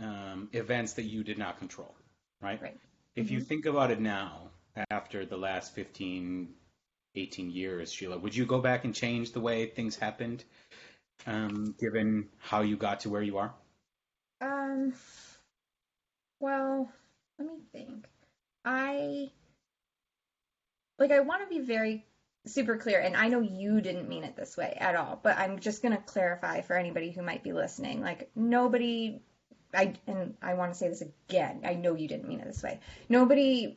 um, 0.00 0.48
events 0.52 0.94
that 0.94 1.04
you 1.04 1.24
did 1.24 1.38
not 1.38 1.58
control, 1.58 1.94
right? 2.40 2.60
Right. 2.60 2.78
If 3.14 3.30
you 3.30 3.40
think 3.40 3.66
about 3.66 3.90
it 3.90 4.00
now, 4.00 4.50
after 4.90 5.24
the 5.24 5.36
last 5.38 5.74
15, 5.74 6.48
18 7.14 7.50
years, 7.50 7.92
Sheila, 7.92 8.18
would 8.18 8.36
you 8.36 8.44
go 8.44 8.60
back 8.60 8.84
and 8.84 8.94
change 8.94 9.32
the 9.32 9.40
way 9.40 9.66
things 9.66 9.96
happened, 9.96 10.44
um, 11.26 11.74
given 11.80 12.28
how 12.38 12.60
you 12.60 12.76
got 12.76 13.00
to 13.00 13.10
where 13.10 13.22
you 13.22 13.38
are? 13.38 13.54
Um, 14.40 14.92
well, 16.40 16.90
let 17.38 17.48
me 17.48 17.58
think. 17.72 18.06
I 18.64 19.30
like 20.98 21.12
I 21.12 21.20
want 21.20 21.42
to 21.42 21.48
be 21.48 21.64
very 21.64 22.04
super 22.46 22.76
clear, 22.76 23.00
and 23.00 23.16
I 23.16 23.28
know 23.28 23.40
you 23.40 23.80
didn't 23.80 24.08
mean 24.08 24.24
it 24.24 24.36
this 24.36 24.56
way 24.56 24.76
at 24.78 24.96
all, 24.96 25.18
but 25.22 25.38
I'm 25.38 25.60
just 25.60 25.82
gonna 25.82 26.02
clarify 26.04 26.60
for 26.62 26.76
anybody 26.76 27.10
who 27.10 27.22
might 27.22 27.42
be 27.42 27.52
listening. 27.52 28.02
Like 28.02 28.30
nobody 28.34 29.22
I 29.74 29.94
and 30.06 30.34
I 30.42 30.54
want 30.54 30.72
to 30.72 30.78
say 30.78 30.88
this 30.88 31.02
again. 31.02 31.60
I 31.64 31.74
know 31.74 31.94
you 31.94 32.08
didn't 32.08 32.28
mean 32.28 32.40
it 32.40 32.46
this 32.46 32.62
way. 32.62 32.80
Nobody 33.08 33.76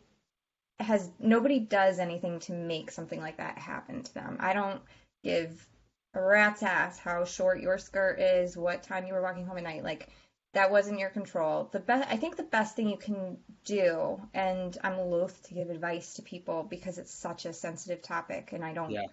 has 0.79 1.09
nobody 1.19 1.59
does 1.59 1.99
anything 1.99 2.39
to 2.39 2.53
make 2.53 2.91
something 2.91 3.19
like 3.19 3.37
that 3.37 3.57
happen 3.57 4.03
to 4.03 4.13
them. 4.13 4.37
I 4.39 4.53
don't 4.53 4.81
give 5.23 5.67
a 6.13 6.21
rat's 6.21 6.63
ass 6.63 6.97
how 6.97 7.25
short 7.25 7.61
your 7.61 7.77
skirt 7.77 8.19
is, 8.19 8.57
what 8.57 8.83
time 8.83 9.05
you 9.05 9.13
were 9.13 9.21
walking 9.21 9.45
home 9.45 9.57
at 9.57 9.63
night. 9.63 9.83
Like 9.83 10.09
that 10.53 10.71
wasn't 10.71 10.99
your 10.99 11.09
control. 11.09 11.69
The 11.71 11.79
best 11.79 12.09
I 12.09 12.17
think 12.17 12.37
the 12.37 12.43
best 12.43 12.75
thing 12.75 12.89
you 12.89 12.97
can 12.97 13.37
do, 13.65 14.19
and 14.33 14.77
I'm 14.83 14.97
loath 14.97 15.43
to 15.47 15.53
give 15.53 15.69
advice 15.69 16.15
to 16.15 16.21
people 16.21 16.63
because 16.63 16.97
it's 16.97 17.13
such 17.13 17.45
a 17.45 17.53
sensitive 17.53 18.01
topic 18.01 18.51
and 18.53 18.63
I 18.63 18.73
don't 18.73 18.91
Yeah. 18.91 19.05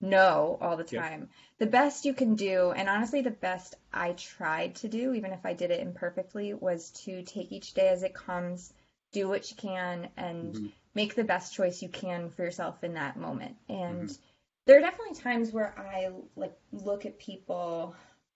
Know 0.00 0.58
all 0.60 0.76
the 0.76 0.84
time. 0.84 1.28
The 1.58 1.66
best 1.66 2.04
you 2.04 2.14
can 2.14 2.34
do, 2.34 2.70
and 2.72 2.88
honestly 2.88 3.20
the 3.22 3.30
best 3.30 3.76
I 3.92 4.12
tried 4.12 4.76
to 4.76 4.88
do, 4.88 5.12
even 5.14 5.32
if 5.32 5.44
I 5.44 5.52
did 5.54 5.70
it 5.70 5.80
imperfectly, 5.80 6.54
was 6.54 6.90
to 7.04 7.22
take 7.22 7.52
each 7.52 7.74
day 7.74 7.88
as 7.88 8.02
it 8.02 8.14
comes, 8.14 8.72
do 9.12 9.28
what 9.28 9.50
you 9.50 9.56
can, 9.56 10.08
and 10.16 10.54
Mhm. 10.54 10.70
make 10.94 11.14
the 11.14 11.24
best 11.24 11.54
choice 11.54 11.82
you 11.82 11.88
can 11.88 12.30
for 12.30 12.42
yourself 12.44 12.82
in 12.84 12.94
that 12.94 13.16
moment. 13.16 13.56
And 13.68 14.08
Mm-hmm. 14.08 14.12
there 14.66 14.78
are 14.78 14.80
definitely 14.80 15.14
times 15.14 15.52
where 15.52 15.74
I 15.78 16.10
like 16.36 16.54
look 16.72 17.06
at 17.06 17.18
people 17.18 17.94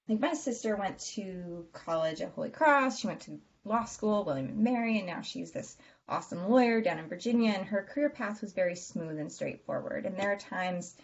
like 0.09 0.21
my 0.21 0.35
sister 0.35 0.77
went 0.77 0.99
to 1.15 1.67
college 1.73 2.21
at 2.21 2.31
Holy 2.33 2.51
Cross. 2.51 2.99
She 3.01 3.07
went 3.07 3.21
to 3.23 3.41
law 3.65 3.85
school, 3.85 4.25
William 4.25 4.49
and 4.49 4.59
Mary, 4.59 4.99
and 4.99 5.07
now 5.07 5.23
she's 5.23 5.51
this 5.51 5.77
awesome 6.09 6.49
lawyer 6.49 6.83
down 6.83 6.99
in 6.99 7.09
Virginia. 7.09 7.53
And 7.53 7.65
her 7.67 7.83
career 7.83 8.11
path 8.11 8.43
was 8.43 8.53
very 8.53 8.77
smooth 8.77 9.19
and 9.19 9.33
straightforward. 9.33 10.05
And 10.07 10.19
there 10.19 10.33
are 10.33 10.37
times 10.37 10.95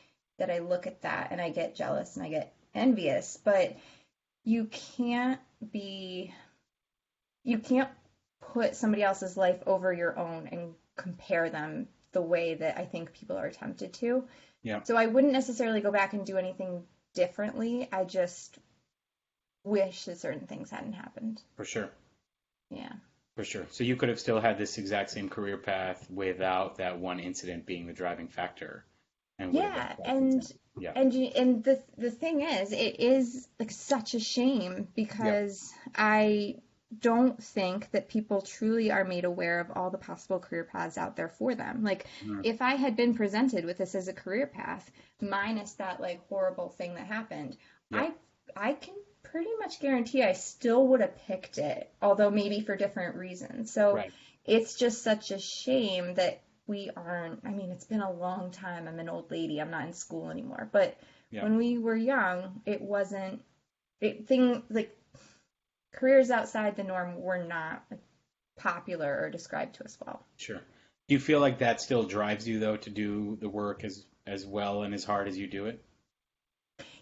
that 0.41 0.51
I 0.51 0.59
look 0.59 0.87
at 0.87 1.03
that 1.03 1.29
and 1.31 1.41
I 1.41 1.51
get 1.51 1.77
jealous 1.77 2.17
and 2.17 2.27
I 2.27 2.29
get 2.29 2.53
envious, 2.75 3.39
but 3.45 3.77
you 4.45 4.69
can't 4.97 5.41
be 5.73 6.35
you 7.45 7.59
can't 7.59 7.89
put 8.41 8.75
somebody 8.75 9.03
else's 9.03 9.37
life 9.37 9.63
over 9.67 9.93
your 9.93 10.19
own 10.19 10.49
and 10.51 10.75
compare 10.97 11.49
them 11.49 11.89
the 12.13 12.21
way 12.21 12.55
that 12.55 12.79
I 12.79 12.85
think 12.85 13.13
people 13.13 13.37
are 13.37 13.51
tempted 13.51 13.93
to. 13.95 14.25
Yeah. 14.63 14.83
So 14.83 14.97
I 14.97 15.07
wouldn't 15.07 15.33
necessarily 15.33 15.81
go 15.81 15.91
back 15.93 16.13
and 16.13 16.27
do 16.27 16.37
anything 16.37 16.83
differently. 17.15 17.89
I 17.93 18.05
just 18.05 18.59
wish 19.65 20.05
that 20.05 20.19
certain 20.19 20.47
things 20.47 20.71
hadn't 20.71 20.95
happened. 20.95 21.41
For 21.57 21.65
sure. 21.65 21.91
Yeah. 22.71 22.93
For 23.37 23.45
sure. 23.45 23.67
So 23.71 23.85
you 23.85 23.97
could 23.97 24.09
have 24.09 24.21
still 24.21 24.41
had 24.41 24.59
this 24.59 24.77
exact 24.79 25.11
same 25.11 25.29
career 25.29 25.57
path 25.57 26.07
without 26.11 26.77
that 26.77 26.99
one 26.99 27.21
incident 27.21 27.67
being 27.67 27.87
the 27.87 27.93
driving 27.93 28.29
factor. 28.29 28.85
And 29.41 29.55
Yeah, 29.55 29.97
and 30.05 30.53
yeah, 30.79 30.93
and 30.95 31.15
you, 31.15 31.27
and 31.35 31.65
the 31.65 31.83
the 31.99 32.11
thing 32.11 32.43
is, 32.43 32.73
it 32.73 33.01
is 33.01 33.49
like 33.59 33.71
such 33.71 34.15
a 34.15 34.21
shame 34.21 34.89
because 34.95 35.73
I 35.95 36.57
don't 36.99 37.43
think 37.43 37.91
that 37.93 38.09
people 38.09 38.43
truly 38.43 38.91
are 38.91 39.05
made 39.05 39.25
aware 39.25 39.61
of 39.61 39.71
all 39.77 39.91
the 39.91 39.99
possible 39.99 40.41
career 40.41 40.65
paths 40.65 40.99
out 40.99 41.17
there 41.17 41.29
for 41.29 41.55
them. 41.55 41.85
Like 41.85 42.07
Mhm. 42.25 42.45
if 42.45 42.61
I 42.63 42.75
had 42.75 42.97
been 42.97 43.15
presented 43.15 43.65
with 43.65 43.79
this 43.79 43.95
as 43.95 44.09
a 44.09 44.13
career 44.13 44.47
path, 44.47 44.91
minus 45.21 45.73
that 45.75 46.01
like 46.01 46.27
horrible 46.29 46.69
thing 46.71 46.95
that 46.95 47.07
happened, 47.07 47.57
Yeah. 47.91 48.11
I 48.57 48.71
I 48.71 48.73
can 48.75 48.95
pretty 49.23 49.51
much 49.61 49.81
guarantee 49.81 50.23
I 50.23 50.33
still 50.33 50.89
would 50.89 51.01
have 51.01 51.17
picked 51.27 51.59
it, 51.59 51.91
although 52.03 52.31
maybe 52.31 52.61
for 52.61 52.77
different 52.77 53.17
reasons. 53.17 53.73
So 53.73 53.95
Right. 53.95 54.13
it's 54.45 54.75
just 54.75 55.03
such 55.03 55.31
a 55.31 55.39
shame 55.39 56.15
that 56.15 56.41
we 56.71 56.89
aren't. 56.97 57.41
I 57.45 57.51
mean, 57.51 57.73
it's 57.73 57.85
been 57.85 58.01
a 58.01 58.13
long 58.13 58.53
time. 58.53 58.87
I'm 58.87 59.01
an 59.01 59.09
old 59.09 59.31
lady. 59.31 59.61
I'm 59.61 59.73
not 59.73 59.87
in 59.87 59.93
school 59.93 60.31
anymore. 60.31 60.69
But 60.71 60.97
Yeah. 61.31 61.43
when 61.43 61.57
we 61.57 61.79
were 61.79 61.97
young, 61.97 62.63
it 62.65 62.81
wasn't 62.81 63.43
it 64.01 64.29
thing 64.29 64.63
like 64.71 64.97
careers 65.93 66.31
outside 66.31 66.77
the 66.77 66.85
norm 66.85 67.21
were 67.21 67.43
not 67.43 67.85
like, 67.91 68.01
popular 68.57 69.21
or 69.21 69.31
described 69.31 69.75
to 69.75 69.85
us 69.85 69.99
well. 70.01 70.25
Sure. 70.37 70.61
Do 71.09 71.15
you 71.15 71.19
feel 71.19 71.41
like 71.41 71.59
that 71.59 71.81
still 71.81 72.05
drives 72.05 72.47
you 72.49 72.61
though 72.61 72.77
to 72.77 72.91
do 72.91 73.37
the 73.41 73.49
work 73.49 73.83
as 73.83 74.07
as 74.27 74.47
well 74.47 74.85
and 74.85 74.95
as 74.95 75.03
hard 75.03 75.27
as 75.27 75.37
you 75.37 75.49
do 75.49 75.67
it? 75.67 75.83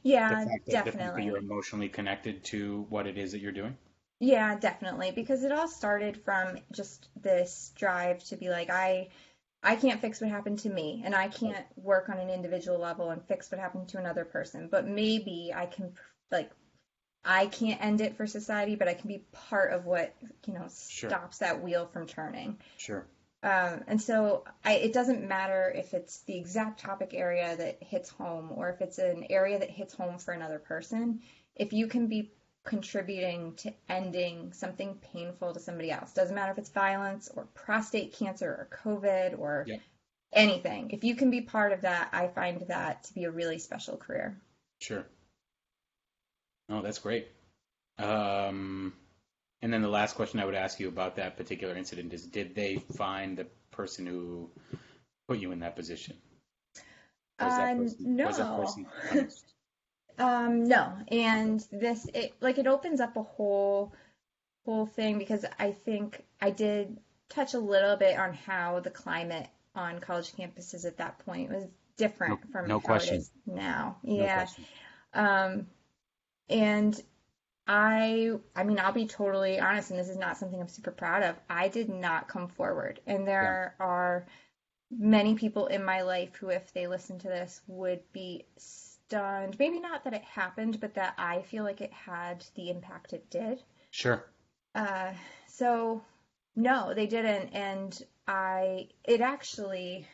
Yeah, 0.02 0.28
the 0.30 0.36
fact 0.36 0.48
that, 0.48 0.64
the 0.66 0.72
fact 0.72 0.84
that 0.86 0.92
definitely. 0.92 1.26
you're 1.26 1.36
emotionally 1.36 1.88
connected 1.90 2.44
to 2.44 2.86
what 2.88 3.06
it 3.06 3.18
is 3.18 3.32
that 3.32 3.40
you're 3.40 3.52
doing. 3.52 3.76
Yeah, 4.20 4.58
definitely. 4.58 5.12
Because 5.12 5.44
it 5.44 5.52
all 5.52 5.68
started 5.68 6.16
from 6.24 6.58
just 6.72 7.08
this 7.20 7.72
drive 7.76 8.24
to 8.24 8.36
be 8.36 8.48
like, 8.48 8.70
I 8.70 9.08
I 9.62 9.76
can't 9.76 10.00
fix 10.00 10.20
what 10.20 10.30
happened 10.30 10.60
to 10.60 10.70
me, 10.70 11.02
and 11.04 11.14
I 11.14 11.28
can't 11.28 11.66
work 11.76 12.08
on 12.08 12.18
an 12.18 12.30
individual 12.30 12.78
level 12.78 13.10
and 13.10 13.22
fix 13.24 13.50
what 13.50 13.60
happened 13.60 13.88
to 13.88 13.98
another 13.98 14.24
person. 14.24 14.68
But 14.68 14.86
maybe 14.86 15.52
I 15.54 15.66
can 15.66 15.94
like 16.30 16.50
I 17.24 17.46
can't 17.46 17.82
end 17.82 18.00
it 18.00 18.16
for 18.16 18.26
society, 18.26 18.76
but 18.76 18.88
I 18.88 18.94
can 18.94 19.08
be 19.08 19.24
part 19.32 19.72
of 19.72 19.84
what, 19.84 20.14
you 20.46 20.54
know, 20.54 20.66
Sure. 20.68 21.10
stops 21.10 21.38
that 21.38 21.62
wheel 21.62 21.86
from 21.86 22.06
turning. 22.06 22.58
Sure. 22.76 23.06
Um, 23.42 23.84
and 23.86 24.00
so 24.00 24.44
I, 24.64 24.74
it 24.74 24.92
doesn't 24.92 25.26
matter 25.26 25.72
if 25.74 25.94
it's 25.94 26.22
the 26.22 26.36
exact 26.36 26.80
topic 26.80 27.12
area 27.14 27.56
that 27.56 27.82
hits 27.82 28.08
home 28.08 28.50
or 28.54 28.70
if 28.70 28.80
it's 28.80 28.98
an 28.98 29.26
area 29.30 29.58
that 29.58 29.70
hits 29.70 29.94
home 29.94 30.18
for 30.18 30.32
another 30.32 30.58
person. 30.58 31.20
If 31.54 31.72
you 31.72 31.86
can 31.86 32.06
be 32.06 32.32
contributing 32.68 33.54
to 33.56 33.72
ending 33.88 34.52
something 34.52 34.94
painful 35.12 35.54
to 35.54 35.60
somebody 35.60 35.90
else, 35.90 36.12
doesn't 36.12 36.34
matter 36.34 36.52
if 36.52 36.58
it's 36.58 36.68
violence 36.68 37.30
or 37.34 37.44
prostate 37.54 38.12
cancer 38.12 38.48
or 38.48 38.68
COVID 38.84 39.38
or 39.38 39.64
Yep. 39.66 39.80
anything. 40.32 40.90
If 40.90 41.04
you 41.04 41.14
can 41.14 41.30
be 41.30 41.40
part 41.40 41.72
of 41.72 41.80
that, 41.82 42.10
I 42.12 42.28
find 42.28 42.60
that 42.68 43.04
to 43.04 43.14
be 43.14 43.24
a 43.24 43.30
really 43.30 43.58
special 43.58 43.96
career. 43.96 44.36
Sure. 44.80 45.04
Oh, 46.68 46.82
that's 46.82 46.98
great. 46.98 47.28
Um, 47.98 48.92
and 49.62 49.72
then 49.72 49.82
the 49.82 49.88
last 49.88 50.14
question 50.14 50.38
I 50.40 50.44
would 50.44 50.54
ask 50.54 50.78
you 50.78 50.88
about 50.88 51.16
that 51.16 51.36
particular 51.36 51.74
incident 51.74 52.12
is: 52.12 52.26
Did 52.26 52.54
they 52.54 52.76
find 52.76 53.38
the 53.38 53.46
person 53.70 54.06
who 54.06 54.50
put 55.26 55.38
you 55.38 55.52
in 55.52 55.60
that 55.60 55.74
position? 55.74 56.16
Was 57.40 57.56
that 57.56 57.72
Uh, 57.72 57.76
person, 57.76 58.06
no. 58.16 58.88
Um, 60.18 60.64
no, 60.64 60.92
and 61.08 61.64
this 61.70 62.06
it 62.12 62.34
like 62.40 62.58
it 62.58 62.66
opens 62.66 63.00
up 63.00 63.16
a 63.16 63.22
whole 63.22 63.92
whole 64.64 64.86
thing 64.86 65.18
because 65.18 65.44
I 65.58 65.72
think 65.72 66.24
I 66.40 66.50
did 66.50 66.98
touch 67.28 67.54
a 67.54 67.58
little 67.58 67.96
bit 67.96 68.18
on 68.18 68.34
how 68.34 68.80
the 68.80 68.90
climate 68.90 69.46
on 69.74 70.00
college 70.00 70.32
campuses 70.32 70.84
at 70.84 70.98
that 70.98 71.18
point 71.20 71.50
was 71.50 71.64
different 71.96 72.40
No- 72.44 72.50
from 72.52 72.68
no 72.68 72.78
how 72.78 72.84
question. 72.86 73.14
it 73.16 73.18
is 73.18 73.30
now. 73.46 73.96
Yeah. 74.02 74.44
question. 74.44 74.64
Um, 75.14 75.66
and 76.48 77.00
I, 77.66 78.32
I 78.56 78.64
mean, 78.64 78.78
I'll 78.78 78.92
be 78.92 79.06
totally 79.06 79.60
honest, 79.60 79.90
and 79.90 79.98
this 80.00 80.08
is 80.08 80.16
not 80.16 80.38
something 80.38 80.58
I'm 80.60 80.68
super 80.68 80.90
proud 80.90 81.22
of. 81.22 81.36
I 81.50 81.68
did 81.68 81.90
not 81.90 82.26
come 82.28 82.48
forward, 82.48 83.00
and 83.06 83.28
there 83.28 83.74
are 83.78 84.26
many 84.90 85.34
people 85.34 85.66
in 85.66 85.84
my 85.84 86.00
life 86.02 86.34
who, 86.36 86.48
if 86.48 86.72
they 86.72 86.86
listen 86.86 87.18
to 87.20 87.28
this, 87.28 87.60
would 87.66 88.00
be 88.12 88.46
stunned. 89.08 89.58
Maybe 89.58 89.80
not 89.80 90.04
that 90.04 90.12
it 90.14 90.22
happened, 90.22 90.80
but 90.80 90.94
that 90.94 91.14
I 91.16 91.42
feel 91.42 91.64
like 91.64 91.80
it 91.80 91.92
had 91.92 92.44
the 92.54 92.70
impact 92.70 93.12
it 93.12 93.30
did. 93.30 93.62
Sure. 93.90 94.24
Uh, 94.74 95.12
so 95.48 96.02
no, 96.54 96.92
they 96.94 97.06
didn't, 97.06 97.50
and 97.54 98.00
I 98.26 98.88
it 99.04 99.20
actually 99.20 100.06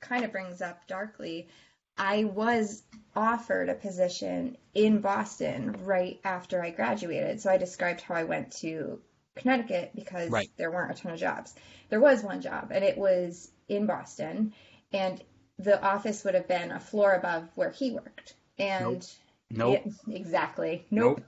kind 0.00 0.24
of 0.24 0.32
brings 0.32 0.62
up 0.62 0.86
darkly. 0.86 1.48
I 1.96 2.24
was 2.24 2.82
offered 3.14 3.68
a 3.68 3.74
position 3.74 4.56
in 4.72 5.00
Boston 5.00 5.76
right 5.82 6.20
after 6.24 6.62
I 6.62 6.70
graduated. 6.70 7.40
So 7.40 7.50
I 7.50 7.58
described 7.58 8.00
how 8.00 8.14
I 8.14 8.24
went 8.24 8.52
to 8.58 9.00
Connecticut 9.36 9.90
because 9.94 10.30
Right. 10.30 10.50
there 10.56 10.70
weren't 10.70 10.92
a 10.92 11.02
ton 11.02 11.12
of 11.12 11.18
jobs. 11.18 11.54
There 11.90 12.00
was 12.00 12.22
one 12.22 12.40
job, 12.40 12.70
and 12.72 12.84
it 12.84 12.96
was 12.96 13.50
in 13.68 13.86
Boston, 13.86 14.54
and 14.92 15.22
the 15.58 15.80
office 15.82 16.24
would 16.24 16.34
have 16.34 16.48
been 16.48 16.70
a 16.70 16.80
floor 16.80 17.12
above 17.14 17.48
where 17.54 17.70
he 17.70 17.90
worked. 17.92 18.34
And 18.58 19.06
Nope. 19.50 19.82
yeah, 20.06 20.14
exactly. 20.16 20.86
Nope. 20.90 21.18
Nope. 21.18 21.26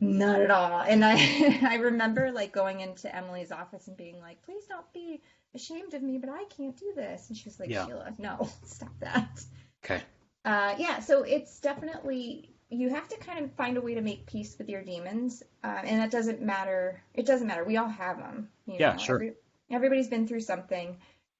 Not 0.00 0.40
at 0.40 0.50
all. 0.50 0.80
And 0.80 1.04
I 1.04 1.16
I 1.68 1.76
remember 1.76 2.30
like 2.30 2.52
going 2.52 2.80
into 2.80 3.14
Emily's 3.14 3.50
office 3.50 3.88
and 3.88 3.96
being 3.96 4.20
like, 4.20 4.40
"Please 4.44 4.64
don't 4.68 4.90
be 4.92 5.20
ashamed 5.54 5.92
of 5.94 6.02
me, 6.02 6.18
but 6.18 6.30
I 6.30 6.44
can't 6.56 6.76
do 6.78 6.92
this." 6.94 7.28
And 7.28 7.36
she 7.36 7.44
was 7.48 7.58
like, 7.58 7.68
Yeah. 7.68 7.86
"Sheila, 7.86 8.14
no, 8.18 8.48
stop 8.64 8.92
that." 9.00 9.42
Okay. 9.84 10.02
Uh, 10.44 10.74
yeah, 10.78 11.00
so 11.00 11.24
it's 11.24 11.58
definitely 11.60 12.54
you 12.70 12.90
have 12.90 13.08
to 13.08 13.16
kind 13.16 13.44
of 13.44 13.52
find 13.54 13.76
a 13.76 13.80
way 13.80 13.94
to 13.94 14.00
make 14.00 14.24
peace 14.26 14.56
with 14.56 14.68
your 14.68 14.82
demons, 14.82 15.42
uh, 15.64 15.80
and 15.84 16.00
that 16.00 16.10
doesn't 16.12 16.42
matter. 16.42 17.02
It 17.14 17.26
doesn't 17.26 17.46
matter. 17.48 17.64
We 17.64 17.76
all 17.76 17.88
have 17.88 18.18
them. 18.18 18.50
You 18.66 18.76
Yeah, 18.78 18.92
know, 18.92 18.98
sure. 18.98 19.16
every- 19.16 19.34
everybody's 19.70 20.08
been 20.08 20.28
through 20.28 20.40
something, 20.42 20.96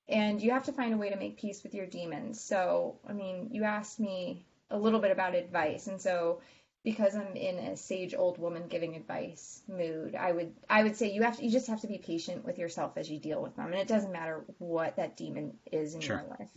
and 0.09 0.41
you 0.41 0.53
have 0.53 0.65
to 0.65 0.73
find 0.73 0.95
a 0.95 0.97
way 0.97 1.11
to 1.11 1.17
make 1.17 1.39
peace 1.39 1.63
with 1.63 1.75
your 1.75 1.87
demons. 1.87 2.41
So, 2.41 2.99
I 3.07 3.13
mean, 3.13 3.51
you 3.53 3.65
asked 3.65 4.01
me 4.01 4.47
a 4.71 4.79
little 4.79 5.01
bit 5.01 5.11
about 5.11 5.35
advice, 5.35 5.87
and 5.87 6.01
so 6.01 6.41
because 6.85 7.15
I'm 7.15 7.37
in 7.37 7.59
a 7.59 7.77
sage 7.77 8.15
old 8.15 8.39
woman 8.39 8.69
giving 8.69 8.97
advice 8.97 9.63
mood, 9.69 10.15
I 10.15 10.33
would 10.33 10.53
I 10.71 10.83
would 10.83 10.97
say 10.97 11.13
you 11.13 11.23
have 11.23 11.37
to, 11.37 11.45
you 11.45 11.51
just 11.51 11.67
have 11.69 11.83
to 11.83 11.87
be 11.87 11.99
patient 11.99 12.45
with 12.45 12.59
yourself 12.59 12.97
as 12.97 13.11
you 13.11 13.19
deal 13.19 13.43
with 13.43 13.57
them, 13.57 13.67
and 13.67 13.75
it 13.75 13.89
doesn't 13.89 14.13
matter 14.13 14.45
what 14.59 14.97
that 14.97 15.17
demon 15.17 15.59
is 15.71 15.95
in 15.95 16.01
Sure. 16.01 16.17
your 16.17 16.37
life. 16.39 16.51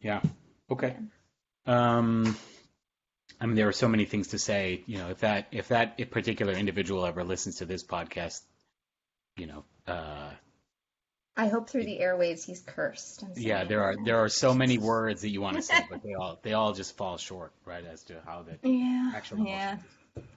Yeah. 0.00 0.20
Okay. 0.70 0.96
Um, 1.66 2.36
I 3.40 3.46
mean, 3.46 3.56
there 3.56 3.68
are 3.68 3.72
so 3.72 3.88
many 3.88 4.04
things 4.04 4.28
to 4.28 4.38
say. 4.38 4.82
You 4.86 4.98
know, 4.98 5.10
if 5.10 5.20
that 5.20 5.48
if 5.50 5.68
that 5.68 6.10
particular 6.10 6.52
individual 6.52 7.04
ever 7.06 7.24
listens 7.24 7.56
to 7.56 7.64
this 7.64 7.82
podcast, 7.82 8.42
you 9.36 9.46
know, 9.46 9.64
uh, 9.86 10.30
I 11.36 11.48
hope 11.48 11.68
through 11.68 11.84
the 11.84 11.98
airwaves 12.00 12.44
he's 12.44 12.60
cursed. 12.60 13.24
Yeah, 13.36 13.64
there 13.64 13.82
are 13.82 13.96
there 14.04 14.18
are 14.18 14.28
so 14.28 14.54
many 14.54 14.78
words 14.78 15.22
that 15.22 15.30
you 15.30 15.40
want 15.40 15.56
to 15.56 15.62
say, 15.62 15.84
but 15.90 16.02
they 16.02 16.14
all 16.14 16.38
they 16.42 16.52
all 16.52 16.72
just 16.72 16.96
fall 16.96 17.16
short, 17.16 17.52
right, 17.64 17.84
as 17.84 18.02
to 18.04 18.20
how 18.24 18.42
that 18.42 18.58
Yeah, 18.68 19.12
actual 19.14 19.38
emotion 19.38 19.52
yeah. 19.52 19.76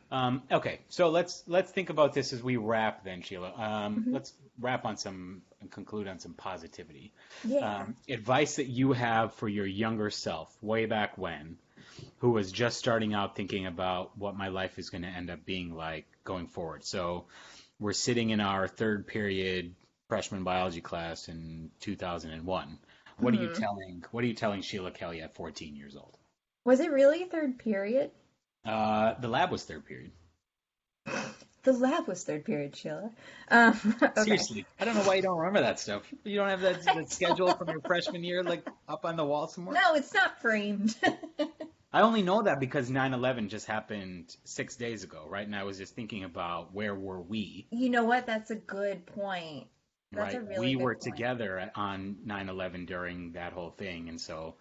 Um, 0.10 0.44
okay, 0.50 0.80
so 0.90 1.10
let's 1.10 1.44
let's 1.48 1.72
think 1.72 1.90
about 1.90 2.14
this 2.14 2.34
as 2.34 2.42
we 2.42 2.58
wrap 2.58 3.04
then, 3.04 3.22
Sheila. 3.22 3.54
Um, 3.56 4.06
Mhm. 4.08 4.14
Let's 4.14 4.34
wrap 4.60 4.86
on 4.86 4.98
some 4.98 5.42
and 5.62 5.70
conclude 5.70 6.08
on 6.08 6.20
some 6.20 6.34
positivity. 6.34 7.12
Yeah. 7.44 7.82
Um, 7.82 7.96
advice 8.08 8.56
that 8.56 8.68
you 8.68 8.94
have 8.94 9.34
for 9.34 9.50
your 9.50 9.66
younger 9.66 10.10
self, 10.10 10.56
way 10.64 10.86
back 10.86 11.18
when, 11.18 11.58
who 12.20 12.32
was 12.32 12.52
just 12.52 12.78
starting 12.80 13.14
out 13.14 13.36
thinking 13.36 13.66
about 13.66 14.18
what 14.18 14.36
my 14.36 14.48
life 14.48 14.80
is 14.80 14.90
going 14.90 15.02
to 15.02 15.10
end 15.10 15.30
up 15.30 15.46
being 15.46 15.76
like 15.76 16.06
going 16.24 16.48
forward. 16.48 16.86
So 16.86 17.26
we're 17.80 17.94
sitting 17.94 18.30
in 18.30 18.40
our 18.40 18.68
third 18.68 19.08
period 19.08 19.76
freshman 20.08 20.44
biology 20.44 20.82
class 20.82 21.28
in 21.28 21.72
2001. 21.80 22.80
What 23.20 23.34
are 23.34 23.38
you 23.38 23.50
Mhm. 23.50 23.60
telling 23.60 24.06
What 24.12 24.24
are 24.24 24.28
you 24.28 24.34
telling 24.34 24.62
Sheila 24.62 24.92
Kelly 24.92 25.22
at 25.22 25.36
14 25.36 25.76
years 25.76 25.96
old? 25.96 26.18
Was 26.66 26.80
it 26.80 26.92
really 26.92 27.26
third 27.26 27.58
period? 27.60 28.12
Uh, 28.66 29.14
the 29.20 29.28
lab 29.28 29.52
was 29.52 29.64
third 29.64 29.86
period. 29.86 30.12
The 31.64 31.74
lab 31.74 32.08
was 32.08 32.24
third 32.24 32.46
period, 32.46 32.76
Sheila. 32.76 33.12
Um, 33.50 33.74
okay. 34.02 34.22
Seriously, 34.24 34.66
I 34.80 34.86
don't 34.86 34.96
know 34.96 35.04
why 35.04 35.16
you 35.16 35.22
don't 35.22 35.38
remember 35.38 35.62
that 35.62 35.80
stuff. 35.80 36.04
You 36.24 36.38
don't 36.38 36.50
have 36.50 36.62
that, 36.62 36.82
that 36.84 37.10
schedule 37.12 37.54
from 37.54 37.70
your 37.70 37.82
freshman 37.82 38.24
year 38.24 38.44
like 38.44 38.66
up 38.88 39.04
on 39.06 39.18
the 39.18 39.26
wall 39.26 39.48
somewhere. 39.48 39.76
No, 39.76 39.96
it's 39.96 40.14
not 40.14 40.40
framed. 40.42 40.96
I 41.94 42.02
only 42.02 42.22
know 42.22 42.44
that 42.44 42.60
because 42.60 42.90
9/11 42.90 43.50
just 43.50 43.66
happened 43.66 44.36
six 44.46 44.76
days 44.76 45.04
ago, 45.04 45.26
right? 45.28 45.46
And 45.46 45.56
I 45.56 45.64
was 45.64 45.78
just 45.78 45.96
thinking 45.96 46.24
about 46.24 46.74
where 46.74 46.96
were 46.96 47.22
we, 47.22 47.68
You 47.72 47.90
know 47.90 48.04
what? 48.06 48.26
That's 48.26 48.52
a 48.52 48.56
good 48.56 49.06
point. 49.06 49.68
That's 50.12 50.36
right? 50.36 50.48
really 50.48 50.76
we 50.76 50.84
were 50.84 50.96
point. 50.96 51.02
together 51.02 51.72
on 51.76 52.18
9/11 52.26 52.88
during 52.88 53.34
that 53.34 53.54
whole 53.54 53.72
thing, 53.72 54.10
and 54.10 54.20
so 54.20 54.56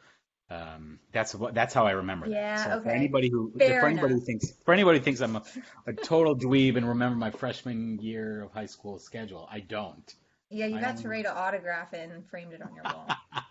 um, 0.50 0.98
that's 1.12 1.34
what 1.34 1.54
that's 1.54 1.72
how 1.72 1.86
I 1.86 1.92
remember. 1.92 2.26
Yeah, 2.28 2.56
that. 2.56 2.78
So 2.78 2.82
For 2.82 2.90
anybody 2.90 3.28
who 3.28 3.52
Fair 3.58 3.80
for 3.80 3.86
anybody 3.86 4.14
who 4.14 4.20
thinks 4.20 4.52
for 4.64 4.74
anybody 4.74 4.98
who 4.98 5.04
thinks 5.04 5.20
I'm 5.20 5.36
a, 5.36 5.42
a 5.86 5.92
total 5.92 6.36
dweeb 6.36 6.76
and 6.76 6.88
remember 6.88 7.16
my 7.16 7.30
freshman 7.30 7.98
year 8.00 8.42
of 8.42 8.52
high 8.52 8.66
school 8.66 8.98
schedule, 8.98 9.48
I 9.50 9.60
don't. 9.60 10.14
Yeah, 10.50 10.66
you 10.66 10.78
I 10.78 10.80
got 10.80 10.98
to 10.98 11.08
write 11.08 11.26
an 11.26 11.32
autograph 11.34 11.92
and 11.92 12.24
framed 12.28 12.52
it 12.52 12.62
on 12.62 12.74
your 12.74 12.84
wall. 12.84 13.08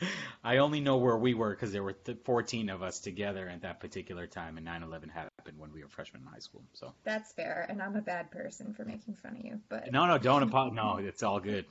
I 0.44 0.58
only 0.58 0.80
know 0.80 0.96
where 0.98 1.16
we 1.16 1.34
were 1.34 1.50
because 1.50 1.72
there 1.72 1.82
were 1.82 1.92
th- 1.94 2.18
14 2.24 2.68
of 2.70 2.82
us 2.82 3.00
together 3.00 3.48
at 3.48 3.62
that 3.62 3.80
particular 3.80 4.26
time, 4.26 4.56
and 4.58 4.66
9/11 4.66 5.10
happened 5.10 5.58
when 5.58 5.72
we 5.72 5.82
were 5.82 5.88
freshmen 5.88 6.22
in 6.22 6.28
high 6.28 6.38
school. 6.40 6.64
So 6.74 6.92
That's 7.04 7.32
fair, 7.32 7.66
and 7.68 7.80
I'm 7.82 7.96
a 7.96 8.02
bad 8.02 8.30
person 8.30 8.74
for 8.74 8.84
making 8.84 9.14
fun 9.14 9.36
of 9.36 9.44
you, 9.44 9.60
but 9.68 9.90
no, 9.92 10.06
no, 10.06 10.18
don't 10.18 10.42
apologize. 10.42 10.76
No, 10.76 10.96
it's 10.98 11.22
all 11.22 11.40
good. 11.40 11.64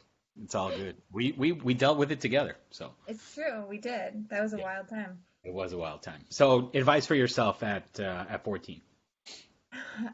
It's 0.44 0.56
all 0.56 0.70
good. 0.70 0.96
We 1.12 1.32
we 1.34 1.52
we 1.52 1.74
dealt 1.76 1.98
with 1.98 2.12
it 2.12 2.22
together, 2.22 2.56
so 2.72 2.92
it's 3.08 3.34
true. 3.36 3.66
We 3.70 3.78
did. 3.78 4.30
That 4.30 4.42
was 4.42 4.54
a 4.54 4.58
wild 4.58 4.88
time. 4.90 5.20
it 5.44 5.54
was 5.54 5.74
a 5.74 5.78
wild 5.78 6.02
time. 6.02 6.24
So 6.30 6.72
advice 6.74 7.06
for 7.06 7.16
yourself 7.16 7.62
at 7.62 8.00
uh, 8.00 8.26
at 8.30 8.44
14. 8.44 8.82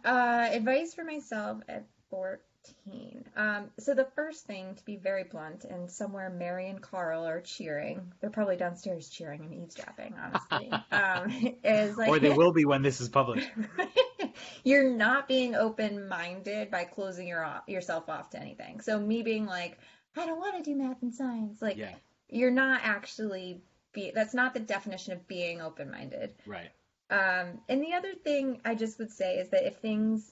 Uh, 0.03 0.47
advice 0.51 0.93
for 0.93 1.03
myself 1.03 1.61
at 1.69 1.85
14. 2.09 2.39
Um, 3.39 3.69
so 3.79 3.93
the 3.93 4.07
first 4.15 4.45
thing, 4.45 4.75
to 4.75 4.83
be 4.83 4.97
very 4.97 5.23
blunt, 5.23 5.63
and 5.63 5.89
somewhere 5.89 6.29
Mary 6.29 6.69
and 6.69 6.81
Carl 6.81 7.25
are 7.25 7.39
cheering. 7.39 8.11
They're 8.19 8.29
probably 8.29 8.57
downstairs 8.57 9.09
cheering 9.09 9.45
and 9.45 9.53
eavesdropping, 9.53 10.13
honestly. 10.21 10.71
um, 10.91 11.57
is 11.63 11.97
like 11.97 12.09
or 12.09 12.19
they 12.19 12.29
will 12.29 12.51
be 12.51 12.65
when 12.65 12.81
this 12.81 12.99
is 12.99 13.07
published. 13.07 13.49
you're 14.65 14.89
not 14.89 15.27
being 15.27 15.55
open-minded 15.55 16.69
by 16.69 16.83
closing 16.83 17.29
your 17.29 17.45
off, 17.45 17.63
yourself 17.67 18.09
off 18.09 18.31
to 18.31 18.39
anything. 18.41 18.81
So 18.81 18.99
me 18.99 19.21
being 19.23 19.45
like, 19.45 19.77
I 20.17 20.25
don't 20.25 20.39
want 20.39 20.57
to 20.57 20.69
do 20.69 20.75
math 20.75 21.01
and 21.01 21.15
science, 21.15 21.61
like 21.61 21.77
Yeah, 21.77 21.93
you're 22.27 22.51
not 22.51 22.81
actually 22.83 23.61
be. 23.93 24.11
That's 24.13 24.33
not 24.33 24.53
the 24.53 24.59
definition 24.59 25.13
of 25.13 25.27
being 25.27 25.61
open-minded. 25.61 26.33
right. 26.45 26.71
Um, 27.11 27.61
and 27.69 27.81
the 27.81 27.93
other 27.93 28.13
thing 28.13 28.61
I 28.65 28.75
just 28.75 28.99
would 28.99 29.11
say 29.11 29.37
is 29.37 29.49
that 29.49 29.65
if 29.65 29.77
things 29.77 30.31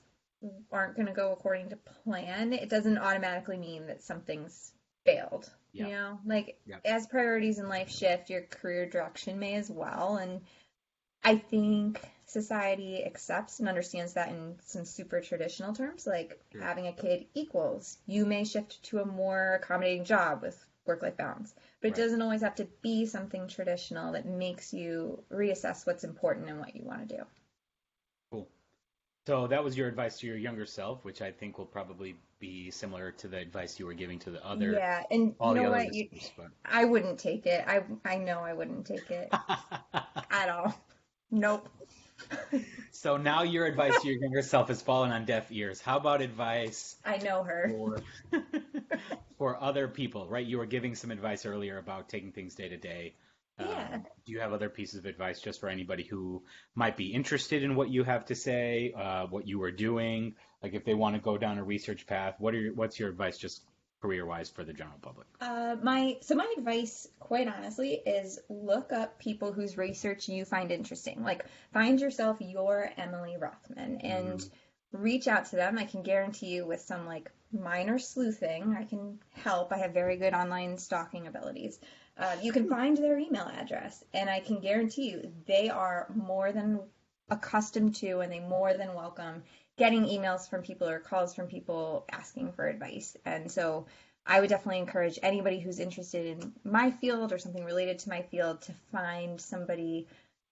aren't 0.72 0.96
going 0.96 1.08
to 1.08 1.14
go 1.14 1.32
according 1.32 1.70
to 1.70 1.76
plan, 1.76 2.54
it 2.54 2.70
doesn't 2.70 2.98
automatically 2.98 3.58
mean 3.58 3.88
that 3.88 4.04
something's 4.04 4.72
failed. 5.06 5.50
Yeah. 5.74 5.86
You 5.86 5.92
know, 5.92 6.20
like 6.26 6.58
Yeah. 6.66 6.78
as 6.86 7.08
priorities 7.08 7.60
in 7.60 7.70
life 7.70 7.90
shift, 7.90 8.30
your 8.30 8.42
career 8.42 8.86
direction 8.86 9.40
may 9.40 9.56
as 9.56 9.70
well. 9.70 10.18
And 10.18 10.42
I 11.24 11.36
think 11.36 12.00
society 12.26 13.04
accepts 13.04 13.60
and 13.60 13.68
understands 13.68 14.14
that 14.14 14.30
in 14.30 14.60
some 14.66 14.86
super 14.86 15.22
traditional 15.22 15.74
terms, 15.74 16.06
like 16.08 16.40
having 16.60 16.88
a 16.88 16.94
kid 16.94 17.26
equals 17.34 17.98
you 18.06 18.26
may 18.26 18.44
shift 18.44 18.84
to 18.84 19.00
a 19.00 19.06
more 19.06 19.56
accommodating 19.56 20.06
job 20.06 20.42
with 20.42 20.64
work-life 20.86 21.18
balance. 21.18 21.54
But 21.82 21.90
it 21.90 21.92
Right. 21.92 22.04
doesn't 22.04 22.22
always 22.22 22.42
have 22.42 22.56
to 22.56 22.68
be 22.82 23.06
something 23.06 23.48
traditional 23.48 24.14
that 24.14 24.26
makes 24.26 24.74
you 24.74 25.24
reassess 25.30 25.86
what's 25.86 26.04
important 26.04 26.50
and 26.50 26.60
what 26.60 26.76
you 26.76 26.84
want 26.84 27.10
to 27.10 27.18
do. 27.18 27.24
Cool. 28.32 28.48
So 29.28 29.46
that 29.48 29.62
was 29.62 29.78
your 29.78 29.90
advice 29.90 30.18
to 30.20 30.28
your 30.28 30.38
younger 30.38 30.66
self, 30.66 31.04
which 31.04 31.22
I 31.22 31.32
think 31.34 31.58
will 31.58 31.66
probably 31.66 32.16
be 32.40 32.72
similar 32.72 33.12
to 33.12 33.28
the 33.28 33.36
advice 33.36 33.78
you 33.78 33.86
were 33.86 33.94
giving 33.94 34.20
to 34.20 34.32
the 34.32 34.42
other 34.48 34.72
Yeah, 34.72 35.04
and 35.12 35.36
all 35.38 35.54
you 35.54 35.64
know 35.64 35.70
what? 35.70 35.94
You. 35.94 36.08
I 36.64 36.86
wouldn't 36.86 37.20
take 37.20 37.46
it. 37.46 37.62
I 37.68 37.84
I 38.06 38.20
know 38.20 38.40
I 38.40 38.54
wouldn't 38.54 38.86
take 38.86 39.12
it 39.12 39.28
at 40.32 40.48
all. 40.48 40.74
Nope. 41.30 41.68
so 42.94 43.18
now 43.18 43.44
your 43.44 43.66
advice 43.66 44.02
to 44.02 44.08
your 44.08 44.18
younger 44.18 44.42
self 44.44 44.70
has 44.70 44.82
fallen 44.82 45.12
on 45.12 45.26
deaf 45.26 45.52
ears. 45.52 45.82
How 45.82 45.98
about 45.98 46.22
advice 46.22 46.96
I 47.04 47.18
know 47.18 47.44
her. 47.44 47.70
for 47.70 48.02
for 49.38 49.62
other 49.62 49.90
people, 49.90 50.30
right? 50.30 50.46
You 50.46 50.58
were 50.60 50.66
giving 50.66 50.96
some 50.96 51.12
advice 51.12 51.46
earlier 51.46 51.78
about 51.78 52.08
taking 52.08 52.32
things 52.32 52.56
day 52.56 52.70
to 52.70 52.78
day. 52.78 53.14
Um, 53.60 54.06
do 54.26 54.32
you 54.32 54.40
have 54.40 54.54
other 54.54 54.70
pieces 54.70 55.00
of 55.00 55.06
advice 55.06 55.40
just 55.40 55.60
for 55.60 55.70
anybody 55.70 56.04
who 56.04 56.44
might 56.76 56.96
be 56.96 57.14
interested 57.14 57.64
in 57.64 57.76
what 57.76 57.90
you 57.90 58.04
have 58.04 58.26
to 58.26 58.36
say, 58.36 58.94
uh, 58.96 59.26
what 59.28 59.48
you 59.48 59.62
are 59.64 59.72
doing? 59.72 60.36
Like 60.62 60.74
if 60.74 60.86
they 60.86 60.94
want 60.94 61.16
to 61.16 61.22
go 61.22 61.38
down 61.38 61.58
a 61.58 61.64
research 61.64 62.06
path, 62.06 62.36
what 62.40 62.54
are 62.54 62.60
your, 62.60 62.74
what's 62.74 63.00
your 63.00 63.10
advice 63.10 63.38
just 63.38 63.64
career 64.02 64.26
wise 64.26 64.50
for 64.50 64.64
the 64.64 64.74
general 64.74 64.98
public? 65.02 65.28
Uh, 65.42 65.76
my 65.82 66.18
so 66.22 66.36
my 66.36 66.54
advice, 66.58 67.08
quite 67.20 67.48
honestly, 67.48 67.94
is 67.94 68.40
look 68.50 68.92
up 68.92 69.18
people 69.18 69.52
whose 69.52 69.78
research 69.78 70.30
you 70.30 70.46
find 70.46 70.72
interesting. 70.72 71.24
Like 71.24 71.46
find 71.74 72.00
yourself 72.00 72.38
your 72.40 72.92
Emily 72.98 73.38
Rothman 73.40 74.02
and 74.02 74.48
reach 74.92 75.28
out 75.28 75.46
to 75.48 75.56
them. 75.56 75.78
I 75.78 75.86
can 75.86 76.04
guarantee 76.04 76.48
you 76.48 76.66
with 76.66 76.82
some 76.82 77.06
like 77.06 77.32
minor 77.52 77.98
sleuthing, 77.98 78.76
I 78.78 78.84
can 78.84 79.20
help. 79.34 79.72
I 79.72 79.78
have 79.78 79.94
very 79.94 80.18
good 80.18 80.34
online 80.34 80.78
stalking 80.78 81.28
abilities. 81.28 81.80
Uh, 82.18 82.36
you 82.42 82.52
can 82.52 82.68
find 82.68 82.98
their 82.98 83.18
email 83.18 83.50
address, 83.60 84.04
and 84.14 84.30
I 84.30 84.40
can 84.40 84.60
guarantee 84.60 85.12
you 85.12 85.32
they 85.46 85.70
are 85.70 86.08
more 86.16 86.52
than 86.52 86.80
accustomed 87.30 87.96
to 87.96 88.20
and 88.20 88.32
they 88.32 88.40
more 88.40 88.74
than 88.74 88.94
welcome 88.94 89.44
getting 89.78 90.06
emails 90.06 90.50
from 90.50 90.64
people 90.64 90.88
or 90.88 91.00
calls 91.00 91.36
from 91.36 91.48
people 91.48 92.06
asking 92.12 92.52
for 92.54 92.68
advice. 92.68 93.16
And 93.26 93.52
so 93.52 93.86
I 94.26 94.40
would 94.40 94.50
definitely 94.50 94.80
encourage 94.80 95.20
anybody 95.22 95.60
who's 95.60 95.80
interested 95.80 96.26
in 96.26 96.54
my 96.64 96.92
field 96.92 97.32
or 97.32 97.38
something 97.38 97.64
related 97.64 98.00
to 98.00 98.10
my 98.10 98.24
field 98.24 98.62
to 98.64 98.74
find 98.92 99.40
somebody 99.40 100.08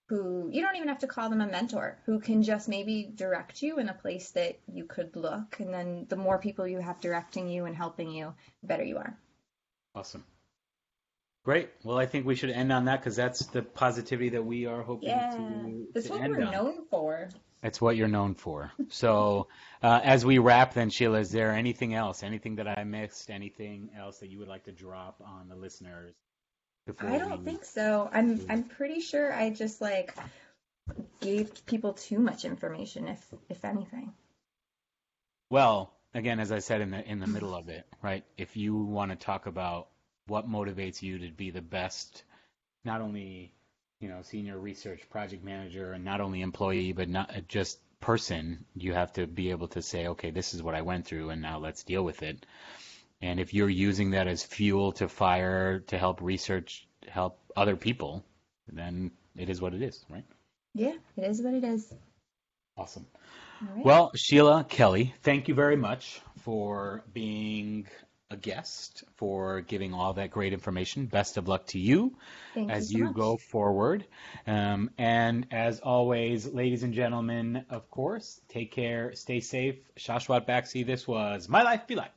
who 0.08 0.48
you 0.52 0.62
don't 0.62 0.76
even 0.76 0.88
have 0.88 1.00
to 1.00 1.08
call 1.08 1.28
them 1.28 1.40
a 1.40 1.46
mentor, 1.46 1.98
who 2.06 2.20
can 2.20 2.44
just 2.44 2.68
maybe 2.68 3.10
direct 3.12 3.60
you 3.60 3.78
in 3.78 3.88
a 3.88 3.94
place 3.94 4.30
that 4.30 4.56
you 4.72 4.84
could 4.84 5.16
look. 5.16 5.58
And 5.58 5.74
then 5.74 6.06
the 6.08 6.14
more 6.14 6.38
people 6.38 6.68
you 6.68 6.78
have 6.78 7.00
directing 7.00 7.48
you 7.48 7.64
and 7.64 7.74
helping 7.74 8.12
you, 8.12 8.32
the 8.60 8.68
better 8.68 8.84
you 8.84 8.98
are. 8.98 9.18
Awesome. 9.96 10.24
Great. 11.46 11.70
Well, 11.84 11.96
I 11.96 12.06
think 12.06 12.26
we 12.26 12.34
should 12.34 12.50
end 12.50 12.72
on 12.72 12.86
that 12.86 12.98
because 12.98 13.14
that's 13.14 13.46
the 13.46 13.62
positivity 13.62 14.30
that 14.30 14.44
we 14.44 14.66
are 14.66 14.82
hoping 14.82 15.10
Yeah, 15.10 15.30
to, 15.30 15.86
that's 15.94 16.08
to 16.08 16.12
what 16.14 16.28
we're 16.28 16.44
on. 16.44 16.50
known 16.50 16.84
for. 16.90 17.28
It's 17.62 17.80
what 17.80 17.96
you're 17.96 18.08
known 18.08 18.34
for. 18.34 18.72
So, 18.88 19.46
uh, 19.80 20.00
as 20.02 20.26
we 20.26 20.38
wrap, 20.38 20.74
then 20.74 20.90
Sheila, 20.90 21.20
is 21.20 21.30
there 21.30 21.52
anything 21.52 21.94
else? 21.94 22.24
Anything 22.24 22.56
that 22.56 22.66
I 22.66 22.82
missed? 22.82 23.30
Anything 23.30 23.90
else 23.96 24.18
that 24.18 24.28
you 24.28 24.40
would 24.40 24.48
like 24.48 24.64
to 24.64 24.72
drop 24.72 25.22
on 25.24 25.48
the 25.48 25.54
listeners? 25.54 26.16
Before 26.84 27.10
we 27.10 27.14
I 27.14 27.18
don't 27.20 27.38
we... 27.38 27.44
think 27.44 27.64
so. 27.64 28.10
I'm 28.12 28.44
I'm 28.48 28.64
pretty 28.64 29.00
sure 29.00 29.32
I 29.32 29.50
just 29.50 29.80
like 29.80 30.16
gave 31.20 31.64
people 31.64 31.92
too 31.92 32.18
much 32.18 32.44
information, 32.44 33.06
if 33.06 33.24
if 33.48 33.64
anything. 33.64 34.12
Well, 35.48 35.92
again, 36.12 36.40
as 36.40 36.50
I 36.50 36.58
said 36.58 36.80
in 36.80 36.90
the 36.90 37.08
in 37.08 37.20
the 37.20 37.28
middle 37.28 37.54
of 37.54 37.68
it, 37.68 37.86
right? 38.02 38.24
If 38.36 38.56
you 38.56 38.76
want 38.76 39.12
to 39.12 39.16
talk 39.16 39.46
about 39.46 39.86
what 40.26 40.48
motivates 40.48 41.02
you 41.02 41.18
to 41.18 41.30
be 41.30 41.50
the 41.50 41.62
best, 41.62 42.24
not 42.84 43.00
only 43.00 43.52
you 44.00 44.08
know 44.08 44.22
senior 44.22 44.58
research 44.58 45.08
project 45.10 45.44
manager 45.44 45.92
and 45.92 46.04
not 46.04 46.20
only 46.20 46.42
employee, 46.42 46.92
but 46.92 47.08
not 47.08 47.34
uh, 47.34 47.40
just 47.48 47.78
person, 48.00 48.64
you 48.74 48.92
have 48.92 49.12
to 49.14 49.26
be 49.26 49.50
able 49.50 49.68
to 49.68 49.82
say, 49.82 50.08
okay, 50.08 50.30
this 50.30 50.54
is 50.54 50.62
what 50.62 50.74
I 50.74 50.82
went 50.82 51.06
through, 51.06 51.30
and 51.30 51.40
now 51.42 51.58
let's 51.58 51.82
deal 51.82 52.04
with 52.04 52.22
it. 52.22 52.46
And 53.22 53.40
if 53.40 53.54
you're 53.54 53.70
using 53.70 54.10
that 54.10 54.28
as 54.28 54.42
fuel 54.42 54.92
to 54.92 55.08
fire 55.08 55.80
to 55.80 55.98
help 55.98 56.20
research 56.20 56.86
help 57.08 57.38
other 57.56 57.76
people, 57.76 58.24
then 58.70 59.10
it 59.36 59.48
is 59.48 59.60
what 59.60 59.74
it 59.74 59.82
is, 59.82 60.04
right? 60.10 60.24
Yeah, 60.74 60.94
it 61.16 61.24
is 61.24 61.40
what 61.40 61.54
it 61.54 61.64
is. 61.64 61.92
Awesome. 62.76 63.06
Right. 63.62 63.84
Well, 63.84 64.12
Sheila 64.14 64.66
Kelly, 64.68 65.14
thank 65.22 65.48
you 65.48 65.54
very 65.54 65.76
much 65.76 66.20
for 66.42 67.02
being 67.14 67.86
a 68.30 68.36
guest, 68.36 69.04
for 69.16 69.60
giving 69.60 69.94
all 69.94 70.14
that 70.14 70.30
great 70.30 70.52
information. 70.52 71.06
Best 71.06 71.36
of 71.36 71.46
luck 71.46 71.66
to 71.68 71.78
you 71.78 72.16
Thank 72.54 72.70
as 72.70 72.92
you, 72.92 72.98
you 72.98 73.04
so 73.04 73.08
much. 73.08 73.16
go 73.16 73.36
forward. 73.36 74.04
Um, 74.46 74.90
and 74.98 75.46
as 75.50 75.80
always, 75.80 76.46
ladies 76.46 76.82
and 76.82 76.92
gentlemen, 76.92 77.64
of 77.70 77.90
course, 77.90 78.40
take 78.48 78.72
care, 78.72 79.14
stay 79.14 79.40
safe. 79.40 79.76
Shashwat 79.96 80.46
Baxi, 80.46 80.84
this 80.84 81.06
was 81.06 81.48
My 81.48 81.62
Life 81.62 81.86
Be 81.86 81.94
Like. 81.94 82.15